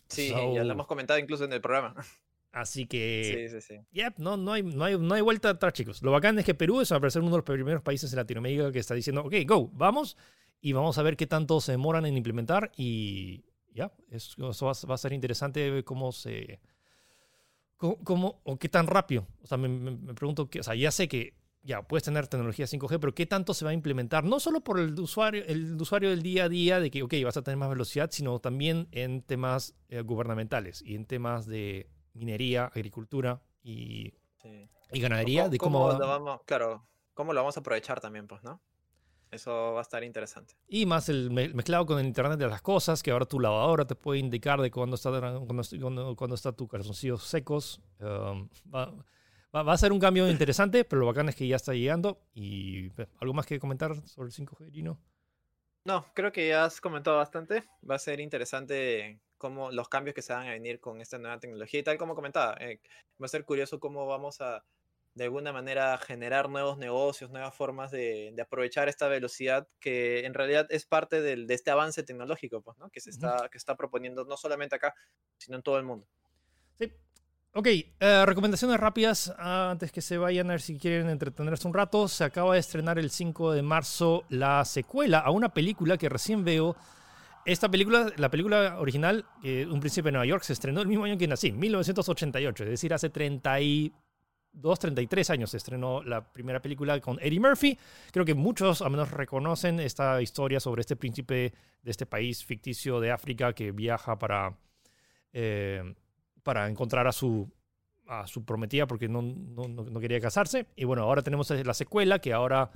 Sí, 0.07 0.29
ya 0.29 0.63
lo 0.63 0.71
hemos 0.71 0.87
comentado 0.87 1.19
incluso 1.19 1.43
en 1.43 1.53
el 1.53 1.61
programa. 1.61 1.95
Así 2.51 2.85
que. 2.85 3.49
Sí, 3.49 3.61
sí, 3.61 3.79
sí. 3.91 4.01
no, 4.17 4.37
no, 4.37 4.53
hay, 4.53 4.63
no, 4.63 4.85
hay, 4.85 4.97
no 4.97 5.13
hay 5.15 5.21
vuelta 5.21 5.49
atrás, 5.49 5.73
chicos. 5.73 6.03
Lo 6.03 6.11
bacán 6.11 6.37
es 6.37 6.45
que 6.45 6.53
Perú 6.53 6.81
es, 6.81 6.91
a 6.91 6.99
parecer, 6.99 7.21
uno 7.21 7.31
de 7.31 7.37
los 7.37 7.45
primeros 7.45 7.81
países 7.81 8.13
en 8.13 8.17
Latinoamérica 8.17 8.71
que 8.71 8.79
está 8.79 8.93
diciendo, 8.93 9.23
ok, 9.23 9.33
go, 9.45 9.69
vamos 9.73 10.17
y 10.61 10.71
vamos 10.71 10.97
a 10.97 11.03
ver 11.03 11.17
qué 11.17 11.27
tanto 11.27 11.59
se 11.59 11.73
demoran 11.73 12.05
en 12.05 12.15
implementar 12.15 12.71
y 12.77 13.43
ya, 13.73 13.91
eso 14.09 14.65
va, 14.65 14.93
a 14.93 14.97
ser 14.97 15.13
interesante 15.13 15.69
ver 15.69 15.83
cómo 15.83 16.11
se... 16.11 16.59
Cómo, 17.77 18.39
o 18.43 18.57
qué 18.57 18.69
tan 18.69 18.87
rápido. 18.87 19.27
O 19.41 19.47
sea, 19.47 19.57
me, 19.57 20.13
pregunto, 20.13 20.49
que, 20.49 20.61
o 20.61 20.63
sea, 20.63 20.73
ya 20.73 20.89
sé 20.89 21.09
que 21.09 21.33
ya 21.63 21.81
puedes 21.81 22.03
tener 22.03 22.27
tecnología 22.27 22.65
5G, 22.65 22.97
pero 22.97 23.13
qué 23.13 23.25
tanto 23.25 23.53
se 23.53 23.65
va 23.65 23.71
a 23.71 23.73
implementar, 23.73 24.23
no 24.23 24.39
solo 24.39 24.61
por 24.61 24.79
el 24.79 24.97
usuario, 24.97 25.43
el 25.45 25.75
usuario 25.81 26.09
del 26.09 26.21
día 26.21 26.45
a 26.45 26.49
día, 26.49 26.79
de 26.79 26.89
que, 26.89 27.03
ok, 27.03 27.13
vas 27.25 27.35
a 27.35 27.41
tener 27.41 27.57
más 27.57 27.69
velocidad, 27.69 28.09
sino 28.11 28.39
también 28.39 28.87
en 28.91 29.21
temas 29.21 29.75
eh, 29.89 30.01
gubernamentales 30.01 30.81
y 30.81 30.95
en 30.95 31.05
temas 31.05 31.45
de 31.45 31.89
minería, 32.13 32.65
agricultura 32.67 33.41
y, 33.61 34.13
y 34.93 34.99
ganadería, 35.01 35.49
de 35.49 35.57
cómo, 35.57 35.87
vamos, 35.87 36.41
claro, 36.45 36.87
cómo 37.13 37.33
lo 37.33 37.41
vamos 37.41 37.57
a 37.57 37.59
aprovechar 37.59 37.99
también, 37.99 38.27
pues, 38.27 38.43
¿no? 38.43 38.61
Eso 39.33 39.73
va 39.73 39.79
a 39.79 39.81
estar 39.81 40.03
interesante. 40.03 40.53
Y 40.67 40.85
más 40.85 41.09
el 41.09 41.31
mezclado 41.31 41.85
con 41.87 41.99
el 41.99 42.05
Internet 42.05 42.37
de 42.37 42.47
las 42.47 42.61
cosas, 42.61 43.01
que 43.01 43.09
ahora 43.09 43.25
tu 43.25 43.39
lavadora 43.39 43.85
te 43.85 43.95
puede 43.95 44.19
indicar 44.19 44.61
de 44.61 44.69
cuándo 44.69 44.95
está, 44.95 45.09
cuando, 45.09 46.15
cuando, 46.15 46.35
está 46.35 46.51
tu 46.51 46.67
calzoncillos 46.67 47.23
secos. 47.23 47.81
Um, 47.99 48.47
va, 48.73 48.93
va, 49.53 49.73
a 49.73 49.77
ser 49.77 49.91
un 49.91 49.99
cambio 49.99 50.29
interesante, 50.29 50.85
pero 50.85 50.99
lo 50.99 51.07
bacán 51.07 51.29
es 51.29 51.35
que 51.35 51.47
ya 51.47 51.55
está 51.55 51.73
llegando. 51.73 52.21
¿Y 52.35 52.89
pues, 52.89 53.07
algo 53.19 53.33
más 53.33 53.47
que 53.47 53.59
comentar 53.59 53.95
sobre 54.07 54.27
el 54.27 54.33
5G, 54.33 54.71
Gino? 54.71 54.99
No, 55.85 56.05
creo 56.13 56.31
que 56.31 56.47
ya 56.47 56.65
has 56.65 56.79
comentado 56.79 57.17
bastante. 57.17 57.63
Va 57.89 57.95
a 57.95 57.99
ser 57.99 58.19
interesante 58.19 59.19
cómo 59.39 59.71
los 59.71 59.89
cambios 59.89 60.13
que 60.13 60.21
se 60.21 60.31
van 60.31 60.47
a 60.47 60.51
venir 60.51 60.79
con 60.79 61.01
esta 61.01 61.17
nueva 61.17 61.39
tecnología. 61.39 61.79
Y 61.79 61.83
tal 61.83 61.97
como 61.97 62.13
comentaba, 62.13 62.55
eh, 62.59 62.79
va 63.21 63.25
a 63.25 63.29
ser 63.29 63.45
curioso 63.45 63.79
cómo 63.79 64.05
vamos 64.05 64.41
a 64.41 64.63
de 65.15 65.25
alguna 65.25 65.53
manera 65.53 65.97
generar 65.99 66.49
nuevos 66.49 66.77
negocios, 66.77 67.29
nuevas 67.29 67.53
formas 67.53 67.91
de, 67.91 68.33
aprovechar 68.41 68.89
esta 68.89 69.07
velocidad 69.07 69.67
que 69.79 70.25
en 70.25 70.33
realidad 70.33 70.65
es 70.69 70.85
parte 70.85 71.21
del, 71.21 71.45
de 71.45 71.53
este 71.53 71.71
avance 71.71 72.03
tecnológico 72.03 72.61
pues, 72.61 72.77
¿no? 72.77 72.89
que 72.89 72.99
se 72.99 73.11
está, 73.11 73.47
que 73.51 73.57
está 73.57 73.75
proponiendo 73.75 74.25
no 74.25 74.37
solamente 74.37 74.75
acá, 74.75 74.93
sino 75.37 75.57
en 75.57 75.63
todo 75.63 75.77
el 75.77 75.83
mundo. 75.83 76.07
Sí. 76.79 76.91
Ok, 77.55 77.67
eh, 77.67 78.25
recomendaciones 78.25 78.79
rápidas 78.79 79.31
antes 79.37 79.91
que 79.91 80.01
se 80.01 80.17
vayan 80.17 80.49
a 80.49 80.53
ver 80.53 80.61
si 80.61 80.79
quieren 80.79 81.09
entretenerse 81.09 81.67
un 81.67 81.75
rato. 81.75 82.07
Se 82.07 82.23
acaba 82.23 82.55
de 82.55 82.59
estrenar 82.59 82.97
el 82.97 83.11
5 83.11 83.51
de 83.51 83.61
marzo 83.61 84.23
la 84.29 84.65
secuela 84.65 85.19
a 85.19 85.29
una 85.29 85.53
película 85.53 85.99
que 85.99 86.09
recién 86.09 86.43
veo. 86.43 86.75
Esta 87.45 87.69
película, 87.69 88.11
la 88.17 88.31
película 88.31 88.79
original, 88.79 89.25
Un 89.43 89.79
Príncipe 89.81 90.07
de 90.07 90.13
Nueva 90.13 90.25
York, 90.25 90.43
se 90.43 90.53
estrenó 90.53 90.81
el 90.81 90.87
mismo 90.87 91.03
año 91.03 91.17
que 91.17 91.27
nací, 91.27 91.51
1988, 91.51 92.63
es 92.63 92.69
decir, 92.69 92.93
hace 92.93 93.09
30 93.09 93.59
y 93.59 93.93
2, 94.53 94.79
33 94.79 95.29
años 95.31 95.49
se 95.49 95.57
estrenó 95.57 96.03
la 96.03 96.31
primera 96.31 96.61
película 96.61 96.99
con 97.01 97.19
Eddie 97.19 97.39
Murphy. 97.39 97.77
Creo 98.11 98.23
que 98.23 98.35
muchos 98.35 98.81
al 98.81 98.91
menos 98.91 99.11
reconocen 99.11 99.79
esta 99.79 100.21
historia 100.21 100.59
sobre 100.59 100.81
este 100.81 100.95
príncipe 100.95 101.53
de 101.81 101.91
este 101.91 102.05
país 102.05 102.45
ficticio 102.45 102.99
de 102.99 103.11
África 103.11 103.53
que 103.53 103.71
viaja 103.71 104.17
para, 104.17 104.55
eh, 105.33 105.95
para 106.43 106.69
encontrar 106.69 107.07
a 107.07 107.11
su, 107.11 107.51
a 108.07 108.27
su 108.27 108.45
prometida 108.45 108.85
porque 108.85 109.09
no, 109.09 109.21
no, 109.21 109.67
no, 109.67 109.99
quería 109.99 110.21
casarse. 110.21 110.67
Y 110.75 110.85
bueno, 110.85 111.03
ahora 111.03 111.23
tenemos 111.23 111.49
la 111.49 111.73
secuela 111.73 112.19
que 112.19 112.31
ahora 112.31 112.69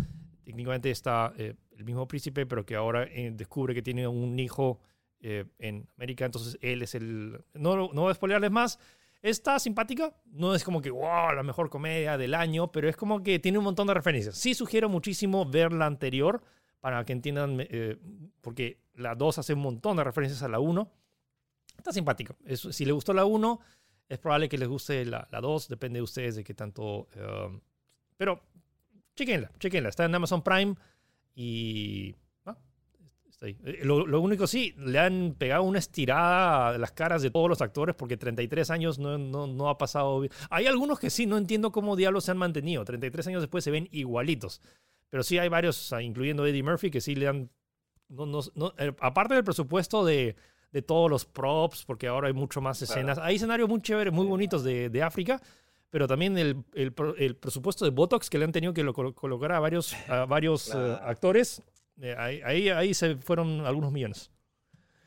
técnicamente 0.44 0.90
está 0.90 1.34
eh, 1.38 1.54
el 1.76 1.86
mismo 1.86 2.08
príncipe, 2.08 2.46
pero 2.48 2.66
que 2.66 2.76
ahora 2.76 3.04
eh, 3.04 3.32
descubre 3.34 3.76
que 3.76 3.84
tiene 3.84 4.08
un 4.08 4.40
hijo 4.40 4.80
en 5.20 5.88
América. 5.98 6.26
Entonces 6.26 6.58
él 6.62 6.84
es 6.84 6.94
el... 6.96 7.44
No, 7.54 7.76
no 7.76 8.02
voy 8.02 8.12
a 8.12 8.14
spoilerles 8.14 8.52
más 8.52 8.80
Está 9.22 9.60
simpática, 9.60 10.16
no 10.26 10.54
es 10.54 10.64
como 10.64 10.82
que, 10.82 10.92
wow, 10.92 11.34
la 11.36 11.44
mejor 11.44 11.70
comedia 11.70 12.18
del 12.18 12.34
año, 12.34 12.72
pero 12.72 12.88
es 12.88 12.96
como 12.96 13.24
que 13.24 13.40
tiene 13.40 13.58
un 13.58 13.64
montón 13.64 13.88
de 13.88 13.94
referencias. 13.94 14.38
Sí 14.38 14.54
sugiero 14.54 14.90
muchísimo 14.90 15.46
ver 15.46 15.74
la 15.74 15.88
anterior 15.88 16.44
para 16.80 17.04
que 17.04 17.14
entiendan, 17.14 17.58
eh, 17.60 17.98
porque 18.42 18.80
la 18.94 19.16
2 19.16 19.40
hace 19.40 19.54
un 19.54 19.62
montón 19.62 19.98
de 19.98 20.04
referencias 20.04 20.44
a 20.44 20.48
la 20.48 20.60
1. 20.60 20.92
Está 21.78 21.92
simpática. 21.92 22.36
si 22.56 22.86
le 22.86 22.92
gustó 22.92 23.14
la 23.14 23.26
1, 23.26 23.60
es 24.10 24.20
probable 24.20 24.50
que 24.50 24.58
les 24.58 24.68
guste 24.68 25.06
la, 25.06 25.28
2, 25.30 25.68
depende 25.68 26.00
de 26.00 26.04
ustedes 26.04 26.36
de 26.36 26.44
qué 26.44 26.54
tanto... 26.54 27.08
Um, 27.16 27.60
pero 28.16 28.42
chequenla, 29.16 29.52
chequenla. 29.60 29.90
Está 29.90 30.06
en 30.06 30.16
Amazon 30.16 30.44
Prime 30.44 30.76
y 31.36 32.16
eh, 33.42 33.80
lo, 33.84 34.20
único 34.20 34.48
sí, 34.48 34.74
le 34.78 34.98
han 34.98 35.36
pegado 35.38 35.64
una 35.64 35.78
estirada 35.78 36.70
a 36.70 36.78
las 36.78 36.92
caras 36.92 37.22
de 37.22 37.30
todos 37.30 37.48
los 37.48 37.62
actores 37.62 37.96
porque 37.96 38.18
33 38.18 38.72
años 38.72 38.98
no, 38.98 39.18
no, 39.18 39.46
no 39.46 39.70
ha 39.70 39.78
pasado 39.78 40.20
bien. 40.22 40.34
Hay 40.50 40.66
algunos 40.66 41.00
que 41.00 41.10
sí, 41.10 41.26
no 41.26 41.38
entiendo 41.38 41.72
cómo 41.72 41.96
diablos 41.96 42.26
se 42.26 42.32
han 42.32 42.38
mantenido. 42.38 42.84
33 42.84 43.28
años 43.28 43.42
después 43.42 43.64
se 43.64 43.72
ven 43.72 43.88
igualitos. 43.92 44.62
Pero 45.10 45.24
sí 45.24 45.38
hay 45.38 45.50
varios, 45.50 45.94
incluyendo 46.02 46.46
Eddie 46.46 46.64
Murphy, 46.64 46.90
que 46.90 47.02
sí 47.02 47.16
le 47.16 47.28
han... 47.28 47.50
No, 48.10 48.26
no, 48.26 48.74
eh, 48.78 48.94
aparte 49.02 49.36
del 49.36 49.44
presupuesto 49.44 50.04
de, 50.06 50.36
de, 50.72 50.82
todos 50.82 51.10
los 51.10 51.26
props, 51.26 51.84
porque 51.86 52.08
ahora 52.08 52.28
hay 52.28 52.34
mucho 52.34 52.62
más 52.62 52.82
escenas. 52.82 53.18
Hay 53.18 53.36
escenarios 53.36 53.68
muy 53.70 53.82
chéveres, 53.82 54.14
muy 54.14 54.26
bonitos 54.26 54.64
de, 54.64 54.90
de 54.90 55.04
África, 55.04 55.42
pero 55.90 56.08
también 56.08 56.38
el, 56.38 56.64
el, 56.74 56.94
el, 57.18 57.36
presupuesto 57.36 57.84
de 57.84 57.92
Botox 57.92 58.30
que 58.30 58.38
le 58.38 58.46
han 58.46 58.54
tenido 58.54 58.74
que 58.74 58.86
colocar 58.86 59.52
a 59.52 59.60
varios, 59.60 59.94
a 60.10 60.26
varios 60.26 60.74
eh, 60.74 60.98
actores 61.02 61.62
eh, 62.02 62.16
ahí, 62.18 62.70
ahí, 62.70 62.94
se 62.94 63.16
fueron 63.16 63.66
algunos 63.66 63.92
millones. 63.92 64.32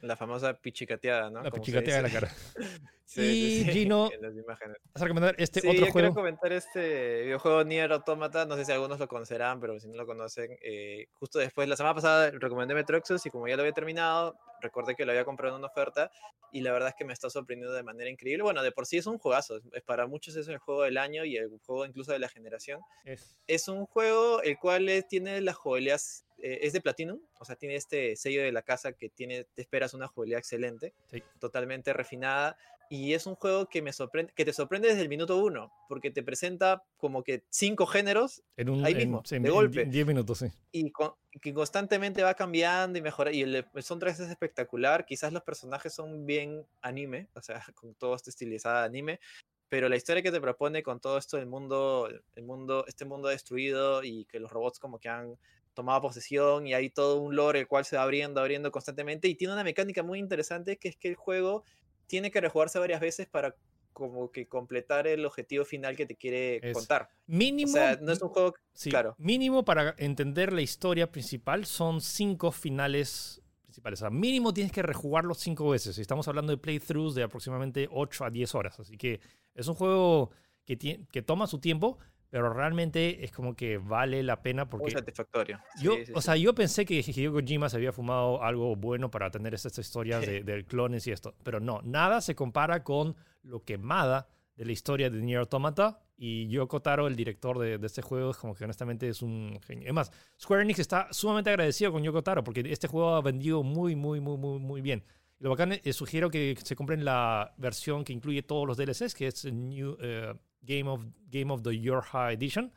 La 0.03 0.17
famosa 0.17 0.55
pichicateada, 0.55 1.31
¿no? 1.31 1.43
La 1.43 1.51
pichicateada 1.51 2.03
de 2.03 2.09
la 2.09 2.15
cara. 2.15 2.33
y 3.17 3.65
Gino, 3.65 4.11
¿vas 4.47 5.03
a 5.03 5.05
recomendar 5.05 5.35
este 5.39 5.61
otro 5.61 5.73
yo 5.73 5.81
juego? 5.81 5.93
quiero 5.93 6.15
comentar 6.15 6.53
este 6.53 7.23
videojuego 7.25 7.65
Nier 7.65 7.93
Automata. 7.93 8.47
No 8.47 8.57
sé 8.57 8.65
si 8.65 8.73
algunos 8.73 8.99
lo 8.99 9.09
conocerán, 9.09 9.61
pero 9.61 9.79
si 9.79 9.89
no 9.89 9.97
lo 9.97 10.07
conocen, 10.07 10.57
eh, 10.63 11.09
justo 11.15 11.39
después, 11.39 11.69
la 11.69 11.77
semana 11.77 11.95
pasada 11.95 12.31
recomendé 12.31 12.75
Metro 12.75 12.97
Exodus 12.97 13.27
y 13.27 13.31
como 13.31 13.47
ya 13.47 13.57
lo 13.57 13.63
había 13.63 13.73
terminado, 13.73 14.37
recordé 14.61 14.95
que 14.95 15.05
lo 15.05 15.13
había 15.13 15.25
comprado 15.25 15.55
en 15.55 15.61
una 15.61 15.69
oferta 15.69 16.11
y 16.53 16.63
la 16.63 16.73
verdad 16.73 16.91
es 16.91 16.95
que 16.97 17.05
me 17.05 17.13
está 17.13 17.31
sorprendiendo 17.31 17.75
de 17.75 17.83
manera 17.83 18.11
increíble. 18.11 18.43
Bueno, 18.43 18.63
de 18.63 18.73
por 18.73 18.87
sí 18.87 18.97
es 18.97 19.07
un 19.07 19.19
juegazo. 19.19 19.61
Es, 19.73 19.83
para 19.83 20.07
muchos 20.07 20.37
es 20.37 20.49
el 20.49 20.59
juego 20.59 20.83
del 20.83 20.99
año 20.99 21.25
y 21.25 21.37
el 21.37 21.51
juego 21.65 21.85
incluso 21.85 22.13
de 22.13 22.19
la 22.19 22.29
generación. 22.29 22.81
Es, 23.05 23.39
es 23.47 23.69
un 23.69 23.87
juego 23.87 24.43
el 24.43 24.59
cual 24.59 24.89
tiene 25.09 25.41
las 25.41 25.57
joyas 25.57 26.25
eh, 26.43 26.61
es 26.63 26.73
de 26.73 26.81
Platinum, 26.81 27.21
o 27.39 27.45
sea, 27.45 27.57
tiene 27.57 27.77
este 27.77 28.17
sello 28.17 28.43
de 28.43 28.53
la 28.53 28.63
casa 28.63 28.93
que 28.93 29.09
tiene, 29.09 29.45
te 29.55 29.63
esperas 29.63 29.95
una 29.95 30.09
jugabilidad 30.09 30.39
excelente, 30.39 30.95
totalmente 31.39 31.93
refinada, 31.93 32.57
y 32.93 33.15
es 33.15 33.27
un 33.27 33.37
juego 33.37 33.67
que 33.67 33.83
me 33.83 33.93
sorprende, 33.93 34.33
que 34.35 34.45
te 34.45 34.53
sorprende 34.53 34.89
desde 34.89 35.03
el 35.03 35.09
minuto 35.09 35.39
uno, 35.39 35.73
porque 35.89 36.11
te 36.11 36.25
presenta 36.25 36.83
como 36.97 37.23
que 37.23 37.45
cinco 37.49 37.87
géneros 37.87 38.43
ahí 38.57 38.95
mismo, 38.97 39.23
de 39.29 39.49
golpe. 39.49 39.83
En 39.83 39.91
10 39.93 40.07
minutos, 40.09 40.39
sí. 40.39 40.47
Y 40.73 40.93
que 41.41 41.55
constantemente 41.55 42.25
va 42.25 42.35
cambiando 42.35 42.99
y 42.99 43.03
mejora, 43.03 43.31
y 43.31 43.43
el, 43.43 43.65
son 43.81 44.01
tres 44.01 44.19
es 44.19 44.29
espectacular, 44.29 45.07
quizás 45.07 45.33
los 45.33 45.45
personajes 45.45 45.95
son 45.95 46.27
bien 46.27 46.67
anime, 46.83 47.29
o 47.35 47.43
sea, 47.43 47.63
con 47.77 47.95
todo 47.95 48.17
este 48.17 48.31
estilizado 48.31 48.85
anime, 48.85 49.21
pero 49.69 49.89
la 49.89 49.95
historia 49.95 50.21
que 50.21 50.33
te 50.33 50.41
propone 50.41 50.83
con 50.83 50.99
todo 50.99 51.17
esto 51.17 51.37
del 51.37 51.47
mundo, 51.47 52.11
el 52.35 52.43
mundo, 52.43 52.85
este 52.89 53.05
mundo 53.05 53.29
destruido 53.29 54.03
y 54.03 54.25
que 54.25 54.41
los 54.41 54.51
robots 54.51 54.81
como 54.81 54.99
que 54.99 55.09
han 55.09 55.39
tomaba 55.75 56.01
posesión 56.01 56.67
y 56.67 56.75
hay 56.75 56.91
todo 56.91 57.21
un 57.21 57.37
lore 57.37 57.61
el 57.61 57.69
cual 57.69 57.85
se 57.85 57.97
va 57.97 58.03
abriendo, 58.03 58.41
abriendo 58.41 58.71
constantemente 58.71 59.29
y 59.29 59.35
tiene 59.35 59.55
una 59.55 59.65
mecánica 59.65 60.03
muy 60.03 60.19
interesante 60.19 60.77
que 60.79 60.89
es 60.89 60.97
que 60.97 61.09
el 61.09 61.15
juego 61.15 61.65
tiene 62.07 62.31
que 62.31 62.41
rejugarse 62.41 62.79
varias 62.79 63.01
veces 63.01 63.29
para 63.29 63.55
como 63.93 64.31
que 64.31 64.49
completar 64.49 65.07
el 65.07 65.25
objetivo 65.27 65.65
final 65.65 65.97
que 65.97 66.07
te 66.07 66.17
quiere 66.17 66.73
contar. 66.73 67.09
Mínimo. 67.27 67.71
O 67.71 67.75
sea, 67.75 67.99
no 68.01 68.13
es 68.13 68.23
un 68.23 68.29
juego. 68.31 68.55
claro. 68.85 69.15
Mínimo 69.19 69.65
para 69.65 69.95
entender 69.99 70.53
la 70.53 70.63
historia 70.63 71.11
principal 71.11 71.67
son 71.67 72.01
cinco 72.01 72.51
finales 72.53 73.43
principales. 73.63 74.01
O 74.01 74.05
sea, 74.05 74.11
mínimo 74.11 74.53
tienes 74.53 74.73
que 74.73 74.83
rejugarlo 74.83 75.35
cinco 75.35 75.69
veces. 75.71 75.99
Estamos 75.99 76.27
hablando 76.29 76.53
de 76.53 76.59
playthroughs 76.59 77.15
de 77.15 77.23
aproximadamente 77.23 77.89
8 77.91 78.25
a 78.25 78.31
10 78.31 78.55
horas. 78.55 78.81
Así 78.81 78.97
que 78.97 79.21
es 79.55 79.69
un 79.69 79.75
juego 79.75 80.31
que, 80.65 81.07
que 81.11 81.23
toma 81.23 81.47
su 81.47 81.59
tiempo, 81.59 81.99
pero 82.31 82.53
realmente 82.53 83.25
es 83.25 83.33
como 83.33 83.55
que 83.55 83.79
vale 83.79 84.23
la 84.23 84.41
pena 84.41 84.69
porque... 84.71 84.85
Muy 84.85 84.91
satisfactorio. 84.93 85.61
Yo, 85.83 85.97
o 86.15 86.23
sea, 86.23 86.37
yo 86.37 86.55
pensé 86.55 86.87
que 86.87 87.05
Hideo 87.07 87.33
Kojima 87.33 87.69
se 87.69 87.77
había 87.77 87.93
fumado 87.93 88.43
algo 88.43 88.77
bueno 88.77 89.11
para 89.11 89.31
tener 89.31 89.53
estas 89.53 89.77
historias 89.79 90.25
de, 90.25 90.43
de, 90.45 90.65
clones 90.65 91.07
y 91.07 91.13
esto, 91.13 91.35
pero 91.43 91.61
no, 91.61 91.81
nada 91.83 92.21
se 92.21 92.35
compara 92.35 92.85
con 92.85 93.17
lo 93.43 93.65
quemada 93.65 94.29
de 94.55 94.65
la 94.65 94.73
historia 94.73 95.11
de 95.11 95.21
Nier 95.21 95.41
Automata 95.41 96.01
y 96.17 96.49
Yoko 96.49 96.83
Taro, 96.83 97.07
el 97.07 97.17
director 97.17 97.59
de, 97.59 97.79
de, 97.79 97.87
este 97.87 98.03
juego, 98.03 98.31
es 98.31 98.37
como 98.37 98.55
que 98.55 98.65
honestamente 98.65 99.09
es 99.09 99.23
un 99.23 99.59
genio. 99.67 99.89
Es 99.89 99.95
más, 99.95 100.13
Square 100.39 100.63
Enix 100.63 100.79
está 100.79 101.09
sumamente 101.13 101.51
agradecido 101.51 101.91
con 101.93 102.03
Yoko 102.03 102.23
Taro 102.23 102.45
porque 102.45 102.63
este 102.67 102.87
juego 102.87 103.15
ha 103.15 103.23
vendido 103.23 103.63
muy, 103.63 103.97
muy, 103.97 104.21
muy, 104.21 104.37
muy, 104.37 104.59
muy 104.59 104.81
bien. 104.83 105.03
Lo 105.39 105.49
bacán 105.49 105.81
es, 105.83 105.97
sugiero 105.97 106.31
que 106.31 106.55
se 106.63 106.77
compren 106.77 107.03
la 107.03 107.55
versión 107.57 108.05
que 108.05 108.13
incluye 108.13 108.43
todos 108.43 108.67
los 108.67 108.77
DLCs, 108.77 109.15
que 109.15 109.29
es 109.29 109.47
New, 109.47 109.93
uh, 109.93 110.37
Game 110.63 110.89
of, 110.89 111.05
Game 111.31 111.53
of 111.53 111.63
the 111.63 111.79
Your 111.79 112.03
High 112.03 112.35
Edition. 112.35 112.73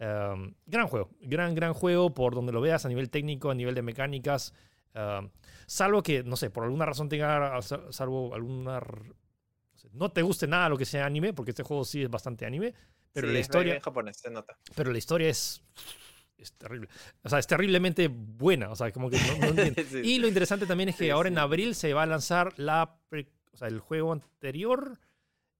Um, 0.00 0.54
gran 0.66 0.88
juego, 0.88 1.10
gran, 1.20 1.54
gran 1.54 1.74
juego 1.74 2.12
por 2.12 2.34
donde 2.34 2.52
lo 2.52 2.60
veas 2.60 2.84
a 2.84 2.88
nivel 2.88 3.08
técnico, 3.08 3.50
a 3.50 3.54
nivel 3.54 3.74
de 3.74 3.82
mecánicas. 3.82 4.52
Um, 4.94 5.30
salvo 5.66 6.02
que, 6.02 6.22
no 6.24 6.36
sé, 6.36 6.50
por 6.50 6.64
alguna 6.64 6.86
razón 6.86 7.08
tenga, 7.08 7.60
salvo 7.62 8.34
alguna... 8.34 8.80
No 9.92 10.10
te 10.10 10.22
guste 10.22 10.46
nada 10.46 10.68
lo 10.68 10.78
que 10.78 10.84
sea 10.84 11.06
anime, 11.06 11.32
porque 11.32 11.50
este 11.50 11.62
juego 11.62 11.84
sí 11.84 12.02
es 12.02 12.10
bastante 12.10 12.46
anime, 12.46 12.74
pero 13.12 13.28
la 13.28 13.38
historia... 13.38 13.80
japonés, 13.80 14.16
se 14.16 14.30
nota. 14.30 14.56
Pero 14.74 14.90
la 14.90 14.98
historia 14.98 15.28
es 15.28 15.62
es 16.42 16.52
terrible. 16.54 16.88
O 17.22 17.28
sea, 17.28 17.38
es 17.38 17.46
terriblemente 17.46 18.08
buena. 18.08 18.70
O 18.70 18.76
sea, 18.76 18.90
como 18.90 19.08
que 19.08 19.18
no, 19.18 20.02
Y 20.02 20.18
lo 20.18 20.28
interesante 20.28 20.66
también 20.66 20.88
es 20.90 20.96
que 20.96 21.10
ahora 21.10 21.28
en 21.28 21.38
abril 21.38 21.74
se 21.74 21.94
va 21.94 22.02
a 22.02 22.06
lanzar 22.06 22.52
la 22.58 22.98
o 23.52 23.56
sea, 23.56 23.68
el 23.68 23.80
juego 23.80 24.12
anterior 24.12 24.98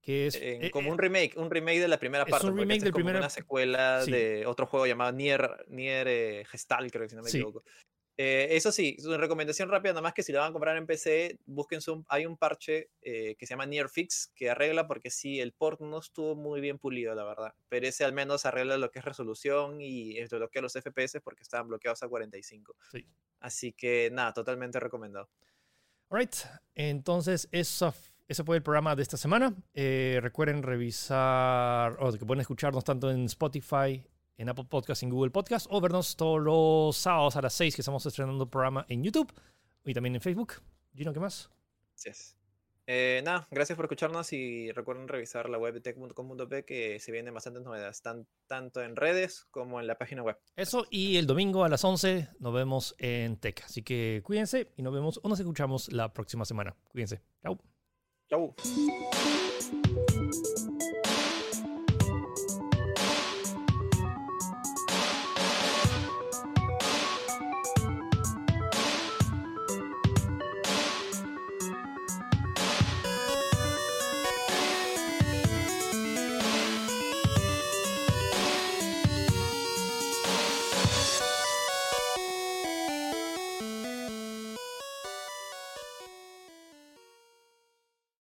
que 0.03 0.27
es 0.27 0.35
eh, 0.41 0.71
como 0.73 0.91
un 0.91 0.99
remake, 0.99 1.35
un 1.37 1.51
remake 1.51 1.81
de 1.81 1.89
la 1.89 1.99
primera 1.99 2.27
parte. 2.27 2.47
Es 2.47 2.53
un 2.53 2.59
remake 2.59 2.93
Una 2.95 3.31
secuela 3.31 4.05
de 4.05 4.45
otro 4.47 4.67
juego 4.67 4.87
llamado 4.87 5.13
Nier, 5.13 5.65
Nier 5.69 6.09
eh, 6.09 6.45
Gestal, 6.47 6.91
creo 6.91 7.05
que 7.05 7.09
si 7.09 7.17
no 7.17 7.23
me 7.23 7.31
equivoco. 7.31 7.63
Eh, 8.19 8.49
eso 8.57 8.71
sí, 8.71 8.97
su 9.01 9.17
recomendación 9.17 9.71
rápida, 9.71 9.93
nada 9.93 10.03
más 10.03 10.13
que 10.13 10.23
si 10.23 10.33
lo 10.33 10.41
van 10.41 10.51
a 10.51 10.53
comprar 10.53 10.77
en 10.77 10.87
PC, 10.87 11.39
busquen 11.47 11.81
su, 11.81 12.05
hay 12.09 12.27
un 12.27 12.37
parche 12.37 12.91
eh, 13.01 13.37
que 13.37 13.47
se 13.47 13.55
llama 13.55 13.65
Near 13.65 13.89
Fix 13.89 14.31
que 14.35 14.51
arregla 14.51 14.87
porque 14.87 15.11
sí, 15.11 15.41
el 15.41 15.53
port 15.53 15.81
no 15.81 15.99
estuvo 15.99 16.37
muy 16.37 16.61
bien 16.61 16.79
pulido, 16.79 17.15
la 17.15 17.25
verdad. 17.25 17.55
Pero 17.69 17.87
ese 17.87 18.05
al 18.05 18.13
menos 18.13 18.45
arregla 18.45 18.77
lo 18.77 18.91
que 18.91 18.99
es 18.99 19.05
resolución 19.05 19.81
y 19.81 20.23
bloquea 20.27 20.63
los 20.63 20.75
FPS 20.75 21.21
porque 21.23 21.43
estaban 21.43 21.69
bloqueados 21.69 22.03
a 22.03 22.09
45. 22.09 22.77
Sí. 22.91 23.07
Así 23.41 23.73
que 23.73 24.11
nada, 24.13 24.35
totalmente 24.35 24.79
recomendado. 24.79 25.31
Alright, 26.11 26.37
entonces 26.75 27.49
eso, 27.51 27.95
ese 28.33 28.45
fue 28.45 28.57
el 28.57 28.62
programa 28.62 28.97
de 28.97 29.03
esta 29.03 29.16
semana. 29.16 29.55
Eh, 29.74 30.18
recuerden 30.22 30.62
revisar, 30.62 31.97
o 32.01 32.11
que 32.12 32.26
pueden 32.26 32.41
escucharnos 32.41 32.83
tanto 32.83 33.11
en 33.11 33.26
Spotify, 33.26 34.03
en 34.37 34.49
Apple 34.49 34.66
Podcasts, 34.68 35.03
en 35.03 35.11
Google 35.11 35.30
Podcasts, 35.30 35.68
o 35.70 35.80
vernos 35.80 36.16
todos 36.16 36.41
los 36.41 36.97
sábados 36.97 37.37
a 37.37 37.43
las 37.43 37.53
6 37.55 37.76
que 37.76 37.83
estamos 37.83 38.05
estrenando 38.07 38.45
el 38.45 38.51
programa 38.51 38.85
en 38.89 39.05
YouTube 39.05 39.33
y 39.85 39.95
también 39.95 40.14
en 40.14 40.20
Facebook. 40.20 40.55
Gino, 40.95 41.12
¿qué 41.12 41.20
más? 41.20 41.51
Así 41.95 42.09
es. 42.09 42.37
Eh, 42.87 43.22
nada, 43.24 43.47
gracias 43.51 43.76
por 43.76 43.85
escucharnos 43.85 44.33
y 44.33 44.72
recuerden 44.72 45.07
revisar 45.07 45.49
la 45.49 45.57
web 45.57 45.80
tech.com.p 45.80 46.64
que 46.64 46.99
se 46.99 47.12
vienen 47.12 47.33
bastantes 47.33 47.62
novedades, 47.62 48.03
tanto 48.03 48.83
en 48.83 48.97
redes 48.97 49.47
como 49.51 49.80
en 49.80 49.87
la 49.87 49.97
página 49.97 50.22
web. 50.22 50.37
Eso, 50.57 50.87
y 50.91 51.16
el 51.16 51.26
domingo 51.26 51.64
a 51.64 51.68
las 51.68 51.85
11 51.85 52.30
nos 52.41 52.53
vemos 52.53 52.95
en 52.99 53.37
Tech. 53.37 53.62
Así 53.64 53.83
que 53.83 54.20
cuídense 54.24 54.72
y 54.76 54.83
nos 54.83 54.93
vemos 54.93 55.20
o 55.22 55.28
nos 55.28 55.39
escuchamos 55.39 55.93
la 55.93 56.12
próxima 56.12 56.45
semana. 56.45 56.74
Cuídense. 56.89 57.22
Chau. 57.43 57.59
Tchau. 58.33 58.55